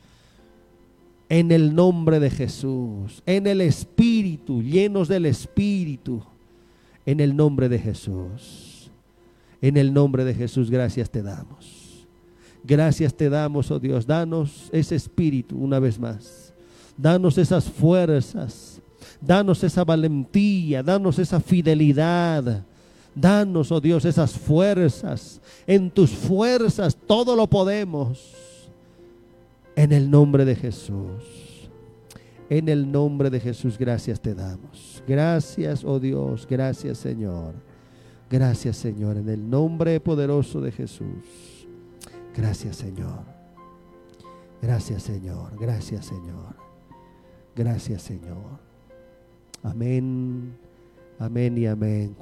En 1.29 1.53
el 1.53 1.75
nombre 1.75 2.21
de 2.21 2.31
Jesús, 2.31 3.23
en 3.25 3.47
el 3.47 3.61
Espíritu, 3.61 4.63
llenos 4.63 5.09
del 5.09 5.27
Espíritu, 5.27 6.23
en 7.05 7.21
el 7.21 7.35
nombre 7.35 7.69
de 7.69 7.79
Jesús. 7.79 8.91
En 9.61 9.77
el 9.77 9.93
nombre 9.95 10.25
de 10.25 10.35
Jesús, 10.35 10.71
gracias 10.71 11.11
te 11.11 11.23
damos. 11.23 12.07
Gracias 12.63 13.15
te 13.15 13.29
damos, 13.29 13.71
oh 13.71 13.79
Dios. 13.79 14.07
Danos 14.07 14.69
ese 14.73 14.97
espíritu 14.97 15.57
una 15.57 15.79
vez 15.79 15.99
más. 15.99 16.46
Danos 16.97 17.39
esas 17.39 17.65
fuerzas. 17.65 18.81
Danos 19.21 19.63
esa 19.65 19.85
valentía. 19.85 20.83
Danos 20.83 21.19
esa 21.19 21.41
fidelidad. 21.41 22.65
Danos, 23.15 23.73
oh 23.73 23.81
Dios, 23.81 24.05
esas 24.05 24.33
fuerzas. 24.33 25.41
En 25.67 25.91
tus 25.91 26.11
fuerzas 26.11 26.97
todo 27.07 27.35
lo 27.35 27.47
podemos. 27.47 28.35
En 29.75 29.93
el 29.93 30.11
nombre 30.11 30.45
de 30.45 30.55
Jesús. 30.55 31.69
En 32.49 32.69
el 32.69 32.91
nombre 32.91 33.31
de 33.31 33.41
Jesús, 33.41 33.77
gracias 33.79 34.21
te 34.21 34.35
damos. 34.35 35.03
Gracias, 35.09 35.83
oh 35.85 35.99
Dios. 35.99 36.47
Gracias, 36.49 36.99
Señor. 36.99 37.55
Gracias 38.29 38.77
Señor, 38.77 39.17
en 39.17 39.29
el 39.29 39.49
nombre 39.49 40.01
poderoso 40.01 40.61
de 40.61 40.73
Jesús. 40.73 41.69
Gracias 42.35 42.77
Señor. 42.77 43.23
Gracias 44.61 45.05
Señor. 45.05 45.57
Gracias 45.59 46.07
Señor. 46.07 46.66
Gracias 47.57 48.03
Señor. 48.03 48.61
Amén. 49.63 50.55
Amén 51.19 51.57
y 51.57 51.67
amén. 51.67 52.15